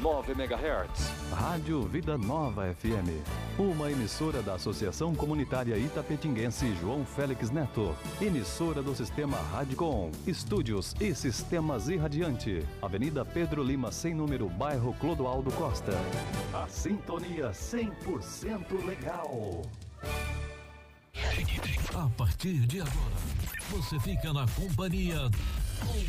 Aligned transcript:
9 0.00 0.32
MHz. 0.32 1.10
Rádio 1.32 1.82
Vida 1.88 2.16
Nova 2.16 2.72
FM. 2.74 3.08
Uma 3.58 3.90
emissora 3.90 4.40
da 4.40 4.54
Associação 4.54 5.14
Comunitária 5.14 5.76
Itapetinguense 5.76 6.74
João 6.76 7.04
Félix 7.04 7.50
Neto. 7.50 7.96
Emissora 8.20 8.82
do 8.82 8.94
Sistema 8.94 9.36
Radicom. 9.36 10.12
Estúdios 10.26 10.94
e 11.00 11.14
Sistemas 11.14 11.88
Irradiante. 11.88 12.64
Avenida 12.80 13.24
Pedro 13.24 13.62
Lima, 13.62 13.90
sem 13.90 14.14
número, 14.14 14.48
bairro 14.48 14.94
Clodoaldo 15.00 15.50
Costa. 15.52 15.92
A 16.52 16.68
sintonia 16.68 17.50
100% 17.50 18.84
legal. 18.86 19.62
A 21.94 22.08
partir 22.16 22.60
de 22.66 22.80
agora, 22.80 23.16
você 23.70 23.98
fica 23.98 24.32
na 24.32 24.46
companhia 24.48 25.28
do 25.28 25.38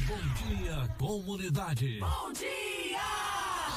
Bom 0.05 0.45
Dia 0.45 0.87
Comunidade. 0.99 1.99
Bom 1.99 2.33
dia! 2.33 3.34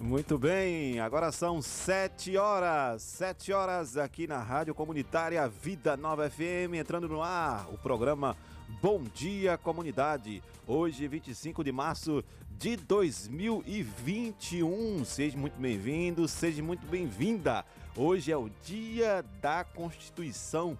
Muito 0.00 0.38
bem, 0.38 1.00
agora 1.00 1.32
são 1.32 1.60
sete 1.60 2.36
horas, 2.36 3.02
sete 3.02 3.52
horas 3.52 3.96
aqui 3.96 4.28
na 4.28 4.40
Rádio 4.40 4.72
Comunitária 4.72 5.48
Vida 5.48 5.96
Nova 5.96 6.30
FM, 6.30 6.74
entrando 6.74 7.08
no 7.08 7.20
ar 7.20 7.66
o 7.68 7.76
programa 7.76 8.36
Bom 8.80 9.02
Dia 9.02 9.58
Comunidade. 9.58 10.40
Hoje, 10.68 11.08
25 11.08 11.64
de 11.64 11.72
março 11.72 12.22
de 12.48 12.76
2021. 12.76 15.04
Seja 15.04 15.36
muito 15.36 15.58
bem-vindo, 15.58 16.28
seja 16.28 16.62
muito 16.62 16.86
bem-vinda. 16.86 17.64
Hoje 17.96 18.30
é 18.30 18.36
o 18.36 18.48
Dia 18.62 19.24
da 19.42 19.64
Constituição 19.64 20.78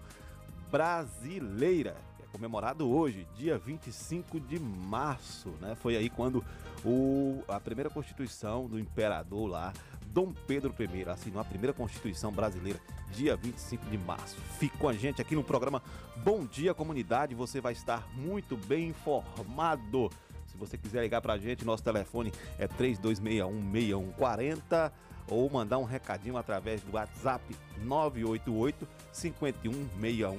Brasileira 0.71 1.97
comemorado 2.39 2.89
hoje, 2.89 3.27
dia 3.37 3.59
25 3.59 4.39
de 4.39 4.61
março, 4.61 5.49
né? 5.61 5.75
Foi 5.75 5.97
aí 5.97 6.09
quando 6.09 6.45
o, 6.85 7.43
a 7.49 7.59
primeira 7.59 7.91
constituição 7.91 8.67
do 8.67 8.79
imperador 8.79 9.49
lá, 9.49 9.73
Dom 10.07 10.33
Pedro 10.47 10.75
I, 10.79 11.09
assinou 11.09 11.41
a 11.41 11.45
primeira 11.45 11.73
constituição 11.73 12.33
brasileira, 12.33 12.81
dia 13.13 13.37
25 13.37 13.87
de 13.87 13.99
março. 13.99 14.37
Fique 14.59 14.77
com 14.79 14.89
a 14.89 14.93
gente 14.93 15.21
aqui 15.21 15.35
no 15.35 15.45
programa 15.45 15.83
Bom 16.17 16.45
Dia 16.45 16.75
Comunidade, 16.75 17.35
você 17.35 17.61
vai 17.61 17.73
estar 17.73 18.09
muito 18.17 18.57
bem 18.57 18.89
informado. 18.89 20.11
Se 20.47 20.57
você 20.57 20.79
quiser 20.79 21.03
ligar 21.03 21.21
pra 21.21 21.37
gente, 21.39 21.65
nosso 21.65 21.83
telefone 21.83 22.33
é 22.59 22.67
3261 22.67 23.71
6140 23.71 24.93
ou 25.29 25.49
mandar 25.51 25.79
um 25.79 25.85
recadinho 25.85 26.37
através 26.37 26.83
do 26.83 26.95
WhatsApp 26.95 27.55
988 27.85 28.89
5161 29.13 30.39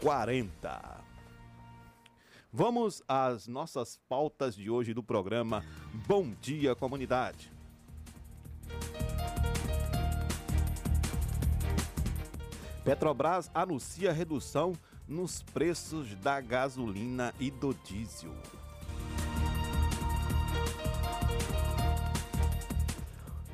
40. 0.00 0.97
Vamos 2.50 3.02
às 3.06 3.46
nossas 3.46 4.00
pautas 4.08 4.54
de 4.56 4.70
hoje 4.70 4.94
do 4.94 5.02
programa 5.02 5.62
Bom 6.06 6.32
Dia 6.40 6.74
Comunidade. 6.74 7.52
Petrobras 12.82 13.50
anuncia 13.52 14.14
redução 14.14 14.72
nos 15.06 15.42
preços 15.42 16.14
da 16.16 16.40
gasolina 16.40 17.34
e 17.38 17.50
do 17.50 17.74
diesel. 17.74 18.32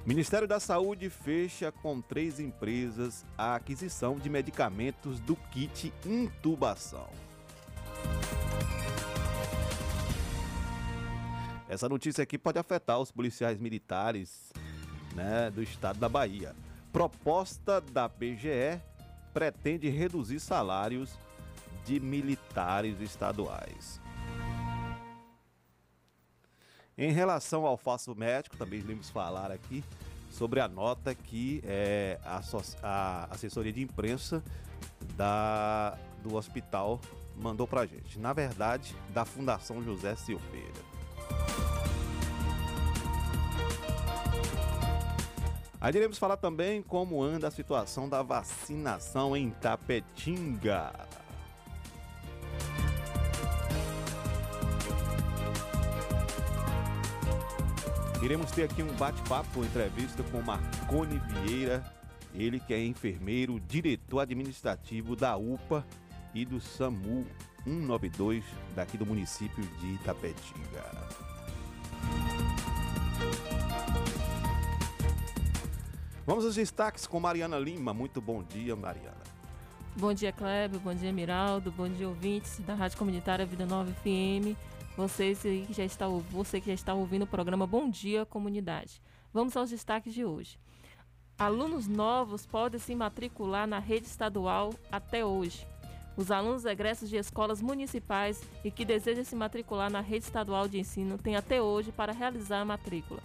Ministério 0.07 0.47
da 0.47 0.61
Saúde 0.61 1.11
fecha 1.11 1.73
com 1.73 2.01
três 2.01 2.39
empresas 2.39 3.27
a 3.37 3.57
aquisição 3.57 4.21
de 4.21 4.31
medicamentos 4.31 5.19
do 5.19 5.35
kit 5.35 5.93
intubação. 6.07 7.09
Essa 11.75 11.89
notícia 11.89 12.23
aqui 12.23 12.39
pode 12.39 12.57
afetar 12.57 13.01
os 13.01 13.11
policiais 13.11 13.59
militares 13.59 14.53
né, 15.13 15.51
do 15.51 15.61
estado 15.61 15.99
da 15.99 16.09
Bahia. 16.09 16.55
Proposta 16.93 17.81
da 17.81 18.09
PGE 18.09 18.81
pretende 19.33 19.89
reduzir 19.89 20.39
salários 20.39 21.19
de 21.85 21.99
militares 21.99 23.01
estaduais. 23.01 24.01
Em 26.97 27.11
relação 27.11 27.67
ao 27.67 27.77
falso 27.77 28.15
médico, 28.15 28.57
também 28.57 28.79
devemos 28.79 29.11
falar 29.11 29.51
aqui 29.51 29.83
sobre 30.31 30.61
a 30.61 30.69
nota 30.69 31.13
que 31.13 31.61
é, 31.65 32.21
a, 32.25 32.41
a, 32.85 33.25
assessoria 33.33 33.73
de 33.73 33.83
imprensa 33.83 34.45
da, 35.17 35.99
do 36.23 36.37
hospital 36.37 37.01
mandou 37.37 37.67
para 37.67 37.85
gente. 37.85 38.17
Na 38.21 38.33
verdade, 38.33 38.95
da 39.09 39.25
Fundação 39.25 39.83
José 39.83 40.15
Silveira. 40.15 40.95
Aí 45.85 45.95
iremos 45.95 46.17
falar 46.17 46.39
também 46.39 46.81
como 46.81 47.23
anda 47.23 47.49
a 47.49 47.51
situação 47.51 48.09
da 48.09 48.23
vacinação 48.23 49.37
em 49.37 49.51
Tapetinga. 49.51 50.91
Iremos 58.23 58.51
ter 58.51 58.63
aqui 58.63 58.83
um 58.83 58.91
bate-papo, 58.95 59.63
entrevista 59.63 60.23
com 60.23 60.41
Marcone 60.41 61.19
Vieira, 61.19 61.85
ele 62.33 62.59
que 62.59 62.73
é 62.73 62.83
enfermeiro, 62.83 63.61
diretor 63.61 64.21
administrativo 64.21 65.15
da 65.15 65.37
UPA 65.37 65.85
e 66.35 66.47
do 66.47 66.63
SAMU 66.63 67.27
192 67.65 68.43
daqui 68.75 68.97
do 68.97 69.05
município 69.05 69.63
de 69.63 69.97
Itapetinga. 69.97 71.24
Vamos 76.27 76.47
aos 76.47 76.55
destaques 76.55 77.07
com 77.07 77.21
Mariana 77.21 77.59
Lima. 77.59 77.93
Muito 77.93 78.19
bom 78.19 78.43
dia, 78.43 78.75
Mariana. 78.75 79.23
Bom 79.95 80.15
dia, 80.15 80.33
Kleber. 80.33 80.81
Bom 80.81 80.95
dia, 80.95 81.13
Miraldo. 81.13 81.71
Bom 81.71 81.87
dia, 81.87 82.09
ouvintes 82.09 82.61
da 82.61 82.75
Rádio 82.75 82.97
Comunitária 82.97 83.45
Vida 83.45 83.67
Nova 83.67 83.93
FM. 83.93 84.57
Vocês 84.97 85.43
que 85.43 85.67
já 85.71 85.85
está, 85.85 86.09
você 86.09 86.63
que 86.63 86.69
já 86.69 86.73
está 86.73 86.95
ouvindo 86.95 87.25
o 87.25 87.27
programa 87.27 87.67
Bom 87.67 87.91
Dia 87.91 88.25
Comunidade. 88.25 89.03
Vamos 89.35 89.55
aos 89.55 89.69
destaques 89.69 90.15
de 90.15 90.25
hoje. 90.25 90.59
Alunos 91.39 91.87
novos 91.87 92.47
podem 92.47 92.81
se 92.81 92.95
matricular 92.95 93.67
na 93.67 93.79
rede 93.79 94.07
estadual 94.07 94.73
até 94.91 95.27
hoje. 95.27 95.67
Os 96.17 96.31
alunos 96.31 96.65
egressos 96.65 97.11
de 97.11 97.17
escolas 97.17 97.61
municipais 97.61 98.41
e 98.65 98.71
que 98.71 98.87
desejam 98.87 99.25
se 99.25 99.37
matricular 99.37 99.91
na 99.91 100.01
rede 100.01 100.25
estadual 100.25 100.69
de 100.69 100.79
ensino 100.79 101.19
têm 101.19 101.37
até 101.37 101.61
hoje 101.61 101.93
para 101.93 102.13
realizar 102.13 102.61
a 102.61 102.65
matrícula. 102.65 103.21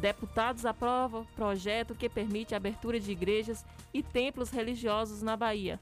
Deputados 0.00 0.64
aprovam 0.64 1.24
projeto 1.34 1.92
que 1.92 2.08
permite 2.08 2.54
a 2.54 2.56
abertura 2.56 3.00
de 3.00 3.10
igrejas 3.10 3.64
e 3.92 4.00
templos 4.00 4.48
religiosos 4.48 5.22
na 5.22 5.36
Bahia. 5.36 5.80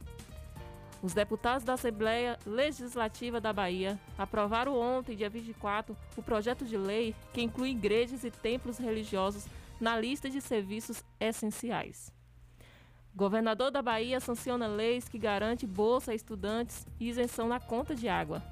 Os 1.03 1.13
deputados 1.13 1.65
da 1.65 1.75
Assembleia 1.75 2.39
Legislativa 2.47 3.39
da 3.39 3.53
Bahia 3.53 4.01
aprovaram 4.17 4.75
ontem, 4.75 5.15
dia 5.15 5.29
24, 5.29 5.95
o 6.17 6.23
projeto 6.23 6.65
de 6.65 6.79
lei 6.79 7.15
que 7.35 7.43
inclui 7.43 7.71
igrejas 7.71 8.25
e 8.25 8.31
templos 8.31 8.79
religiosos 8.79 9.45
na 9.79 10.01
lista 10.01 10.31
de 10.31 10.41
serviços 10.41 11.05
essenciais. 11.21 12.11
Governador 13.15 13.71
da 13.71 13.83
Bahia 13.83 14.19
sanciona 14.19 14.67
leis 14.67 15.09
que 15.09 15.19
garantem 15.19 15.69
bolsa 15.69 16.13
a 16.13 16.15
estudantes 16.15 16.87
e 16.99 17.11
isenção 17.11 17.49
na 17.49 17.61
conta 17.61 17.95
de 17.95 18.09
água. 18.09 18.43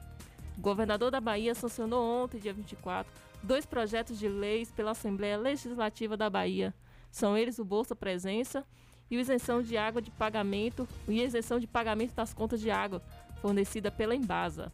Governador 0.58 1.10
da 1.10 1.20
Bahia 1.22 1.54
sancionou 1.54 2.22
ontem, 2.22 2.38
dia 2.38 2.52
24, 2.52 3.10
dois 3.44 3.66
projetos 3.66 4.18
de 4.18 4.28
leis 4.28 4.72
pela 4.72 4.92
Assembleia 4.92 5.36
Legislativa 5.36 6.16
da 6.16 6.30
Bahia. 6.30 6.74
São 7.10 7.36
eles 7.36 7.58
o 7.58 7.64
Bolsa 7.64 7.94
Presença 7.94 8.64
e 9.10 9.16
o 9.16 9.20
isenção 9.20 9.62
de 9.62 9.76
água 9.76 10.00
de 10.00 10.10
pagamento 10.10 10.88
e 11.06 11.22
isenção 11.22 11.60
de 11.60 11.66
pagamento 11.66 12.14
das 12.14 12.32
contas 12.32 12.60
de 12.60 12.70
água 12.70 13.02
fornecida 13.40 13.90
pela 13.90 14.14
Embasa. 14.14 14.72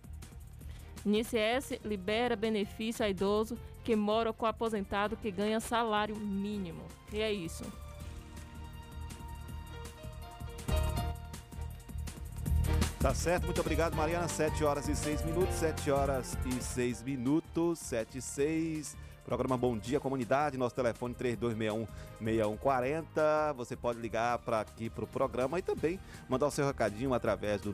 INSS 1.04 1.80
libera 1.84 2.36
benefício 2.36 3.04
a 3.04 3.08
idoso 3.08 3.58
que 3.82 3.96
mora 3.96 4.32
com 4.32 4.46
aposentado 4.46 5.16
que 5.16 5.30
ganha 5.30 5.58
salário 5.58 6.14
mínimo. 6.16 6.82
E 7.12 7.20
é 7.20 7.32
isso. 7.32 7.64
Tá 13.00 13.12
certo, 13.14 13.46
muito 13.46 13.60
obrigado, 13.62 13.96
Mariana. 13.96 14.28
7 14.28 14.62
horas 14.62 14.86
e 14.86 14.94
6 14.94 15.22
minutos, 15.22 15.54
7 15.54 15.90
horas 15.90 16.36
e 16.44 16.62
6 16.62 17.02
minutos, 17.02 17.78
7 17.78 18.18
e 18.18 18.20
6. 18.20 18.94
Programa 19.24 19.56
Bom 19.56 19.78
Dia 19.78 19.98
Comunidade, 19.98 20.58
nosso 20.58 20.74
telefone 20.74 21.14
3261-6140. 21.14 23.54
Você 23.56 23.74
pode 23.74 23.98
ligar 23.98 24.36
para 24.40 24.60
aqui 24.60 24.90
para 24.90 25.04
o 25.04 25.06
programa 25.06 25.58
e 25.58 25.62
também 25.62 25.98
mandar 26.28 26.48
o 26.48 26.50
seu 26.50 26.66
recadinho 26.66 27.14
através 27.14 27.62
do 27.62 27.72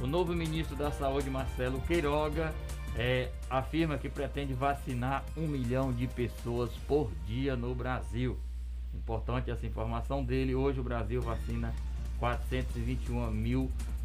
o 0.00 0.06
novo 0.06 0.34
ministro 0.34 0.76
da 0.76 0.90
Saúde, 0.92 1.30
Marcelo 1.30 1.80
Queiroga, 1.82 2.54
é, 2.96 3.30
afirma 3.48 3.96
que 3.96 4.08
pretende 4.08 4.52
vacinar 4.54 5.24
um 5.36 5.46
milhão 5.46 5.92
de 5.92 6.06
pessoas 6.06 6.70
por 6.86 7.10
dia 7.26 7.56
no 7.56 7.74
Brasil. 7.74 8.38
Importante 8.94 9.50
essa 9.50 9.66
informação 9.66 10.24
dele. 10.24 10.54
Hoje 10.54 10.80
o 10.80 10.82
Brasil 10.82 11.20
vacina 11.20 11.74
421 12.18 13.30
mil 13.30 13.70
pessoas. 13.70 13.97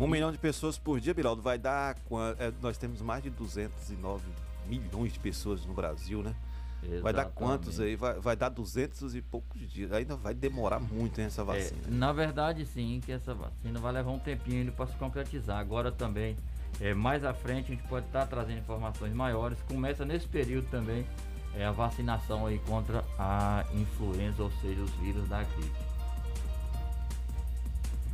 Um 0.00 0.06
milhão 0.06 0.32
de 0.32 0.38
pessoas 0.38 0.78
por 0.78 1.00
dia, 1.00 1.14
Biraldo, 1.14 1.42
vai 1.42 1.58
dar. 1.58 1.96
É, 2.38 2.52
nós 2.60 2.78
temos 2.78 3.00
mais 3.00 3.22
de 3.22 3.30
209 3.30 4.24
milhões 4.66 5.12
de 5.12 5.18
pessoas 5.18 5.64
no 5.64 5.74
Brasil, 5.74 6.22
né? 6.22 6.34
Exatamente. 6.82 7.02
Vai 7.02 7.12
dar 7.12 7.24
quantos 7.26 7.80
aí? 7.80 7.96
Vai, 7.96 8.14
vai 8.20 8.36
dar 8.36 8.48
200 8.48 9.14
e 9.14 9.22
poucos 9.22 9.60
dias. 9.70 9.92
Ainda 9.92 10.16
vai 10.16 10.34
demorar 10.34 10.78
muito 10.78 11.20
hein, 11.20 11.26
essa 11.26 11.42
é, 11.42 11.44
vacina. 11.44 11.80
É, 11.86 11.90
na 11.90 12.12
verdade, 12.12 12.64
sim, 12.66 13.00
que 13.04 13.12
essa 13.12 13.34
vacina 13.34 13.78
vai 13.80 13.92
levar 13.92 14.10
um 14.10 14.18
tempinho 14.18 14.70
para 14.72 14.86
se 14.86 14.96
concretizar. 14.96 15.58
Agora 15.58 15.90
também, 15.90 16.36
é, 16.80 16.94
mais 16.94 17.24
à 17.24 17.34
frente, 17.34 17.72
a 17.72 17.74
gente 17.74 17.88
pode 17.88 18.06
estar 18.06 18.20
tá 18.20 18.26
trazendo 18.26 18.58
informações 18.58 19.12
maiores. 19.12 19.60
Começa 19.62 20.04
nesse 20.04 20.28
período 20.28 20.68
também 20.70 21.04
é, 21.54 21.64
a 21.64 21.72
vacinação 21.72 22.46
aí 22.46 22.58
contra 22.60 23.04
a 23.18 23.64
influenza, 23.74 24.42
ou 24.42 24.50
seja, 24.60 24.80
os 24.80 24.90
vírus 24.92 25.28
da 25.28 25.42
gripe. 25.42 25.87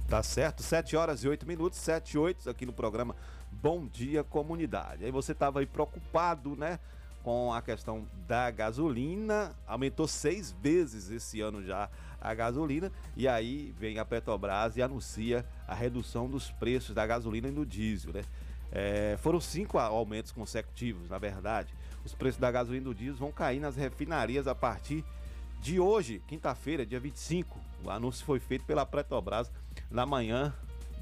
Tá 0.08 0.22
certo, 0.22 0.62
7 0.62 0.96
horas 0.96 1.24
e 1.24 1.28
8 1.28 1.46
minutos, 1.46 1.78
7 1.78 2.12
e 2.12 2.18
8 2.18 2.50
aqui 2.50 2.66
no 2.66 2.74
programa 2.74 3.16
Bom 3.50 3.86
Dia 3.86 4.22
Comunidade. 4.22 5.02
Aí 5.02 5.10
você 5.10 5.32
estava 5.32 5.60
aí 5.60 5.66
preocupado, 5.66 6.54
né? 6.54 6.78
Com 7.22 7.54
a 7.54 7.62
questão 7.62 8.06
da 8.28 8.50
gasolina, 8.50 9.56
aumentou 9.66 10.06
seis 10.06 10.52
vezes 10.60 11.10
esse 11.10 11.40
ano 11.40 11.64
já 11.64 11.88
a 12.20 12.34
gasolina, 12.34 12.92
e 13.16 13.26
aí 13.26 13.74
vem 13.78 13.98
a 13.98 14.04
Petrobras 14.04 14.76
e 14.76 14.82
anuncia 14.82 15.44
a 15.66 15.74
redução 15.74 16.28
dos 16.28 16.50
preços 16.50 16.94
da 16.94 17.06
gasolina 17.06 17.48
e 17.48 17.52
do 17.52 17.64
diesel, 17.64 18.12
né? 18.12 18.24
É, 18.70 19.16
foram 19.22 19.40
cinco 19.40 19.78
aumentos 19.78 20.32
consecutivos, 20.32 21.08
na 21.08 21.16
verdade. 21.16 21.74
Os 22.04 22.14
preços 22.14 22.38
da 22.38 22.50
gasolina 22.50 22.82
e 22.82 22.92
do 22.92 22.94
diesel 22.94 23.16
vão 23.16 23.32
cair 23.32 23.58
nas 23.58 23.74
refinarias 23.74 24.46
a 24.46 24.54
partir 24.54 25.02
de 25.62 25.80
hoje, 25.80 26.22
quinta-feira, 26.26 26.84
dia 26.84 27.00
25. 27.00 27.58
O 27.82 27.90
anúncio 27.90 28.24
foi 28.24 28.38
feito 28.38 28.64
pela 28.64 28.86
Petrobras 28.86 29.50
na 29.90 30.04
manhã 30.04 30.52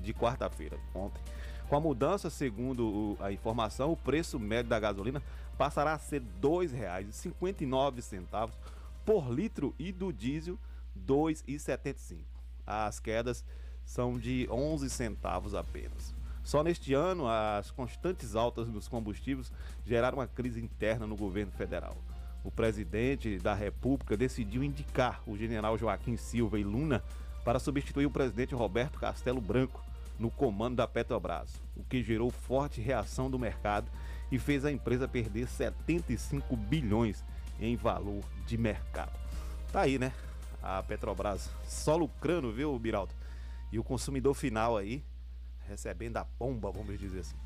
de 0.00 0.14
quarta-feira, 0.14 0.78
ontem. 0.94 1.20
Com 1.68 1.76
a 1.76 1.80
mudança, 1.80 2.28
segundo 2.28 3.16
a 3.20 3.32
informação, 3.32 3.92
o 3.92 3.96
preço 3.96 4.38
médio 4.38 4.68
da 4.68 4.78
gasolina 4.78 5.22
passará 5.56 5.94
a 5.94 5.98
ser 5.98 6.20
R$ 6.20 6.26
2,59 6.42 8.50
por 9.04 9.30
litro 9.30 9.74
e 9.78 9.90
do 9.90 10.12
diesel 10.12 10.58
R$ 10.94 11.02
2,75. 11.06 12.18
As 12.66 13.00
quedas 13.00 13.42
são 13.84 14.18
de 14.18 14.46
11 14.50 14.90
centavos 14.90 15.54
apenas. 15.54 16.14
Só 16.44 16.62
neste 16.62 16.94
ano, 16.94 17.26
as 17.28 17.70
constantes 17.70 18.34
altas 18.34 18.68
dos 18.68 18.88
combustíveis 18.88 19.52
geraram 19.86 20.18
uma 20.18 20.26
crise 20.26 20.60
interna 20.60 21.06
no 21.06 21.16
governo 21.16 21.52
federal. 21.52 21.96
O 22.44 22.50
presidente 22.50 23.38
da 23.38 23.54
República 23.54 24.16
decidiu 24.16 24.64
indicar 24.64 25.22
o 25.26 25.36
general 25.36 25.78
Joaquim 25.78 26.16
Silva 26.16 26.58
e 26.58 26.64
Luna 26.64 27.02
para 27.44 27.58
substituir 27.58 28.06
o 28.06 28.10
presidente 28.10 28.54
Roberto 28.54 28.98
Castelo 28.98 29.40
Branco 29.40 29.82
no 30.18 30.30
comando 30.30 30.76
da 30.76 30.86
Petrobras, 30.86 31.60
o 31.76 31.82
que 31.82 32.02
gerou 32.02 32.30
forte 32.30 32.80
reação 32.80 33.30
do 33.30 33.38
mercado 33.38 33.90
e 34.30 34.38
fez 34.38 34.64
a 34.64 34.70
empresa 34.70 35.08
perder 35.08 35.48
75 35.48 36.56
bilhões 36.56 37.24
em 37.60 37.76
valor 37.76 38.22
de 38.46 38.56
mercado. 38.56 39.12
Tá 39.72 39.82
aí, 39.82 39.98
né? 39.98 40.12
A 40.62 40.82
Petrobras 40.82 41.50
só 41.64 41.96
lucrando, 41.96 42.52
viu, 42.52 42.78
Biraldo? 42.78 43.12
E 43.70 43.78
o 43.78 43.84
consumidor 43.84 44.34
final 44.34 44.76
aí 44.76 45.02
recebendo 45.66 46.18
a 46.18 46.24
bomba, 46.24 46.70
vamos 46.70 46.98
dizer 46.98 47.20
assim. 47.20 47.36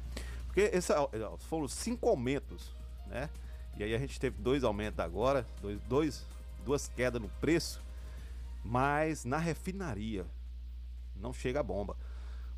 Porque 0.47 0.63
esse, 0.73 0.93
foram 1.41 1.69
cinco 1.69 2.09
aumentos, 2.09 2.75
né? 3.07 3.31
E 3.77 3.85
aí 3.85 3.95
a 3.95 3.99
gente 3.99 4.19
teve 4.19 4.37
dois 4.41 4.65
aumentos 4.65 5.01
agora, 5.01 5.47
dois, 5.61 5.79
dois, 5.89 6.27
duas 6.65 6.89
quedas 6.89 7.21
no 7.21 7.29
preço 7.41 7.85
mas 8.67 9.25
na 9.25 9.39
refinaria 9.39 10.27
não 11.15 11.33
chega 11.33 11.61
a 11.61 11.63
bomba. 11.63 11.97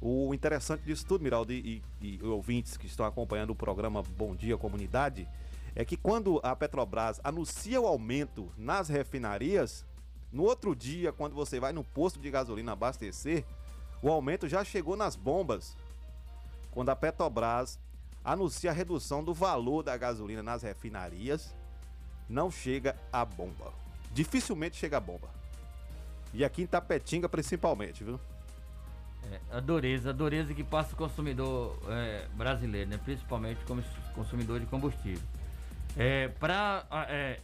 O 0.00 0.32
interessante 0.32 0.82
disso 0.82 1.04
tudo, 1.06 1.22
Miraldo, 1.22 1.52
e, 1.52 1.82
e, 2.00 2.16
e 2.16 2.22
ouvintes 2.22 2.76
que 2.76 2.86
estão 2.86 3.04
acompanhando 3.04 3.50
o 3.50 3.54
programa 3.54 4.02
Bom 4.02 4.34
Dia 4.34 4.56
Comunidade, 4.56 5.28
é 5.74 5.84
que 5.84 5.96
quando 5.96 6.40
a 6.42 6.56
Petrobras 6.56 7.20
anuncia 7.22 7.80
o 7.80 7.86
aumento 7.86 8.50
nas 8.56 8.88
refinarias, 8.88 9.84
no 10.32 10.44
outro 10.44 10.74
dia, 10.74 11.12
quando 11.12 11.34
você 11.34 11.60
vai 11.60 11.72
no 11.72 11.84
posto 11.84 12.18
de 12.18 12.30
gasolina 12.30 12.72
abastecer, 12.72 13.44
o 14.02 14.10
aumento 14.10 14.48
já 14.48 14.64
chegou 14.64 14.96
nas 14.96 15.14
bombas. 15.14 15.76
Quando 16.70 16.88
a 16.90 16.96
Petrobras 16.96 17.78
anuncia 18.24 18.70
a 18.70 18.74
redução 18.74 19.22
do 19.22 19.32
valor 19.32 19.82
da 19.82 19.96
gasolina 19.96 20.42
nas 20.42 20.62
refinarias, 20.62 21.54
não 22.28 22.50
chega 22.50 22.96
a 23.12 23.24
bomba. 23.24 23.72
Dificilmente 24.12 24.76
chega 24.76 24.96
a 24.96 25.00
bomba. 25.00 25.28
E 26.32 26.44
aqui 26.44 26.62
em 26.62 26.66
Tapetinga 26.66 27.28
principalmente, 27.28 28.04
viu? 28.04 28.20
É, 29.30 29.40
a 29.56 29.60
dureza, 29.60 30.10
a 30.10 30.12
dureza 30.12 30.54
que 30.54 30.62
passa 30.62 30.94
o 30.94 30.96
consumidor 30.96 31.78
é, 31.88 32.26
brasileiro, 32.34 32.90
né? 32.90 32.98
principalmente 33.02 33.64
como 33.64 33.82
consumidor 34.14 34.60
de 34.60 34.66
combustível. 34.66 35.26
É, 35.96 36.28
para 36.28 36.86
é, 37.08 37.40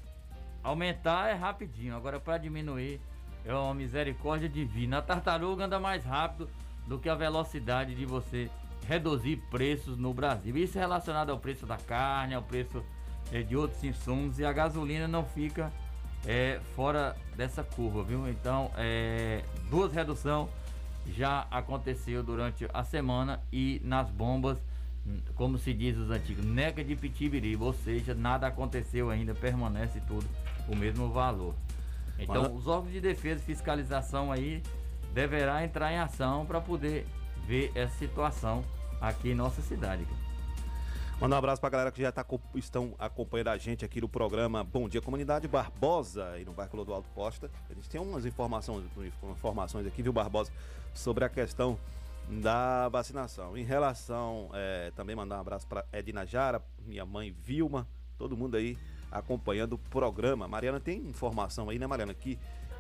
aumentar 0.63 1.31
é 1.31 1.35
rapidinho, 1.35 1.97
agora 1.97 2.21
para 2.21 2.39
diminuir 2.39 3.01
é 3.45 3.55
uma 3.55 3.75
misericórdia 3.75 4.49
divina. 4.49 4.99
A 4.99 5.03
tartaruga 5.03 5.65
anda 5.65 5.79
mais 5.79 6.05
rápido 6.05 6.49
do 6.87 6.99
que 6.99 7.09
a 7.09 7.15
velocidade 7.15 7.95
de 7.95 8.07
você 8.07 8.51
reduzir 8.89 9.37
preços 9.51 9.97
no 9.97 10.13
Brasil. 10.13 10.57
Isso 10.57 10.79
é 10.79 10.81
relacionado 10.81 11.31
ao 11.31 11.39
preço 11.39 11.67
da 11.67 11.77
carne, 11.77 12.35
ao 12.35 12.43
preço 12.43 12.83
é, 13.33 13.43
de 13.43 13.57
outros 13.57 13.83
insumos 13.83 14.39
e 14.39 14.45
a 14.45 14.53
gasolina 14.53 15.09
não 15.09 15.25
fica 15.25 15.73
é, 16.27 16.61
fora 16.75 17.17
dessa 17.37 17.63
curva, 17.63 18.03
viu? 18.03 18.29
Então, 18.29 18.71
é, 18.77 19.43
duas 19.69 19.93
reduções 19.93 20.49
já 21.07 21.47
aconteceu 21.51 22.23
durante 22.23 22.67
a 22.73 22.83
semana 22.83 23.41
e 23.53 23.81
nas 23.85 24.11
bombas, 24.11 24.59
como 25.35 25.59
se 25.59 25.75
diz 25.75 25.97
os 25.99 26.11
antigos, 26.11 26.45
nega 26.45 26.83
de 26.83 26.97
pitibiriba, 26.97 27.65
ou 27.65 27.75
seja, 27.75 28.15
nada 28.15 28.47
aconteceu 28.47 29.11
ainda, 29.11 29.35
permanece 29.35 30.01
tudo 30.07 30.27
o 30.67 30.75
mesmo 30.75 31.11
valor. 31.11 31.55
Então, 32.19 32.55
os 32.55 32.67
órgãos 32.67 32.93
de 32.93 33.01
defesa 33.01 33.41
e 33.41 33.45
fiscalização 33.45 34.33
aí 34.33 34.63
deverá 35.13 35.65
entrar 35.65 35.93
em 35.93 35.99
ação 35.99 36.47
para 36.47 36.61
poder 36.61 37.07
ver 37.47 37.73
essa 37.75 37.95
situação 37.99 38.65
aqui 39.01 39.31
em 39.31 39.35
nossa 39.35 39.63
cidade. 39.63 40.07
Mandar 41.21 41.37
um 41.37 41.39
abraço 41.39 41.61
pra 41.61 41.71
galera 41.71 41.93
que 41.93 42.03
já 42.03 42.11
tá, 42.11 42.27
estão 42.57 42.95
acompanhando 42.99 43.49
a 43.49 43.57
gente 43.57 43.85
aqui 43.85 44.01
no 44.01 44.09
programa 44.09 44.65
Bom 44.65 44.89
Dia 44.89 45.01
Comunidade 45.01 45.47
Barbosa 45.47 46.39
e 46.39 46.45
no 46.45 46.53
bairro 46.53 46.73
Clodoaldo 46.73 47.07
Costa. 47.15 47.51
A 47.71 47.75
gente 47.75 47.89
tem 47.89 48.01
umas 48.01 48.27
informações, 48.27 48.85
informações 49.23 49.87
aqui, 49.87 50.03
viu, 50.03 50.13
Barbosa, 50.13 50.51
sobre 50.93 51.25
a 51.25 51.29
questão 51.29 51.79
da 52.29 52.89
vacinação. 52.89 53.57
Em 53.57 53.63
relação, 53.63 54.51
é, 54.55 54.91
também 54.97 55.15
mandar 55.15 55.37
um 55.37 55.41
abraço 55.41 55.67
para 55.67 55.85
Edna 55.93 56.27
Jara, 56.27 56.61
minha 56.85 57.07
mãe 57.07 57.31
Vilma, 57.31 57.87
todo 58.19 58.37
mundo 58.37 58.57
aí 58.57 58.77
acompanhando 59.11 59.75
o 59.75 59.79
programa. 59.79 60.49
Mariana, 60.49 60.81
tem 60.81 60.99
informação 60.99 61.71
aí, 61.71 61.79
né, 61.79 61.87
Mariana, 61.87 62.13
que 62.13 62.39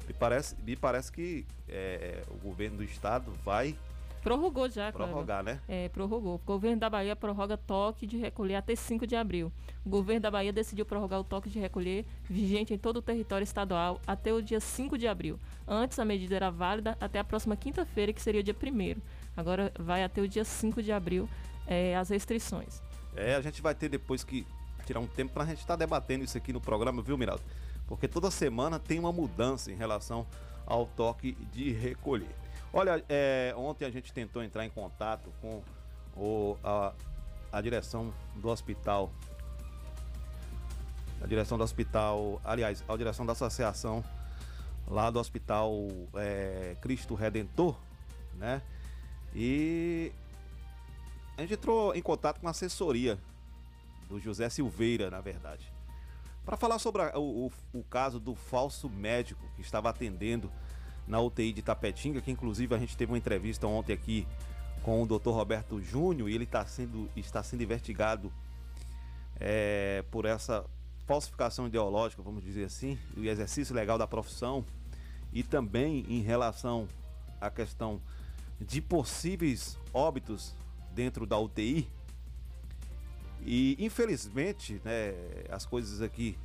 me 0.09 0.13
parece, 0.13 0.57
me 0.57 0.75
parece 0.75 1.13
que 1.13 1.47
é, 1.69 2.23
o 2.29 2.37
governo 2.39 2.79
do 2.79 2.85
estado 2.85 3.33
vai 3.45 3.77
Prorrogou 4.25 4.71
já, 4.71 4.91
Cleber. 4.91 5.13
Prorrogar, 5.13 5.45
né? 5.45 5.61
É, 5.69 5.91
prorrogou. 5.91 6.37
O 6.37 6.39
governo 6.39 6.79
da 6.79 6.89
Bahia 6.89 7.15
prorroga 7.15 7.59
toque 7.59 8.07
de 8.07 8.17
recolher 8.17 8.55
até 8.55 8.75
5 8.75 9.07
de 9.07 9.15
abril. 9.15 9.53
O 9.85 9.91
governo 9.91 10.23
da 10.23 10.31
Bahia 10.31 10.51
decidiu 10.51 10.87
prorrogar 10.87 11.21
o 11.21 11.25
toque 11.25 11.51
de 11.51 11.59
recolher 11.59 12.07
vigente 12.25 12.73
em 12.73 12.79
todo 12.79 12.97
o 12.97 13.03
território 13.03 13.45
estadual 13.45 14.01
até 14.07 14.33
o 14.33 14.41
dia 14.41 14.61
5 14.61 14.97
de 14.97 15.07
abril. 15.07 15.39
Antes, 15.69 15.99
a 15.99 16.07
medida 16.07 16.35
era 16.35 16.51
válida 16.51 16.97
até 16.99 17.19
a 17.19 17.25
próxima 17.25 17.55
quinta-feira, 17.55 18.15
que 18.15 18.23
seria 18.23 18.41
o 18.41 18.45
dia 18.45 18.57
1 18.59 18.99
Agora 19.37 19.71
vai 19.79 20.03
até 20.03 20.23
o 20.23 20.27
dia 20.27 20.45
5 20.45 20.83
de 20.83 20.91
abril 20.91 21.29
é, 21.67 21.95
as 21.95 22.09
restrições. 22.09 22.81
É, 23.15 23.35
a 23.35 23.43
gente 23.43 23.61
vai 23.61 23.75
ter 23.75 23.91
depois 23.91 24.25
que 24.25 24.47
tirar 24.87 25.01
um 25.01 25.07
tempo 25.07 25.35
pra 25.35 25.45
gente 25.45 25.59
estar 25.59 25.77
debatendo 25.77 26.25
isso 26.25 26.39
aqui 26.39 26.51
no 26.51 26.63
programa, 26.63 27.03
viu, 27.03 27.19
Miraldo? 27.19 27.43
Porque 27.87 28.09
toda 28.09 28.31
semana 28.31 28.79
tem 28.79 28.99
uma 28.99 29.13
mudança 29.13 29.71
em 29.71 29.75
relação 29.75 30.27
ao 30.67 30.87
toque 30.87 31.37
de 31.53 31.73
recolher. 31.73 32.44
Olha, 32.77 33.05
é, 33.09 33.55
ontem 33.57 33.85
a 33.85 33.91
gente 33.91 34.13
tentou 34.13 34.43
entrar 34.43 34.67
em 34.67 34.69
contato 34.69 35.33
com 35.41 35.63
o, 36.17 36.59
a, 36.65 36.93
a 37.53 37.61
direção 37.61 38.13
do 38.35 38.49
hospital. 38.49 39.13
A 41.23 41.27
direção 41.29 41.57
do 41.57 41.63
hospital, 41.63 42.41
aliás, 42.45 42.83
a 42.89 42.97
direção 42.97 43.25
da 43.25 43.31
associação 43.31 44.03
lá 44.89 45.09
do 45.09 45.21
hospital 45.21 45.73
é, 46.17 46.77
Cristo 46.81 47.15
Redentor, 47.15 47.77
né? 48.35 48.61
E 49.33 50.11
a 51.37 51.43
gente 51.43 51.55
entrou 51.55 51.95
em 51.95 52.03
contato 52.03 52.41
com 52.41 52.49
a 52.49 52.51
assessoria 52.51 53.17
do 54.09 54.19
José 54.19 54.49
Silveira, 54.49 55.09
na 55.11 55.21
verdade, 55.21 55.73
para 56.45 56.57
falar 56.57 56.81
sobre 56.81 57.03
a, 57.03 57.17
o, 57.17 57.47
o, 57.47 57.79
o 57.79 57.85
caso 57.85 58.19
do 58.19 58.35
falso 58.35 58.91
médico 58.91 59.49
que 59.55 59.63
estava 59.63 59.91
atendendo 59.91 60.51
na 61.07 61.21
UTI 61.21 61.53
de 61.53 61.63
Tapetinga, 61.63 62.21
que 62.21 62.31
inclusive 62.31 62.75
a 62.75 62.79
gente 62.79 62.97
teve 62.97 63.13
uma 63.13 63.19
entrevista 63.19 63.67
ontem 63.67 63.93
aqui 63.93 64.27
com 64.83 65.03
o 65.03 65.07
Dr. 65.07 65.31
Roberto 65.31 65.81
Júnior 65.81 66.29
e 66.29 66.35
ele 66.35 66.47
tá 66.47 66.65
sendo, 66.67 67.09
está 67.17 67.43
sendo 67.43 67.63
investigado 67.63 68.33
é, 69.41 70.05
por 70.11 70.25
essa 70.25 70.65
falsificação 71.07 71.67
ideológica, 71.67 72.23
vamos 72.23 72.43
dizer 72.43 72.65
assim, 72.65 72.99
e 73.17 73.29
exercício 73.29 73.75
legal 73.75 73.99
da 73.99 74.07
profissão 74.07 74.65
e 75.33 75.43
também 75.43 76.05
em 76.09 76.21
relação 76.21 76.89
à 77.41 77.51
questão 77.51 78.01
de 78.61 78.81
possíveis 78.81 79.79
óbitos 79.93 80.55
dentro 80.93 81.27
da 81.27 81.39
UTI. 81.39 81.89
E 83.45 83.77
infelizmente, 83.79 84.81
né, 84.85 85.13
as 85.51 85.67
coisas 85.67 86.01
aqui, 86.01 86.39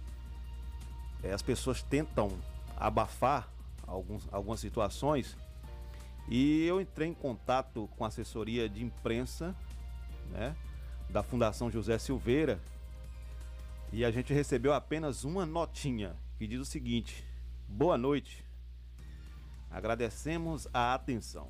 é, 1.23 1.31
as 1.31 1.41
pessoas 1.41 1.83
tentam 1.83 2.31
abafar 2.75 3.49
alguns, 3.89 4.27
algumas 4.31 4.59
situações. 4.59 5.35
E 6.27 6.63
eu 6.65 6.79
entrei 6.79 7.07
em 7.07 7.13
contato 7.13 7.89
com 7.97 8.05
a 8.05 8.07
assessoria 8.07 8.69
de 8.69 8.83
imprensa, 8.83 9.55
né, 10.29 10.55
da 11.09 11.23
Fundação 11.23 11.71
José 11.71 11.97
Silveira, 11.97 12.59
e 13.91 14.05
a 14.05 14.11
gente 14.11 14.31
recebeu 14.31 14.73
apenas 14.73 15.23
uma 15.23 15.45
notinha 15.45 16.15
que 16.37 16.45
diz 16.45 16.59
o 16.59 16.65
seguinte: 16.65 17.25
Boa 17.67 17.97
noite. 17.97 18.45
Agradecemos 19.71 20.67
a 20.73 20.93
atenção. 20.93 21.49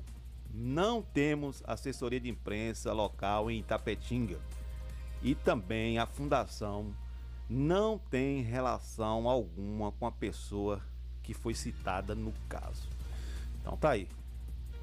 Não 0.52 1.00
temos 1.02 1.62
assessoria 1.66 2.20
de 2.20 2.28
imprensa 2.28 2.92
local 2.92 3.50
em 3.50 3.60
Itapetinga. 3.60 4.38
E 5.22 5.34
também 5.34 5.98
a 5.98 6.06
fundação 6.06 6.94
não 7.48 7.98
tem 7.98 8.42
relação 8.42 9.28
alguma 9.28 9.92
com 9.92 10.06
a 10.06 10.12
pessoa 10.12 10.82
que 11.30 11.34
foi 11.34 11.54
citada 11.54 12.12
no 12.12 12.32
caso. 12.48 12.88
Então 13.60 13.76
tá 13.76 13.90
aí. 13.90 14.08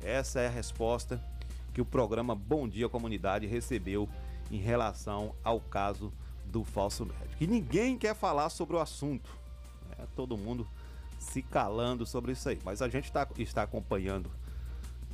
Essa 0.01 0.39
é 0.39 0.47
a 0.47 0.49
resposta 0.49 1.21
que 1.73 1.81
o 1.81 1.85
programa 1.85 2.33
Bom 2.33 2.69
Dia 2.69 2.87
Comunidade 2.87 3.45
recebeu 3.45 4.07
em 4.49 4.57
relação 4.57 5.35
ao 5.43 5.59
caso 5.59 6.13
do 6.45 6.63
falso 6.63 7.05
médico. 7.05 7.35
E 7.43 7.47
ninguém 7.47 7.97
quer 7.97 8.15
falar 8.15 8.49
sobre 8.49 8.77
o 8.77 8.79
assunto. 8.79 9.29
Né? 9.89 10.07
Todo 10.15 10.37
mundo 10.37 10.65
se 11.19 11.41
calando 11.41 12.05
sobre 12.05 12.31
isso 12.31 12.47
aí. 12.47 12.57
Mas 12.63 12.81
a 12.81 12.87
gente 12.87 13.11
tá, 13.11 13.27
está 13.37 13.63
acompanhando 13.63 14.31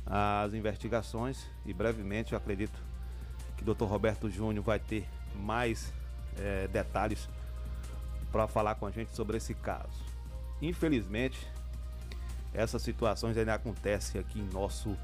as 0.06 0.54
investigações 0.54 1.44
e 1.66 1.74
brevemente 1.74 2.32
eu 2.32 2.38
acredito 2.38 2.80
que 3.56 3.68
o 3.68 3.74
Dr. 3.74 3.86
Roberto 3.86 4.30
Júnior 4.30 4.64
vai 4.64 4.78
ter 4.78 5.08
mais 5.34 5.92
é, 6.38 6.68
detalhes 6.68 7.28
para 8.30 8.46
falar 8.46 8.76
com 8.76 8.86
a 8.86 8.90
gente 8.92 9.12
sobre 9.16 9.36
esse 9.36 9.52
caso. 9.52 10.13
Infelizmente, 10.62 11.46
essas 12.52 12.82
situações 12.82 13.36
ainda 13.36 13.54
acontecem 13.54 14.20
aqui 14.20 14.38
em 14.38 14.48
nosso 14.52 14.96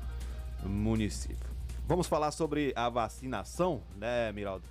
município. 0.63 1.51
Vamos 1.87 2.07
falar 2.07 2.31
sobre 2.31 2.73
a 2.77 2.89
vacinação, 2.89 3.83
né, 3.97 4.31
Miraldo? 4.33 4.65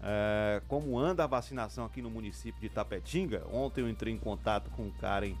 É, 0.00 0.60
como 0.68 0.98
anda 0.98 1.24
a 1.24 1.26
vacinação 1.26 1.84
aqui 1.84 2.02
no 2.02 2.10
município 2.10 2.60
de 2.60 2.68
Tapetinga? 2.68 3.44
Ontem 3.52 3.80
eu 3.80 3.88
entrei 3.88 4.12
em 4.12 4.18
contato 4.18 4.70
com 4.70 4.90
Karen, 4.92 5.34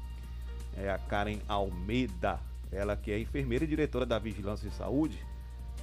é, 0.76 0.90
a 0.90 0.98
Karen 0.98 1.40
Almeida, 1.48 2.40
ela 2.70 2.96
que 2.96 3.10
é 3.10 3.18
enfermeira 3.18 3.64
e 3.64 3.68
diretora 3.68 4.06
da 4.06 4.18
Vigilância 4.18 4.66
em 4.66 4.70
Saúde, 4.70 5.24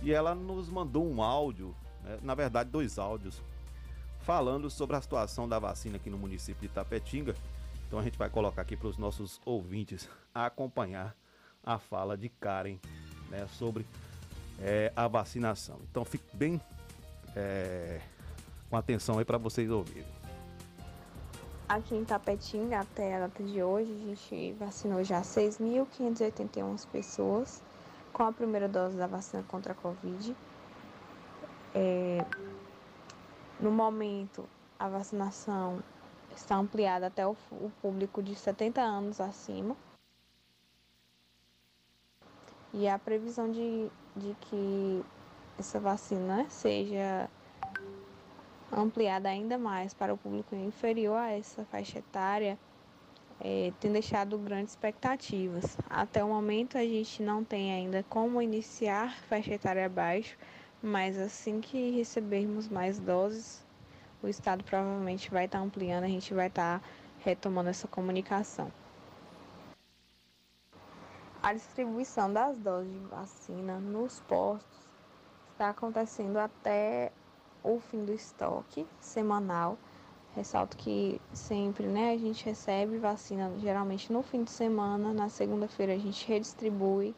e 0.02 0.14
ela 0.14 0.34
nos 0.34 0.70
mandou 0.70 1.10
um 1.10 1.22
áudio, 1.22 1.76
né, 2.04 2.18
na 2.22 2.36
verdade 2.36 2.70
dois 2.70 2.98
áudios, 2.98 3.42
falando 4.22 4.70
sobre 4.70 4.96
a 4.96 5.02
situação 5.02 5.48
da 5.48 5.60
vacina 5.60 5.98
aqui 5.98 6.10
no 6.10 6.18
município 6.18 6.68
de 6.68 6.74
Tapetinga 6.74 7.36
então 7.88 8.00
a 8.00 8.04
gente 8.04 8.18
vai 8.18 8.30
colocar 8.30 8.62
aqui 8.62 8.76
para 8.76 8.88
os 8.88 8.98
nossos 8.98 9.40
ouvintes 9.46 10.10
acompanhar 10.34 11.16
a 11.64 11.80
fala 11.80 12.18
de 12.18 12.30
Karen 12.30 12.78
né, 13.30 13.48
sobre 13.48 13.86
é, 14.60 14.92
a 14.96 15.08
vacinação. 15.08 15.80
Então 15.90 16.06
fique 16.06 16.36
bem 16.36 16.62
é, 17.36 18.02
com 18.70 18.78
atenção 18.78 19.18
aí 19.18 19.26
para 19.26 19.38
vocês 19.38 19.70
ouvirem. 19.70 20.06
Aqui 21.68 21.96
em 21.96 22.06
Tapetinga, 22.06 22.82
até 22.82 23.16
a 23.16 23.20
data 23.22 23.44
de 23.44 23.64
hoje, 23.64 23.92
a 23.92 23.98
gente 23.98 24.54
vacinou 24.54 25.04
já 25.04 25.22
6.581 25.22 26.86
pessoas 26.88 27.64
com 28.14 28.24
a 28.24 28.32
primeira 28.32 28.68
dose 28.68 28.96
da 28.96 29.08
vacina 29.08 29.44
contra 29.48 29.72
a 29.74 29.76
Covid. 29.76 30.36
É, 31.74 32.24
no 33.60 33.72
momento, 33.72 34.48
a 34.78 34.88
vacinação 34.88 35.82
está 36.40 36.56
ampliada 36.56 37.08
até 37.08 37.26
o, 37.26 37.36
o 37.52 37.72
público 37.82 38.22
de 38.22 38.36
70 38.36 38.82
anos 38.82 39.20
acima. 39.22 39.76
E 42.74 42.88
a 42.88 43.00
previsão 43.00 43.52
de, 43.52 43.90
de 44.16 44.36
que 44.42 45.06
essa 45.58 45.80
vacina 45.80 46.46
seja 46.50 47.30
ampliada 48.72 49.30
ainda 49.30 49.58
mais 49.58 49.94
para 49.94 50.14
o 50.14 50.18
público 50.18 50.56
inferior 50.56 51.18
a 51.18 51.32
essa 51.32 51.64
faixa 51.66 52.00
etária 52.00 52.58
é, 53.40 53.72
tem 53.80 53.92
deixado 53.92 54.38
grandes 54.38 54.72
expectativas. 54.72 55.78
Até 55.90 56.24
o 56.24 56.28
momento 56.28 56.78
a 56.78 56.84
gente 56.84 57.22
não 57.22 57.44
tem 57.44 57.74
ainda 57.74 58.04
como 58.10 58.42
iniciar 58.42 59.16
faixa 59.28 59.54
etária 59.54 59.86
abaixo, 59.86 60.38
mas 60.82 61.18
assim 61.18 61.60
que 61.62 61.92
recebermos 61.92 62.68
mais 62.68 63.00
doses, 63.00 63.65
o 64.26 64.30
Estado 64.30 64.64
provavelmente 64.64 65.30
vai 65.30 65.46
estar 65.46 65.60
tá 65.60 65.64
ampliando, 65.64 66.04
a 66.04 66.08
gente 66.08 66.34
vai 66.34 66.48
estar 66.48 66.80
tá 66.80 66.88
retomando 67.20 67.70
essa 67.70 67.88
comunicação. 67.88 68.72
A 71.42 71.54
distribuição 71.54 72.34
das 72.34 72.58
doses 72.58 72.92
de 72.92 73.06
vacina 73.06 73.78
nos 73.78 74.20
postos 74.22 74.80
está 75.52 75.70
acontecendo 75.70 76.38
até 76.38 77.12
o 77.64 77.80
fim 77.80 78.04
do 78.04 78.12
estoque 78.12 78.88
semanal. 79.00 79.78
Ressalto 80.36 80.76
que 80.76 81.22
sempre 81.32 81.86
né, 81.86 82.12
a 82.12 82.18
gente 82.18 82.44
recebe 82.44 82.98
vacina 82.98 83.54
geralmente 83.60 84.12
no 84.12 84.24
fim 84.24 84.44
de 84.44 84.52
semana, 84.52 85.14
na 85.14 85.30
segunda-feira 85.30 85.94
a 85.94 85.98
gente 85.98 86.28
redistribui 86.28 87.16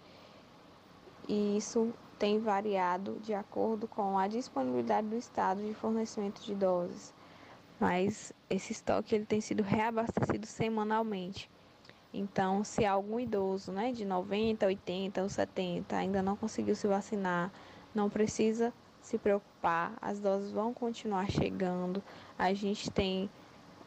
e 1.27 1.57
isso 1.57 1.91
tem 2.17 2.39
variado 2.39 3.19
de 3.21 3.33
acordo 3.33 3.87
com 3.87 4.17
a 4.17 4.27
disponibilidade 4.27 5.07
do 5.07 5.15
estado 5.15 5.61
de 5.61 5.73
fornecimento 5.73 6.41
de 6.41 6.55
doses, 6.55 7.13
mas 7.79 8.33
esse 8.49 8.71
estoque 8.71 9.15
ele 9.15 9.25
tem 9.25 9.39
sido 9.39 9.61
reabastecido 9.63 10.45
semanalmente. 10.45 11.49
Então, 12.13 12.63
se 12.63 12.85
algum 12.85 13.19
idoso, 13.19 13.71
né, 13.71 13.91
de 13.91 14.05
90, 14.05 14.65
80 14.65 15.21
ou 15.21 15.29
70 15.29 15.95
ainda 15.95 16.21
não 16.21 16.35
conseguiu 16.35 16.75
se 16.75 16.87
vacinar, 16.87 17.51
não 17.93 18.09
precisa 18.09 18.73
se 19.01 19.17
preocupar, 19.17 19.93
as 20.01 20.19
doses 20.19 20.51
vão 20.51 20.73
continuar 20.73 21.29
chegando. 21.29 22.01
A 22.37 22.53
gente 22.53 22.89
tem 22.89 23.29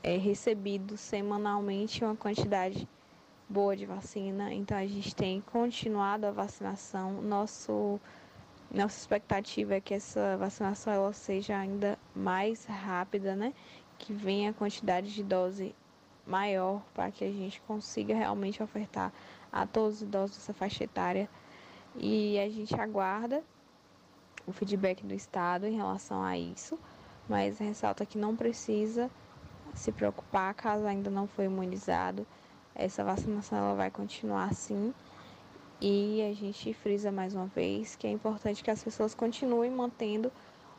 é, 0.02 0.16
recebido 0.16 0.96
semanalmente 0.96 2.04
uma 2.04 2.16
quantidade 2.16 2.88
boa 3.48 3.76
de 3.76 3.84
vacina, 3.84 4.54
então 4.54 4.78
a 4.78 4.86
gente 4.86 5.14
tem 5.14 5.40
continuado 5.40 6.26
a 6.26 6.30
vacinação. 6.30 7.20
Nosso 7.20 8.00
nossa 8.72 8.98
expectativa 8.98 9.74
é 9.74 9.80
que 9.80 9.94
essa 9.94 10.36
vacinação 10.36 10.92
ela 10.92 11.12
seja 11.12 11.58
ainda 11.58 11.98
mais 12.14 12.64
rápida, 12.64 13.34
né? 13.34 13.52
Que 13.98 14.12
venha 14.12 14.50
a 14.50 14.54
quantidade 14.54 15.12
de 15.12 15.22
dose 15.24 15.74
maior 16.26 16.80
para 16.94 17.10
que 17.10 17.24
a 17.24 17.30
gente 17.32 17.60
consiga 17.62 18.14
realmente 18.14 18.62
ofertar 18.62 19.12
a 19.52 19.66
todos 19.66 19.96
os 19.96 20.02
idosos 20.02 20.36
dessa 20.36 20.54
faixa 20.54 20.84
etária. 20.84 21.28
E 21.96 22.38
a 22.38 22.48
gente 22.48 22.74
aguarda 22.80 23.42
o 24.46 24.52
feedback 24.52 25.04
do 25.04 25.14
Estado 25.14 25.66
em 25.66 25.76
relação 25.76 26.22
a 26.22 26.38
isso, 26.38 26.78
mas 27.28 27.58
ressalta 27.58 28.06
que 28.06 28.16
não 28.16 28.36
precisa 28.36 29.10
se 29.74 29.90
preocupar 29.90 30.54
caso 30.54 30.86
ainda 30.86 31.10
não 31.10 31.26
foi 31.26 31.46
imunizado. 31.46 32.26
Essa 32.74 33.02
vacinação 33.02 33.58
ela 33.58 33.74
vai 33.74 33.90
continuar 33.90 34.44
assim. 34.44 34.94
E 35.82 36.20
a 36.30 36.34
gente 36.34 36.74
frisa 36.74 37.10
mais 37.10 37.34
uma 37.34 37.46
vez 37.46 37.96
que 37.96 38.06
é 38.06 38.10
importante 38.10 38.62
que 38.62 38.70
as 38.70 38.84
pessoas 38.84 39.14
continuem 39.14 39.70
mantendo 39.70 40.30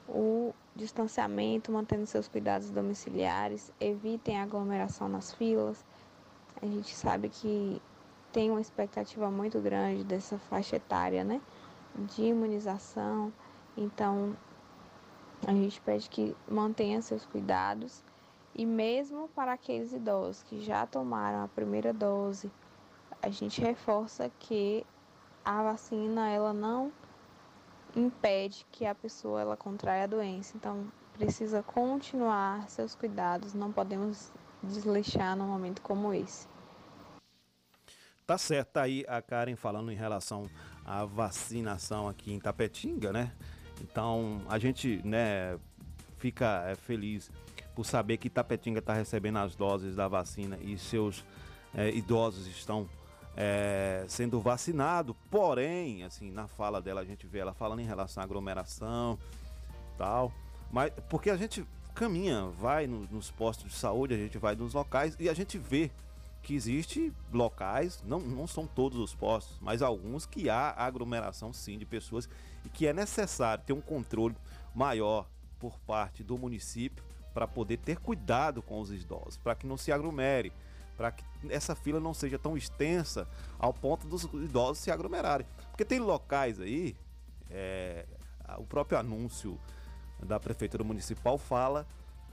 o 0.07 0.53
distanciamento, 0.75 1.71
mantendo 1.71 2.05
seus 2.05 2.27
cuidados 2.27 2.69
domiciliares, 2.69 3.73
evitem 3.79 4.39
aglomeração 4.39 5.09
nas 5.09 5.33
filas. 5.33 5.83
A 6.61 6.67
gente 6.67 6.93
sabe 6.93 7.29
que 7.29 7.81
tem 8.31 8.51
uma 8.51 8.61
expectativa 8.61 9.31
muito 9.31 9.59
grande 9.59 10.03
dessa 10.03 10.37
faixa 10.37 10.75
etária, 10.75 11.23
né, 11.23 11.41
de 11.95 12.21
imunização. 12.21 13.33
Então, 13.75 14.37
a 15.47 15.51
gente 15.51 15.81
pede 15.81 16.07
que 16.11 16.35
mantenha 16.47 17.01
seus 17.01 17.25
cuidados 17.25 18.03
e 18.53 18.67
mesmo 18.67 19.27
para 19.29 19.53
aqueles 19.53 19.93
idosos 19.93 20.43
que 20.43 20.61
já 20.61 20.85
tomaram 20.85 21.43
a 21.43 21.47
primeira 21.47 21.91
dose, 21.91 22.51
a 23.21 23.29
gente 23.29 23.61
reforça 23.61 24.31
que 24.39 24.85
a 25.45 25.63
vacina 25.63 26.29
ela 26.29 26.53
não 26.53 26.91
impede 27.95 28.65
que 28.71 28.85
a 28.85 28.95
pessoa 28.95 29.41
ela 29.41 29.57
contraia 29.57 30.05
a 30.05 30.07
doença. 30.07 30.55
Então, 30.55 30.91
precisa 31.13 31.61
continuar 31.61 32.67
seus 32.69 32.95
cuidados, 32.95 33.53
não 33.53 33.71
podemos 33.71 34.31
desleixar 34.63 35.35
num 35.35 35.47
momento 35.47 35.81
como 35.81 36.13
esse. 36.13 36.47
Tá 38.25 38.37
certo, 38.37 38.69
tá 38.69 38.83
aí 38.83 39.03
a 39.07 39.21
Karen 39.21 39.55
falando 39.55 39.91
em 39.91 39.95
relação 39.95 40.49
à 40.85 41.03
vacinação 41.05 42.07
aqui 42.07 42.33
em 42.33 42.39
Tapetinga, 42.39 43.11
né? 43.11 43.33
Então, 43.81 44.41
a 44.47 44.57
gente, 44.57 45.01
né, 45.03 45.59
fica 46.17 46.63
é, 46.67 46.75
feliz 46.75 47.29
por 47.75 47.83
saber 47.83 48.17
que 48.17 48.29
Tapetinga 48.29 48.79
está 48.79 48.93
recebendo 48.93 49.37
as 49.37 49.55
doses 49.55 49.95
da 49.95 50.07
vacina 50.07 50.57
e 50.61 50.77
seus 50.77 51.25
é, 51.73 51.89
idosos 51.89 52.47
estão 52.47 52.87
é, 53.35 54.05
sendo 54.07 54.39
vacinados. 54.39 55.15
Porém, 55.29 56.03
assim, 56.03 56.31
na 56.31 56.47
fala 56.47 56.81
dela 56.81 57.01
a 57.01 57.05
gente 57.05 57.25
vê 57.27 57.39
ela 57.39 57.53
falando 57.53 57.79
em 57.79 57.85
relação 57.85 58.21
à 58.21 58.23
aglomeração, 58.23 59.17
tal. 59.97 60.31
Mas 60.71 60.91
porque 61.09 61.29
a 61.29 61.37
gente 61.37 61.65
caminha, 61.93 62.45
vai 62.45 62.87
no, 62.87 63.07
nos 63.07 63.29
postos 63.31 63.71
de 63.71 63.77
saúde, 63.77 64.13
a 64.13 64.17
gente 64.17 64.37
vai 64.37 64.55
nos 64.55 64.73
locais 64.73 65.15
e 65.19 65.29
a 65.29 65.33
gente 65.33 65.57
vê 65.57 65.91
que 66.41 66.55
existe 66.55 67.13
locais, 67.31 68.01
não, 68.03 68.19
não 68.19 68.47
são 68.47 68.65
todos 68.65 68.97
os 68.97 69.13
postos, 69.13 69.59
mas 69.61 69.81
alguns 69.81 70.25
que 70.25 70.49
há 70.49 70.73
aglomeração 70.75 71.53
sim 71.53 71.77
de 71.77 71.85
pessoas 71.85 72.27
e 72.65 72.69
que 72.69 72.87
é 72.87 72.93
necessário 72.93 73.63
ter 73.63 73.73
um 73.73 73.81
controle 73.81 74.35
maior 74.73 75.27
por 75.59 75.77
parte 75.79 76.23
do 76.23 76.37
município 76.37 77.03
para 77.33 77.47
poder 77.47 77.77
ter 77.77 77.97
cuidado 77.99 78.61
com 78.61 78.79
os 78.79 78.91
idosos, 78.91 79.37
para 79.37 79.55
que 79.55 79.67
não 79.67 79.77
se 79.77 79.91
aglomere, 79.91 80.51
para 81.01 81.11
que 81.11 81.23
essa 81.49 81.73
fila 81.73 81.99
não 81.99 82.13
seja 82.13 82.37
tão 82.37 82.55
extensa 82.55 83.27
ao 83.57 83.73
ponto 83.73 84.05
dos 84.05 84.25
idosos 84.25 84.77
se 84.83 84.91
aglomerarem. 84.91 85.47
Porque 85.71 85.83
tem 85.83 85.99
locais 85.99 86.59
aí, 86.59 86.95
é, 87.49 88.05
o 88.59 88.63
próprio 88.63 88.99
anúncio 88.99 89.59
da 90.23 90.39
Prefeitura 90.39 90.83
Municipal 90.83 91.39
fala 91.39 91.87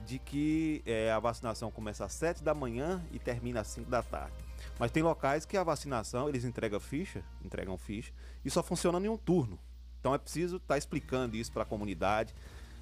de 0.04 0.18
que 0.18 0.82
é, 0.84 1.10
a 1.10 1.18
vacinação 1.18 1.70
começa 1.70 2.04
às 2.04 2.12
7 2.12 2.44
da 2.44 2.52
manhã 2.52 3.02
e 3.10 3.18
termina 3.18 3.62
às 3.62 3.68
5 3.68 3.88
da 3.88 4.02
tarde. 4.02 4.36
Mas 4.78 4.90
tem 4.90 5.02
locais 5.02 5.46
que 5.46 5.56
a 5.56 5.64
vacinação, 5.64 6.28
eles 6.28 6.44
entregam 6.44 6.78
ficha, 6.78 7.24
entregam 7.42 7.78
ficha, 7.78 8.12
e 8.44 8.50
só 8.50 8.62
funciona 8.62 8.98
em 8.98 9.08
um 9.08 9.16
turno. 9.16 9.58
Então 9.98 10.14
é 10.14 10.18
preciso 10.18 10.56
estar 10.56 10.74
tá 10.74 10.78
explicando 10.78 11.36
isso 11.36 11.50
para 11.50 11.62
a 11.62 11.66
comunidade. 11.66 12.34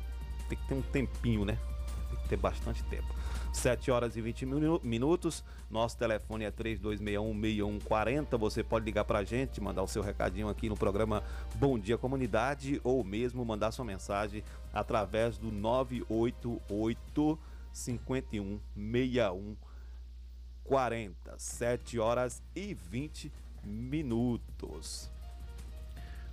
tem 0.48 0.59
que 0.59 0.68
ter 0.68 0.74
um 0.74 0.83
tempinho, 0.83 1.44
né? 1.44 1.59
Tem 2.11 2.18
que 2.18 2.28
ter 2.28 2.37
bastante 2.37 2.83
tempo. 2.85 3.06
7 3.52 3.90
horas 3.90 4.16
e 4.16 4.20
20 4.20 4.46
minutos. 4.83 5.42
Nosso 5.70 5.96
telefone 5.96 6.44
é 6.44 6.50
3261-6140. 6.50 8.38
Você 8.38 8.62
pode 8.62 8.85
ligar 8.85 9.04
pra 9.04 9.24
gente, 9.24 9.61
mandar 9.61 9.83
o 9.83 9.88
seu 9.88 10.02
recadinho 10.02 10.48
aqui 10.48 10.68
no 10.68 10.76
programa 10.76 11.22
Bom 11.56 11.78
Dia 11.78 11.98
Comunidade 11.98 12.80
ou 12.85 13.02
mesmo 13.04 13.44
mandar 13.44 13.72
sua 13.72 13.85
mensagem 13.85 14.42
através 14.72 15.37
do 15.38 15.50
988 15.50 17.38
51 17.72 18.61
61 18.74 19.56
40. 20.64 21.38
7 21.38 21.98
horas 21.98 22.42
e 22.54 22.74
20 22.74 23.33
minutos. 23.64 25.11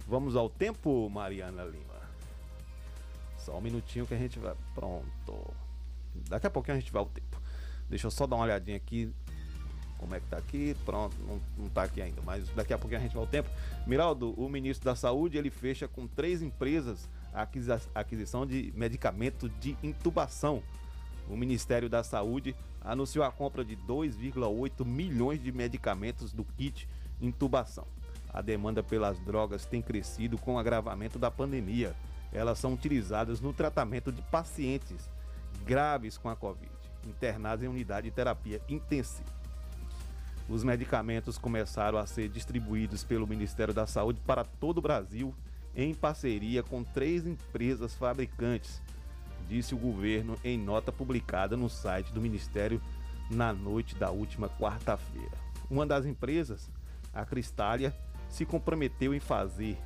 Vamos 0.07 0.35
ao 0.35 0.49
tempo, 0.49 1.09
Mariana 1.09 1.63
Lima. 1.63 1.97
Só 3.37 3.57
um 3.57 3.61
minutinho 3.61 4.07
que 4.07 4.13
a 4.13 4.17
gente 4.17 4.39
vai. 4.39 4.55
Pronto. 4.73 5.53
Daqui 6.29 6.47
a 6.47 6.49
pouquinho 6.49 6.77
a 6.77 6.79
gente 6.79 6.91
vai 6.91 7.01
ao 7.01 7.09
tempo. 7.09 7.41
Deixa 7.89 8.07
eu 8.07 8.11
só 8.11 8.25
dar 8.25 8.37
uma 8.37 8.45
olhadinha 8.45 8.77
aqui. 8.77 9.13
Como 9.97 10.15
é 10.15 10.19
que 10.19 10.27
tá 10.27 10.37
aqui? 10.37 10.75
Pronto, 10.85 11.15
não, 11.27 11.41
não 11.57 11.69
tá 11.69 11.83
aqui 11.83 12.01
ainda, 12.01 12.21
mas 12.21 12.47
daqui 12.49 12.71
a 12.71 12.77
pouquinho 12.77 12.99
a 12.99 13.03
gente 13.03 13.13
vai 13.13 13.23
ao 13.23 13.27
tempo. 13.27 13.49
Miraldo, 13.85 14.33
o 14.39 14.47
ministro 14.47 14.85
da 14.85 14.95
Saúde, 14.95 15.37
ele 15.37 15.49
fecha 15.49 15.87
com 15.87 16.07
três 16.07 16.41
empresas 16.41 17.09
a 17.33 17.47
aquisição 17.95 18.45
de 18.45 18.71
medicamento 18.75 19.49
de 19.49 19.77
intubação. 19.83 20.63
O 21.29 21.35
Ministério 21.35 21.89
da 21.89 22.03
Saúde 22.03 22.55
anunciou 22.81 23.25
a 23.25 23.31
compra 23.31 23.65
de 23.65 23.75
2,8 23.75 24.85
milhões 24.85 25.41
de 25.41 25.51
medicamentos 25.51 26.31
do 26.31 26.43
kit 26.43 26.87
intubação. 27.21 27.85
A 28.33 28.41
demanda 28.41 28.83
pelas 28.83 29.19
drogas 29.19 29.65
tem 29.65 29.81
crescido 29.81 30.37
com 30.37 30.55
o 30.55 30.59
agravamento 30.59 31.17
da 31.17 31.31
pandemia 31.31 31.95
elas 32.31 32.59
são 32.59 32.73
utilizadas 32.73 33.39
no 33.39 33.53
tratamento 33.53 34.11
de 34.11 34.21
pacientes 34.23 35.09
graves 35.65 36.17
com 36.17 36.29
a 36.29 36.35
Covid, 36.35 36.71
internados 37.05 37.63
em 37.63 37.67
unidade 37.67 38.09
de 38.09 38.15
terapia 38.15 38.61
intensiva. 38.67 39.37
Os 40.47 40.63
medicamentos 40.63 41.37
começaram 41.37 41.97
a 41.97 42.05
ser 42.05 42.29
distribuídos 42.29 43.03
pelo 43.03 43.27
Ministério 43.27 43.73
da 43.73 43.85
Saúde 43.85 44.21
para 44.25 44.45
todo 44.45 44.77
o 44.77 44.81
Brasil 44.81 45.33
em 45.75 45.93
parceria 45.93 46.63
com 46.63 46.83
três 46.83 47.25
empresas 47.25 47.93
fabricantes, 47.93 48.81
disse 49.47 49.75
o 49.75 49.77
governo 49.77 50.37
em 50.43 50.57
nota 50.57 50.91
publicada 50.91 51.57
no 51.57 51.69
site 51.69 52.13
do 52.13 52.21
Ministério 52.21 52.81
na 53.29 53.51
noite 53.51 53.93
da 53.95 54.09
última 54.09 54.47
quarta-feira. 54.47 55.37
Uma 55.69 55.85
das 55.85 56.05
empresas, 56.05 56.71
a 57.13 57.25
Cristália, 57.25 57.93
se 58.29 58.45
comprometeu 58.45 59.13
em 59.13 59.19
fazer 59.19 59.77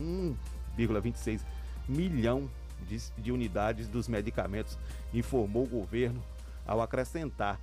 1,26 0.00 1.40
milhão 1.88 2.48
de, 2.86 2.98
de 3.18 3.32
unidades 3.32 3.88
dos 3.88 4.08
medicamentos, 4.08 4.78
informou 5.12 5.64
o 5.64 5.68
governo 5.68 6.22
ao 6.66 6.80
acrescentar 6.80 7.60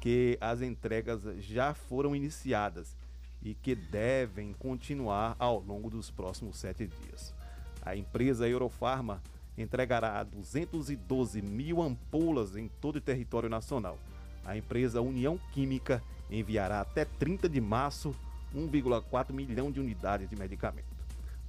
que 0.00 0.36
as 0.40 0.60
entregas 0.60 1.22
já 1.40 1.74
foram 1.74 2.14
iniciadas 2.14 2.96
e 3.42 3.54
que 3.54 3.74
devem 3.74 4.52
continuar 4.54 5.36
ao 5.38 5.60
longo 5.60 5.90
dos 5.90 6.10
próximos 6.10 6.56
sete 6.56 6.86
dias. 6.86 7.34
A 7.82 7.94
empresa 7.94 8.48
Eurofarma 8.48 9.22
entregará 9.56 10.22
212 10.22 11.42
mil 11.42 11.82
ampolas 11.82 12.56
em 12.56 12.68
todo 12.68 12.96
o 12.96 13.00
território 13.00 13.48
nacional. 13.48 13.98
A 14.44 14.56
empresa 14.56 15.00
União 15.00 15.38
Química 15.52 16.02
enviará 16.30 16.80
até 16.80 17.04
30 17.04 17.48
de 17.48 17.60
março 17.60 18.14
1,4 18.54 19.32
milhão 19.32 19.70
de 19.70 19.80
unidades 19.80 20.28
de 20.28 20.36
medicamento. 20.36 20.86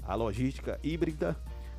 A 0.03 0.15
logística 0.15 0.79
híbrida 0.83 1.35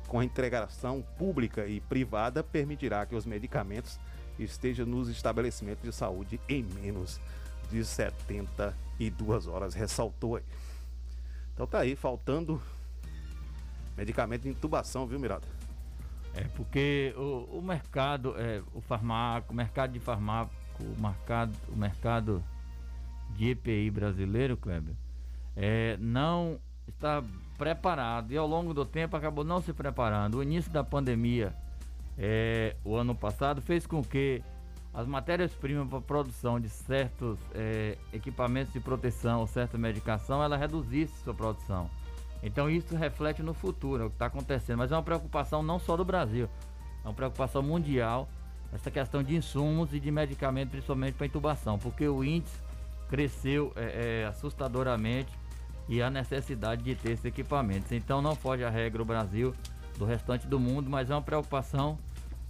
com 0.07 0.19
a 0.19 0.25
entregação 0.25 1.03
pública 1.17 1.65
e 1.67 1.81
privada 1.81 2.43
permitirá 2.43 3.05
que 3.05 3.15
os 3.15 3.25
medicamentos 3.25 3.99
esteja 4.39 4.85
nos 4.85 5.09
estabelecimentos 5.09 5.83
de 5.83 5.91
saúde 5.91 6.39
em 6.47 6.63
menos 6.63 7.19
de 7.69 7.83
72 7.83 9.47
horas, 9.47 9.73
ressaltou 9.73 10.37
aí. 10.37 10.43
Então 11.53 11.67
tá 11.67 11.79
aí, 11.79 11.95
faltando 11.95 12.61
medicamento 13.97 14.43
de 14.43 14.49
intubação, 14.49 15.07
viu, 15.07 15.19
Mirada? 15.19 15.47
É 16.35 16.43
porque 16.55 17.13
o, 17.17 17.57
o 17.57 17.61
mercado, 17.61 18.35
é, 18.37 18.61
o 18.73 18.79
farmáco, 18.79 19.51
o 19.51 19.55
mercado 19.55 19.91
de 19.91 19.99
farmáco, 19.99 20.53
o 20.79 21.01
mercado, 21.01 21.53
o 21.67 21.75
mercado 21.75 22.43
de 23.35 23.49
EPI 23.49 23.89
brasileiro, 23.89 24.55
Kleber, 24.55 24.93
é, 25.57 25.97
não 25.99 26.59
está 26.87 27.23
preparado 27.57 28.31
e 28.31 28.37
ao 28.37 28.47
longo 28.47 28.73
do 28.73 28.85
tempo 28.85 29.17
acabou 29.17 29.43
não 29.43 29.59
se 29.59 29.73
preparando. 29.73 30.35
O 30.35 30.43
início 30.43 30.71
da 30.71 30.83
pandemia 30.83 31.53
é, 32.17 32.75
o 32.85 32.95
ano 32.95 33.15
passado 33.15 33.61
fez 33.61 33.87
com 33.87 34.03
que 34.03 34.41
as 34.93 35.07
matérias-primas 35.07 35.89
para 35.89 35.99
produção 35.99 36.59
de 36.59 36.69
certos 36.69 37.37
é, 37.53 37.97
equipamentos 38.13 38.71
de 38.71 38.79
proteção 38.79 39.41
ou 39.41 39.47
certa 39.47 39.77
medicação, 39.77 40.41
ela 40.41 40.55
reduzisse 40.55 41.13
sua 41.23 41.33
produção. 41.33 41.89
Então 42.41 42.69
isso 42.69 42.95
reflete 42.95 43.41
no 43.41 43.53
futuro, 43.53 44.03
é 44.03 44.05
o 44.05 44.09
que 44.09 44.15
está 44.15 44.27
acontecendo. 44.27 44.77
Mas 44.77 44.91
é 44.91 44.95
uma 44.95 45.03
preocupação 45.03 45.61
não 45.61 45.79
só 45.79 45.97
do 45.97 46.05
Brasil, 46.05 46.47
é 47.03 47.07
uma 47.07 47.13
preocupação 47.13 47.61
mundial 47.61 48.29
essa 48.73 48.91
questão 48.91 49.23
de 49.23 49.35
insumos 49.35 49.93
e 49.93 49.99
de 49.99 50.11
medicamentos, 50.11 50.71
principalmente 50.71 51.13
para 51.13 51.25
intubação, 51.25 51.79
porque 51.79 52.07
o 52.07 52.23
índice 52.23 52.57
cresceu 53.09 53.71
é, 53.75 54.23
é, 54.23 54.27
assustadoramente 54.27 55.31
e 55.87 56.01
a 56.01 56.09
necessidade 56.09 56.83
de 56.83 56.95
ter 56.95 57.11
esses 57.11 57.25
equipamentos. 57.25 57.91
Então 57.91 58.21
não 58.21 58.35
foge 58.35 58.63
a 58.63 58.69
regra 58.69 59.01
o 59.01 59.05
Brasil 59.05 59.53
do 59.97 60.05
restante 60.05 60.47
do 60.47 60.59
mundo, 60.59 60.89
mas 60.89 61.09
é 61.09 61.15
uma 61.15 61.21
preocupação 61.21 61.97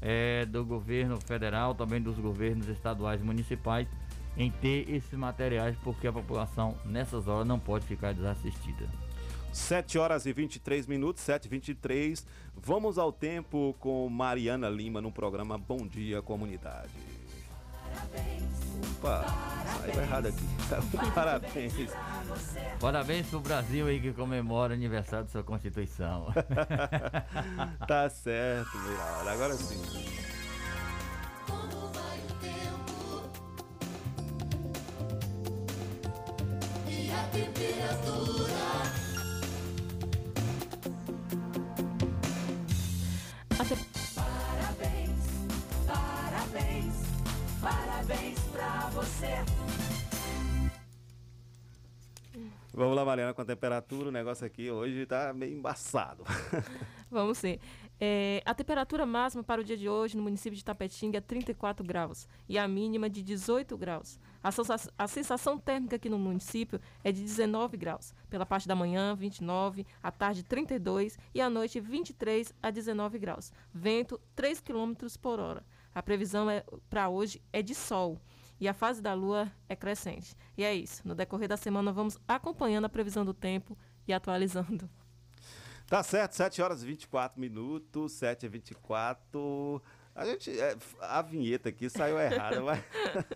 é, 0.01 0.45
do 0.45 0.65
governo 0.65 1.19
federal, 1.19 1.73
também 1.73 2.01
dos 2.01 2.17
governos 2.17 2.67
estaduais 2.67 3.21
e 3.21 3.23
municipais, 3.23 3.87
em 4.35 4.51
ter 4.51 4.89
esses 4.89 5.13
materiais, 5.13 5.75
porque 5.83 6.07
a 6.07 6.13
população 6.13 6.77
nessas 6.85 7.27
horas 7.27 7.47
não 7.47 7.59
pode 7.59 7.85
ficar 7.85 8.13
desassistida. 8.13 8.87
7 9.51 9.97
horas 9.97 10.25
e 10.27 10.33
23 10.33 10.85
minutos, 10.85 11.23
7 11.23 11.45
e 11.45 11.49
23 11.49 12.25
Vamos 12.59 12.97
ao 12.97 13.11
tempo 13.11 13.75
com 13.79 14.09
Mariana 14.09 14.67
Lima 14.67 14.99
no 14.99 15.11
programa 15.11 15.57
Bom 15.57 15.87
Dia 15.87 16.21
Comunidade. 16.21 16.89
Opa, 18.97 19.25
saiu 19.79 20.01
errado 20.01 20.27
aqui. 20.27 20.47
Parabéns. 21.13 21.73
Parabéns 22.79 23.27
pro 23.27 23.39
Brasil 23.39 23.85
aí 23.85 23.99
que 23.99 24.11
comemora 24.11 24.73
o 24.73 24.75
aniversário 24.75 25.25
da 25.25 25.31
sua 25.31 25.43
Constituição. 25.43 26.33
tá 27.87 28.09
certo, 28.09 28.75
Mirada. 28.79 29.31
Agora 29.31 29.53
sim. 29.53 29.79
Como 31.45 31.91
vai 31.93 32.19
o 32.19 32.33
tempo 32.41 33.29
e 36.87 37.11
a 37.11 37.23
temperatura? 37.27 38.57
Parabéns, 44.15 45.23
parabéns, 45.85 46.93
parabéns 47.61 48.36
você. 48.97 49.27
Vamos 52.73 52.95
lá, 52.95 53.05
Mariana, 53.05 53.33
com 53.33 53.41
a 53.41 53.45
temperatura. 53.45 54.09
O 54.09 54.11
negócio 54.11 54.45
aqui 54.45 54.69
hoje 54.71 55.05
tá 55.05 55.33
meio 55.33 55.55
embaçado. 55.55 56.23
Vamos 57.09 57.37
sim. 57.37 57.59
É, 57.99 58.41
a 58.45 58.53
temperatura 58.53 59.05
máxima 59.05 59.43
para 59.43 59.61
o 59.61 59.63
dia 59.63 59.77
de 59.77 59.87
hoje 59.89 60.15
no 60.17 60.21
município 60.23 60.55
de 60.57 60.63
Tapetinga 60.63 61.17
é 61.17 61.21
34 61.21 61.83
graus 61.85 62.27
e 62.47 62.57
a 62.57 62.67
mínima 62.67 63.09
de 63.09 63.23
18 63.23 63.75
graus. 63.77 64.19
A, 64.43 64.51
sensa- 64.51 64.91
a 64.97 65.07
sensação 65.07 65.57
térmica 65.57 65.95
aqui 65.95 66.07
no 66.09 66.19
município 66.19 66.79
é 67.03 67.11
de 67.11 67.21
19 67.23 67.75
graus. 67.77 68.13
Pela 68.29 68.45
parte 68.45 68.67
da 68.67 68.75
manhã, 68.75 69.15
29, 69.15 69.85
à 70.01 70.11
tarde, 70.11 70.43
32 70.43 71.17
e 71.33 71.41
à 71.41 71.49
noite, 71.49 71.79
23 71.79 72.53
a 72.61 72.69
19 72.71 73.17
graus. 73.19 73.51
Vento, 73.73 74.19
3 74.35 74.59
km 74.61 74.93
por 75.21 75.39
hora. 75.39 75.63
A 75.95 76.03
previsão 76.03 76.47
é, 76.47 76.63
para 76.89 77.09
hoje 77.09 77.41
é 77.51 77.61
de 77.63 77.73
sol 77.73 78.19
e 78.59 78.67
a 78.67 78.73
fase 78.73 79.01
da 79.01 79.13
lua 79.13 79.51
é 79.69 79.75
crescente. 79.75 80.35
E 80.57 80.63
é 80.63 80.73
isso. 80.73 81.07
No 81.07 81.13
decorrer 81.13 81.47
da 81.47 81.57
semana, 81.57 81.91
vamos 81.91 82.17
acompanhando 82.27 82.85
a 82.85 82.89
previsão 82.89 83.23
do 83.23 83.33
tempo 83.33 83.77
e 84.07 84.13
atualizando. 84.13 84.89
Tá 85.87 86.03
certo, 86.03 86.33
7 86.33 86.61
horas 86.61 86.83
e 86.83 86.85
24 86.85 87.39
minutos, 87.39 88.11
7 88.13 88.45
e 88.45 88.49
24. 88.49 89.81
A 90.13 90.25
gente. 90.25 90.59
é, 90.59 90.75
a 90.99 91.21
vinheta 91.21 91.69
aqui 91.69 91.89
saiu 91.89 92.19
errada, 92.19 92.59
mas. 92.61 92.83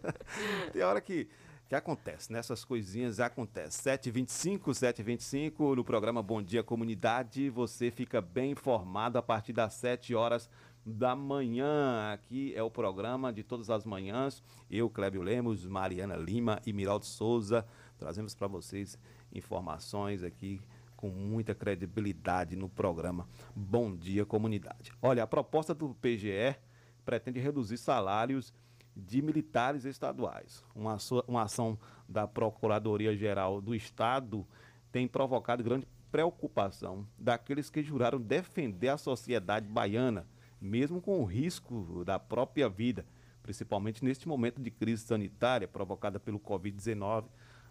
Tem 0.74 0.82
hora 0.82 1.00
que, 1.00 1.30
que 1.70 1.76
acontece, 1.76 2.34
né? 2.34 2.40
Essas 2.40 2.66
coisinhas 2.66 3.22
acontecem. 3.22 3.72
7 3.72 4.10
e 4.10 4.12
25 4.12 4.74
7 4.74 5.00
e 5.00 5.04
25 5.04 5.76
no 5.76 5.84
programa 5.86 6.22
Bom 6.22 6.42
Dia 6.42 6.62
Comunidade. 6.62 7.50
Você 7.52 7.90
fica 7.90 8.20
bem 8.20 8.52
informado 8.52 9.18
a 9.18 9.22
partir 9.22 9.54
das 9.54 9.74
7 9.76 10.14
horas 10.14 10.50
da 10.86 11.16
manhã. 11.16 12.12
Aqui 12.14 12.54
é 12.56 12.64
o 12.64 12.72
programa 12.72 13.32
de 13.32 13.44
todas 13.44 13.70
as 13.70 13.86
manhãs. 13.86 14.44
Eu, 14.70 14.90
Clébio 14.90 15.22
Lemos, 15.22 15.66
Mariana 15.66 16.16
Lima 16.16 16.62
e 16.66 16.74
Miraldo 16.74 17.06
Souza. 17.06 17.66
Trazemos 17.98 18.34
para 18.34 18.48
vocês 18.48 18.98
informações 19.34 20.24
aqui 20.24 20.62
com 20.96 21.10
muita 21.10 21.56
credibilidade 21.56 22.56
no 22.56 22.70
programa 22.70 23.28
Bom 23.56 23.96
Dia 23.96 24.26
Comunidade. 24.26 24.92
Olha, 25.02 25.24
a 25.24 25.28
proposta 25.28 25.74
do 25.74 25.96
PGE 25.96 26.56
pretende 27.04 27.40
reduzir 27.40 27.78
salários 27.78 28.54
de 28.96 29.22
militares 29.22 29.86
estaduais. 29.86 30.64
Uma, 30.76 30.98
uma 31.28 31.44
ação 31.44 31.78
da 32.08 32.28
Procuradoria-Geral 32.28 33.62
do 33.62 33.74
Estado 33.74 34.46
tem 34.92 35.08
provocado 35.08 35.64
grande 35.64 35.88
preocupação 36.12 37.08
daqueles 37.18 37.70
que 37.70 37.82
juraram 37.82 38.20
defender 38.20 38.90
a 38.90 38.98
sociedade 38.98 39.68
baiana, 39.68 40.28
mesmo 40.62 41.02
com 41.02 41.20
o 41.20 41.26
risco 41.26 42.04
da 42.06 42.20
própria 42.20 42.70
vida, 42.70 43.06
principalmente 43.42 44.06
neste 44.06 44.28
momento 44.28 44.62
de 44.62 44.70
crise 44.70 45.04
sanitária 45.04 45.68
provocada 45.68 46.20
pelo 46.20 46.40
Covid-19, 46.40 47.26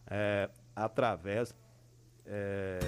eh, 0.08 0.50
através 0.74 1.54
é, 2.26 2.78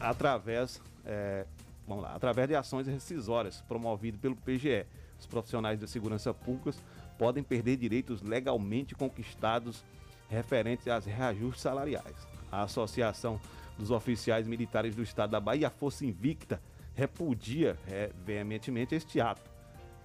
através, 0.00 0.82
é, 1.04 1.46
vamos 1.86 2.02
lá, 2.02 2.14
através 2.14 2.48
de 2.48 2.56
ações 2.56 2.86
rescisórias 2.86 3.62
promovidas 3.62 4.20
pelo 4.20 4.34
PGE. 4.34 4.86
Os 5.18 5.26
profissionais 5.26 5.78
da 5.78 5.86
segurança 5.86 6.34
pública 6.34 6.72
podem 7.18 7.44
perder 7.44 7.76
direitos 7.76 8.22
legalmente 8.22 8.94
conquistados 8.94 9.84
referentes 10.28 10.88
aos 10.88 11.04
reajustes 11.04 11.62
salariais. 11.62 12.16
A 12.50 12.62
Associação 12.62 13.40
dos 13.78 13.90
Oficiais 13.90 14.46
Militares 14.46 14.94
do 14.94 15.02
Estado 15.02 15.30
da 15.30 15.40
Bahia, 15.40 15.68
a 15.68 15.70
Força 15.70 16.04
Invicta, 16.04 16.60
repudia 17.00 17.78
é, 17.88 18.10
veementemente 18.26 18.94
este 18.94 19.20
ato. 19.20 19.50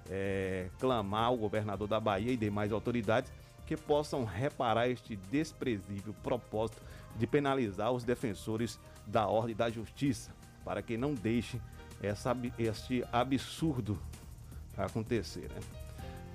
É, 0.10 0.70
clamar 0.80 1.26
ao 1.26 1.38
governador 1.38 1.88
da 1.88 2.00
Bahia 2.00 2.32
e 2.32 2.38
demais 2.38 2.72
autoridades 2.72 3.32
que 3.66 3.76
possam 3.76 4.24
reparar 4.24 4.88
este 4.88 5.16
desprezível 5.16 6.14
propósito 6.22 6.80
de 7.18 7.26
penalizar 7.26 7.92
os 7.92 8.04
defensores 8.04 8.80
da 9.08 9.28
ordem 9.28 9.52
e 9.52 9.56
da 9.56 9.70
justiça, 9.70 10.32
para 10.64 10.82
que 10.82 10.96
não 10.96 11.16
deixem 11.16 11.60
essa, 12.02 12.38
este 12.60 13.04
absurdo 13.12 14.00
acontecer. 14.78 15.50
Né? 15.50 15.62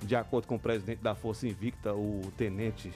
De 0.03 0.15
acordo 0.15 0.47
com 0.47 0.55
o 0.55 0.59
presidente 0.59 1.01
da 1.01 1.15
Força 1.15 1.47
Invicta, 1.47 1.93
o 1.93 2.31
tenente 2.35 2.91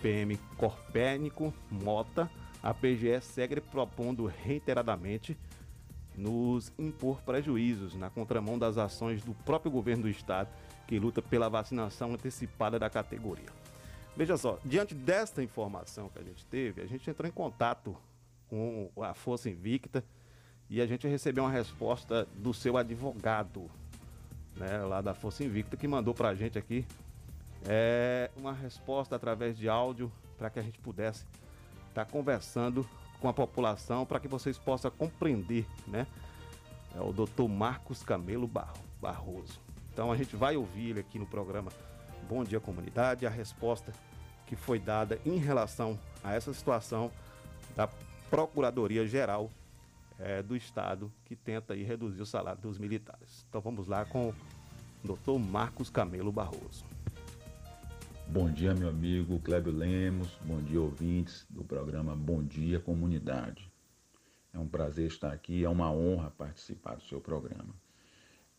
PM 0.00 0.36
Corpérnico 0.56 1.52
Mota, 1.68 2.30
a 2.62 2.72
PGE 2.72 3.20
segue 3.20 3.60
propondo 3.60 4.26
reiteradamente 4.26 5.36
nos 6.18 6.72
impor 6.76 7.22
prejuízos 7.22 7.94
na 7.94 8.10
contramão 8.10 8.58
das 8.58 8.76
ações 8.76 9.22
do 9.22 9.32
próprio 9.32 9.70
governo 9.70 10.02
do 10.02 10.08
estado 10.08 10.48
que 10.86 10.98
luta 10.98 11.22
pela 11.22 11.48
vacinação 11.48 12.12
antecipada 12.12 12.78
da 12.78 12.90
categoria. 12.90 13.48
Veja 14.16 14.36
só, 14.36 14.58
diante 14.64 14.94
desta 14.94 15.42
informação 15.42 16.08
que 16.08 16.18
a 16.18 16.22
gente 16.22 16.44
teve, 16.46 16.82
a 16.82 16.86
gente 16.86 17.08
entrou 17.08 17.28
em 17.28 17.32
contato 17.32 17.96
com 18.48 18.90
a 19.00 19.14
Força 19.14 19.48
Invicta 19.48 20.04
e 20.68 20.80
a 20.80 20.86
gente 20.86 21.06
recebeu 21.06 21.44
uma 21.44 21.50
resposta 21.50 22.26
do 22.34 22.52
seu 22.52 22.76
advogado, 22.76 23.70
né, 24.56 24.78
lá 24.78 25.00
da 25.00 25.14
Força 25.14 25.44
Invicta, 25.44 25.76
que 25.76 25.86
mandou 25.86 26.14
pra 26.14 26.34
gente 26.34 26.58
aqui 26.58 26.84
é, 27.64 28.30
uma 28.36 28.52
resposta 28.52 29.14
através 29.14 29.56
de 29.56 29.68
áudio 29.68 30.10
para 30.36 30.50
que 30.50 30.58
a 30.58 30.62
gente 30.62 30.78
pudesse 30.80 31.24
estar 31.88 32.04
conversando 32.06 32.88
com 33.20 33.28
a 33.28 33.32
população 33.32 34.06
para 34.06 34.20
que 34.20 34.28
vocês 34.28 34.56
possam 34.58 34.90
compreender, 34.90 35.66
né? 35.86 36.06
É 36.96 37.00
o 37.00 37.12
Dr. 37.12 37.48
Marcos 37.48 38.02
Camelo 38.02 38.46
Barro- 38.46 38.78
Barroso. 39.00 39.60
Então 39.92 40.10
a 40.12 40.16
gente 40.16 40.36
vai 40.36 40.56
ouvir 40.56 40.90
ele 40.90 41.00
aqui 41.00 41.18
no 41.18 41.26
programa 41.26 41.70
Bom 42.28 42.44
Dia 42.44 42.60
Comunidade, 42.60 43.26
a 43.26 43.30
resposta 43.30 43.92
que 44.46 44.56
foi 44.56 44.78
dada 44.78 45.20
em 45.26 45.36
relação 45.36 45.98
a 46.22 46.32
essa 46.34 46.52
situação 46.54 47.10
da 47.76 47.88
Procuradoria 48.30 49.06
Geral 49.06 49.50
eh, 50.18 50.42
do 50.42 50.56
Estado 50.56 51.10
que 51.24 51.34
tenta 51.36 51.74
aí 51.74 51.82
reduzir 51.82 52.20
o 52.22 52.26
salário 52.26 52.60
dos 52.60 52.78
militares. 52.78 53.44
Então 53.48 53.60
vamos 53.60 53.86
lá 53.86 54.04
com 54.04 54.28
o 54.28 54.34
Dr. 55.04 55.38
Marcos 55.38 55.90
Camelo 55.90 56.32
Barroso. 56.32 56.84
Bom 58.30 58.50
dia, 58.50 58.74
meu 58.74 58.90
amigo 58.90 59.40
Clébio 59.40 59.72
Lemos. 59.72 60.28
Bom 60.44 60.60
dia, 60.60 60.78
ouvintes 60.78 61.46
do 61.48 61.64
programa 61.64 62.14
Bom 62.14 62.44
Dia 62.44 62.78
Comunidade. 62.78 63.66
É 64.52 64.58
um 64.58 64.68
prazer 64.68 65.06
estar 65.06 65.32
aqui, 65.32 65.64
é 65.64 65.68
uma 65.68 65.90
honra 65.90 66.30
participar 66.36 66.96
do 66.96 67.04
seu 67.04 67.22
programa. 67.22 67.74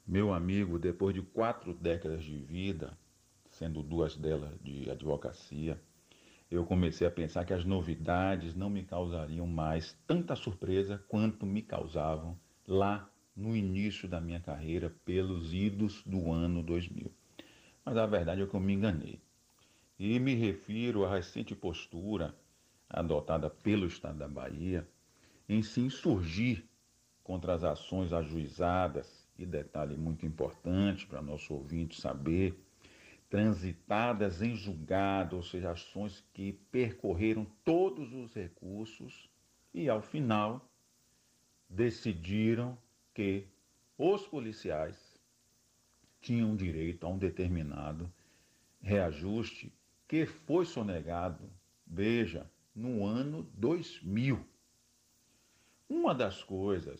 Meu 0.07 0.33
amigo, 0.33 0.79
depois 0.79 1.13
de 1.13 1.21
quatro 1.21 1.71
décadas 1.71 2.23
de 2.23 2.35
vida, 2.35 2.97
sendo 3.51 3.83
duas 3.83 4.17
delas 4.17 4.59
de 4.59 4.89
advocacia, 4.89 5.79
eu 6.49 6.65
comecei 6.65 7.05
a 7.05 7.11
pensar 7.11 7.45
que 7.45 7.53
as 7.53 7.63
novidades 7.63 8.55
não 8.55 8.71
me 8.71 8.83
causariam 8.83 9.45
mais 9.45 9.95
tanta 10.07 10.35
surpresa 10.35 10.97
quanto 11.07 11.45
me 11.45 11.61
causavam 11.61 12.35
lá 12.67 13.07
no 13.35 13.55
início 13.55 14.09
da 14.09 14.19
minha 14.19 14.39
carreira, 14.39 14.89
pelos 15.05 15.53
idos 15.53 16.03
do 16.07 16.31
ano 16.31 16.63
2000. 16.63 17.13
Mas 17.85 17.97
a 17.97 18.07
verdade 18.07 18.41
é 18.41 18.47
que 18.47 18.55
eu 18.55 18.59
me 18.59 18.73
enganei. 18.73 19.21
E 19.99 20.17
me 20.17 20.33
refiro 20.33 21.03
à 21.03 21.13
recente 21.13 21.53
postura 21.53 22.33
adotada 22.89 23.49
pelo 23.49 23.85
Estado 23.85 24.19
da 24.19 24.29
Bahia 24.29 24.87
em 25.47 25.61
se 25.61 25.81
insurgir 25.81 26.63
contra 27.21 27.53
as 27.53 27.65
ações 27.65 28.13
ajuizadas, 28.13 29.27
e 29.37 29.45
detalhe 29.45 29.97
muito 29.97 30.25
importante 30.25 31.05
para 31.05 31.21
nosso 31.21 31.53
ouvinte 31.53 31.99
saber, 31.99 32.57
transitadas 33.29 34.41
em 34.41 34.55
julgado, 34.55 35.35
ou 35.35 35.43
seja, 35.43 35.71
ações 35.71 36.23
que 36.33 36.53
percorreram 36.71 37.45
todos 37.63 38.13
os 38.13 38.33
recursos 38.33 39.29
e, 39.73 39.87
ao 39.87 40.01
final, 40.01 40.67
decidiram 41.69 42.77
que 43.13 43.45
os 43.97 44.25
policiais 44.25 44.97
tinham 46.19 46.55
direito 46.55 47.05
a 47.05 47.09
um 47.09 47.17
determinado 47.17 48.11
reajuste 48.81 49.71
que 50.09 50.25
foi 50.25 50.65
sonegado, 50.65 51.47
veja, 51.85 52.49
no 52.75 53.05
ano 53.05 53.43
2000. 53.53 54.43
Uma 55.87 56.15
das 56.15 56.43
coisas 56.43 56.99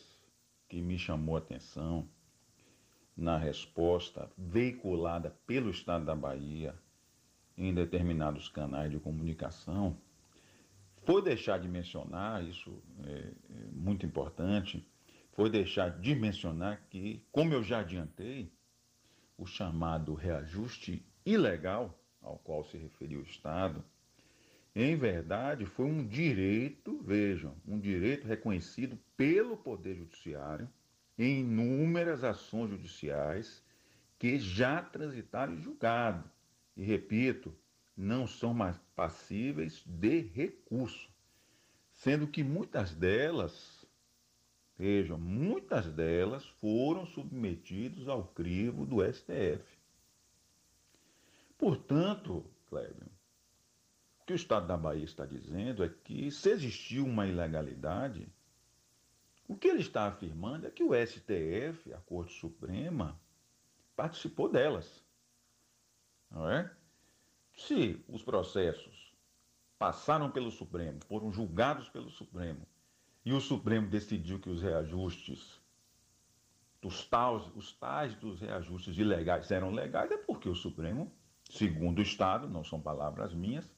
que 0.68 0.80
me 0.80 1.00
chamou 1.00 1.36
a 1.36 1.40
atenção 1.40 2.08
na 3.18 3.36
resposta 3.36 4.32
veiculada 4.38 5.36
pelo 5.48 5.72
Estado 5.72 6.06
da 6.06 6.16
Bahia 6.16 6.76
em 7.58 7.74
determinados 7.74 8.48
canais 8.48 8.92
de 8.92 9.00
comunicação 9.00 9.98
foi 11.04 11.24
deixar 11.24 11.60
de 11.60 11.68
mencionar, 11.68 12.48
isso 12.48 12.80
é, 13.04 13.34
é 13.50 13.72
muito 13.72 14.06
importante, 14.06 14.88
foi 15.32 15.50
deixar 15.50 16.00
de 16.00 16.14
mencionar 16.14 16.86
que, 16.92 17.26
como 17.32 17.56
eu 17.56 17.64
já 17.64 17.80
adiantei, 17.80 18.54
o 19.36 19.48
chamado 19.48 20.14
reajuste 20.14 21.04
ilegal 21.26 22.00
ao 22.22 22.38
qual 22.38 22.64
se 22.64 22.78
referiu 22.78 23.20
o 23.20 23.24
Estado, 23.24 23.84
em 24.76 24.96
verdade 24.96 25.66
foi 25.66 25.86
um 25.86 26.06
direito, 26.08 27.02
vejam, 27.02 27.56
um 27.68 27.80
direito 27.80 28.28
reconhecido 28.28 28.98
pelo 29.18 29.58
Poder 29.58 29.96
Judiciário 29.96 30.70
em 31.18 31.42
inúmeras 31.42 32.24
ações 32.24 32.70
judiciais 32.70 33.64
que 34.18 34.38
já 34.38 34.82
transitaram 34.82 35.54
em 35.54 35.62
julgado. 35.62 36.30
E 36.78 36.84
repito, 36.84 37.54
não 37.96 38.28
são 38.28 38.54
mais 38.54 38.78
passíveis 38.96 39.84
de 39.86 40.22
recurso, 40.22 41.10
sendo 41.94 42.28
que 42.28 42.44
muitas 42.44 42.94
delas, 42.94 43.86
vejam, 44.78 45.18
muitas 45.18 45.92
delas 45.92 46.46
foram 46.62 47.06
submetidas 47.06 48.08
ao 48.08 48.24
crivo 48.24 48.86
do 48.86 49.04
STF. 49.04 49.79
Portanto, 51.60 52.50
Clébio, 52.70 53.12
o 54.22 54.26
que 54.26 54.32
o 54.32 54.36
Estado 54.36 54.66
da 54.66 54.78
Bahia 54.78 55.04
está 55.04 55.26
dizendo 55.26 55.84
é 55.84 55.90
que 55.90 56.32
se 56.32 56.50
existiu 56.50 57.06
uma 57.06 57.28
ilegalidade, 57.28 58.32
o 59.46 59.58
que 59.58 59.68
ele 59.68 59.82
está 59.82 60.08
afirmando 60.08 60.66
é 60.66 60.72
que 60.72 60.84
o 60.84 60.94
STF, 60.94 61.94
a 61.94 61.98
Corte 61.98 62.32
Suprema, 62.40 63.20
participou 63.94 64.50
delas. 64.50 65.04
Não 66.32 66.50
é? 66.50 66.74
Se 67.54 68.02
os 68.08 68.24
processos 68.24 69.14
passaram 69.78 70.32
pelo 70.32 70.52
Supremo, 70.52 71.04
foram 71.10 71.30
julgados 71.30 71.90
pelo 71.90 72.10
Supremo, 72.10 72.66
e 73.26 73.34
o 73.34 73.42
Supremo 73.42 73.90
decidiu 73.90 74.40
que 74.40 74.50
os 74.50 74.62
reajustes, 74.62 75.60
os 76.82 77.06
tais, 77.06 77.44
os 77.54 77.74
tais 77.74 78.16
dos 78.16 78.40
reajustes 78.40 78.98
ilegais 78.98 79.52
eram 79.52 79.72
legais, 79.72 80.10
é 80.10 80.18
porque 80.18 80.48
o 80.48 80.56
Supremo, 80.56 81.12
segundo 81.50 82.00
o 82.00 82.04
Estado, 82.04 82.48
não 82.48 82.64
são 82.64 82.80
palavras 82.80 83.34
minhas, 83.34 83.70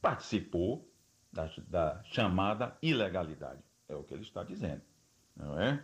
participou 0.00 0.88
da, 1.32 1.50
da 1.68 2.02
chamada 2.04 2.76
ilegalidade. 2.80 3.62
É 3.88 3.94
o 3.94 4.02
que 4.02 4.14
ele 4.14 4.22
está 4.22 4.42
dizendo, 4.42 4.82
não 5.36 5.58
é? 5.60 5.82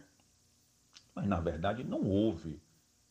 Mas, 1.14 1.26
na 1.26 1.40
verdade, 1.40 1.84
não 1.84 2.02
houve 2.04 2.60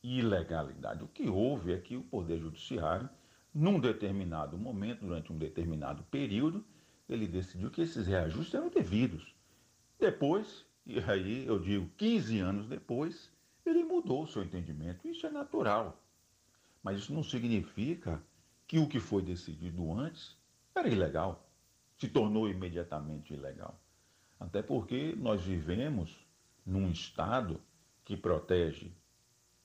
ilegalidade. 0.01 1.03
O 1.03 1.07
que 1.07 1.29
houve 1.29 1.73
é 1.73 1.77
que 1.77 1.95
o 1.95 2.03
Poder 2.03 2.39
Judiciário, 2.39 3.09
num 3.53 3.79
determinado 3.79 4.57
momento, 4.57 5.05
durante 5.05 5.31
um 5.31 5.37
determinado 5.37 6.03
período, 6.03 6.65
ele 7.07 7.27
decidiu 7.27 7.69
que 7.69 7.81
esses 7.81 8.07
reajustes 8.07 8.53
eram 8.53 8.69
devidos. 8.69 9.35
Depois, 9.99 10.65
e 10.85 10.99
aí 10.99 11.45
eu 11.45 11.59
digo 11.59 11.87
15 11.97 12.39
anos 12.39 12.67
depois, 12.67 13.31
ele 13.65 13.83
mudou 13.83 14.23
o 14.23 14.27
seu 14.27 14.43
entendimento. 14.43 15.07
Isso 15.07 15.27
é 15.27 15.29
natural. 15.29 16.01
Mas 16.83 16.99
isso 16.99 17.13
não 17.13 17.23
significa 17.23 18.23
que 18.67 18.79
o 18.79 18.87
que 18.87 18.99
foi 18.99 19.21
decidido 19.21 19.91
antes 19.93 20.37
era 20.73 20.87
ilegal, 20.87 21.47
se 21.97 22.07
tornou 22.07 22.49
imediatamente 22.49 23.33
ilegal. 23.33 23.79
Até 24.39 24.61
porque 24.61 25.13
nós 25.17 25.43
vivemos 25.43 26.25
num 26.65 26.89
Estado 26.89 27.61
que 28.03 28.17
protege 28.17 28.91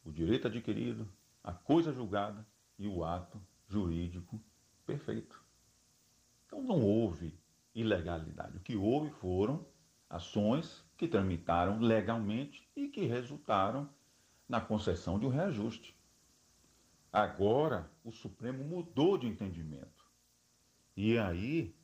o 0.05 0.13
direito 0.13 0.47
adquirido, 0.47 1.09
a 1.43 1.53
coisa 1.53 1.93
julgada 1.93 2.47
e 2.79 2.87
o 2.87 3.05
ato 3.05 3.41
jurídico 3.69 4.41
perfeito. 4.85 5.43
Então 6.47 6.63
não 6.63 6.83
houve 6.83 7.35
ilegalidade. 7.75 8.59
O 8.59 8.61
que 8.61 8.77
houve 8.77 9.11
foram 9.11 9.67
ações 10.09 10.85
que 10.97 11.09
tramitaram 11.09 11.81
legalmente 11.81 12.69
e 12.77 12.89
que 12.89 13.07
resultaram 13.07 13.89
na 14.49 14.61
concessão 14.61 15.19
de 15.19 15.27
um 15.27 15.31
reajuste. 15.31 15.96
Agora, 17.17 17.91
o 18.05 18.13
Supremo 18.13 18.63
mudou 18.63 19.17
de 19.17 19.27
entendimento. 19.27 20.05
E 20.95 21.17
aí, 21.17 21.75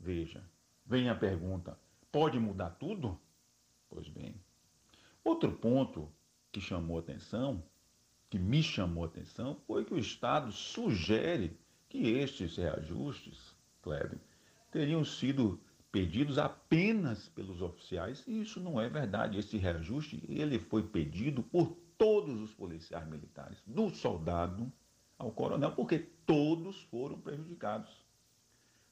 veja, 0.00 0.42
vem 0.84 1.08
a 1.08 1.14
pergunta: 1.14 1.78
pode 2.10 2.40
mudar 2.40 2.70
tudo? 2.70 3.16
Pois 3.88 4.08
bem. 4.08 4.34
Outro 5.22 5.52
ponto 5.52 6.12
que 6.50 6.60
chamou 6.60 6.98
atenção, 6.98 7.62
que 8.28 8.36
me 8.36 8.64
chamou 8.64 9.04
atenção, 9.04 9.54
foi 9.64 9.84
que 9.84 9.94
o 9.94 9.98
Estado 9.98 10.50
sugere 10.50 11.56
que 11.88 12.08
estes 12.08 12.56
reajustes, 12.56 13.54
Clébio, 13.82 14.20
teriam 14.72 15.04
sido 15.04 15.60
pedidos 15.92 16.36
apenas 16.36 17.28
pelos 17.28 17.62
oficiais, 17.62 18.24
e 18.26 18.40
isso 18.40 18.58
não 18.58 18.80
é 18.80 18.88
verdade. 18.88 19.38
Esse 19.38 19.56
reajuste 19.56 20.20
ele 20.28 20.58
foi 20.58 20.82
pedido 20.82 21.44
por 21.44 21.78
todos 22.00 22.40
os 22.40 22.54
policiais 22.54 23.06
militares, 23.06 23.62
do 23.66 23.90
soldado 23.90 24.72
ao 25.18 25.30
coronel, 25.30 25.72
porque 25.72 25.98
todos 26.24 26.80
foram 26.84 27.20
prejudicados. 27.20 27.90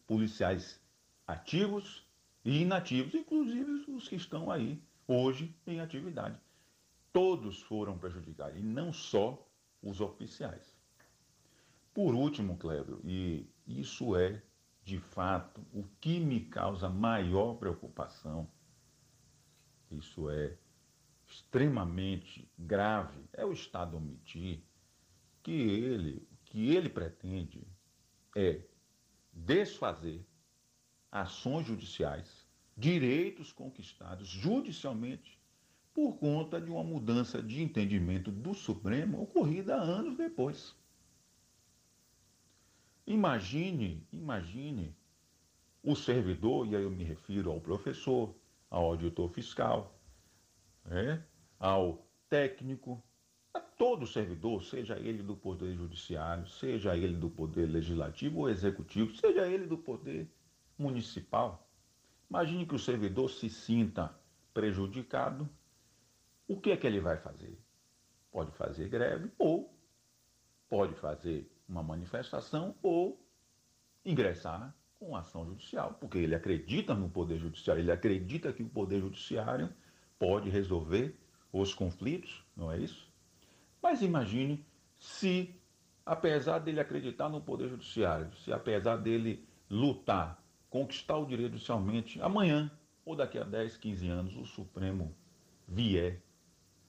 Policiais 0.06 0.78
ativos 1.26 2.06
e 2.44 2.60
inativos, 2.60 3.14
inclusive 3.14 3.86
os 3.88 4.06
que 4.06 4.16
estão 4.16 4.50
aí 4.50 4.78
hoje 5.06 5.56
em 5.66 5.80
atividade. 5.80 6.38
Todos 7.10 7.62
foram 7.62 7.96
prejudicados, 7.96 8.60
e 8.60 8.62
não 8.62 8.92
só 8.92 9.42
os 9.82 10.02
oficiais. 10.02 10.76
Por 11.94 12.14
último, 12.14 12.58
Cleber, 12.58 12.98
e 13.04 13.48
isso 13.66 14.16
é 14.16 14.42
de 14.84 14.98
fato 14.98 15.62
o 15.72 15.82
que 15.98 16.20
me 16.20 16.40
causa 16.40 16.90
maior 16.90 17.54
preocupação, 17.54 18.46
isso 19.90 20.28
é 20.28 20.58
extremamente 21.28 22.50
grave, 22.58 23.22
é 23.32 23.44
o 23.44 23.52
Estado 23.52 23.96
omitir 23.96 24.62
que 25.42 25.52
ele, 25.52 26.26
o 26.32 26.36
que 26.44 26.74
ele 26.74 26.88
pretende 26.88 27.66
é 28.34 28.62
desfazer 29.32 30.26
ações 31.12 31.66
judiciais, 31.66 32.46
direitos 32.76 33.52
conquistados 33.52 34.26
judicialmente 34.26 35.38
por 35.92 36.14
conta 36.14 36.60
de 36.60 36.70
uma 36.70 36.84
mudança 36.84 37.42
de 37.42 37.62
entendimento 37.62 38.30
do 38.30 38.54
Supremo 38.54 39.22
ocorrida 39.22 39.74
anos 39.74 40.16
depois. 40.16 40.74
Imagine, 43.06 44.06
imagine 44.12 44.94
o 45.82 45.96
servidor, 45.96 46.66
e 46.66 46.76
aí 46.76 46.82
eu 46.82 46.90
me 46.90 47.04
refiro 47.04 47.50
ao 47.50 47.60
professor, 47.60 48.34
ao 48.70 48.84
auditor 48.84 49.30
fiscal, 49.30 49.97
né, 50.88 51.22
ao 51.58 52.06
técnico, 52.28 53.02
a 53.52 53.60
todo 53.60 54.06
servidor, 54.06 54.62
seja 54.62 54.98
ele 54.98 55.22
do 55.22 55.36
Poder 55.36 55.74
Judiciário, 55.74 56.46
seja 56.46 56.96
ele 56.96 57.16
do 57.16 57.30
Poder 57.30 57.66
Legislativo 57.66 58.40
ou 58.40 58.50
Executivo, 58.50 59.14
seja 59.14 59.46
ele 59.46 59.66
do 59.66 59.78
Poder 59.78 60.30
Municipal. 60.76 61.68
Imagine 62.30 62.66
que 62.66 62.74
o 62.74 62.78
servidor 62.78 63.30
se 63.30 63.48
sinta 63.48 64.14
prejudicado. 64.52 65.48
O 66.46 66.60
que 66.60 66.70
é 66.70 66.76
que 66.76 66.86
ele 66.86 67.00
vai 67.00 67.16
fazer? 67.16 67.58
Pode 68.30 68.52
fazer 68.52 68.88
greve 68.88 69.30
ou 69.38 69.74
pode 70.68 70.94
fazer 70.94 71.50
uma 71.68 71.82
manifestação 71.82 72.74
ou 72.82 73.24
ingressar 74.04 74.74
com 74.98 75.16
ação 75.16 75.46
judicial, 75.46 75.94
porque 75.94 76.18
ele 76.18 76.34
acredita 76.34 76.92
no 76.94 77.08
Poder 77.08 77.38
Judiciário, 77.38 77.82
ele 77.82 77.92
acredita 77.92 78.52
que 78.52 78.62
o 78.62 78.68
Poder 78.68 79.00
Judiciário 79.00 79.72
pode 80.18 80.50
resolver 80.50 81.14
os 81.52 81.72
conflitos, 81.74 82.44
não 82.56 82.70
é 82.70 82.78
isso? 82.78 83.08
Mas 83.82 84.02
imagine 84.02 84.64
se, 84.98 85.54
apesar 86.04 86.58
dele 86.58 86.80
acreditar 86.80 87.28
no 87.28 87.40
Poder 87.40 87.68
Judiciário, 87.68 88.34
se 88.36 88.52
apesar 88.52 88.96
dele 88.96 89.46
lutar, 89.70 90.42
conquistar 90.68 91.16
o 91.16 91.26
direito 91.26 91.52
judicialmente, 91.52 92.20
amanhã 92.20 92.70
ou 93.04 93.16
daqui 93.16 93.38
a 93.38 93.44
10, 93.44 93.76
15 93.76 94.08
anos, 94.08 94.36
o 94.36 94.44
Supremo 94.44 95.14
vier 95.66 96.20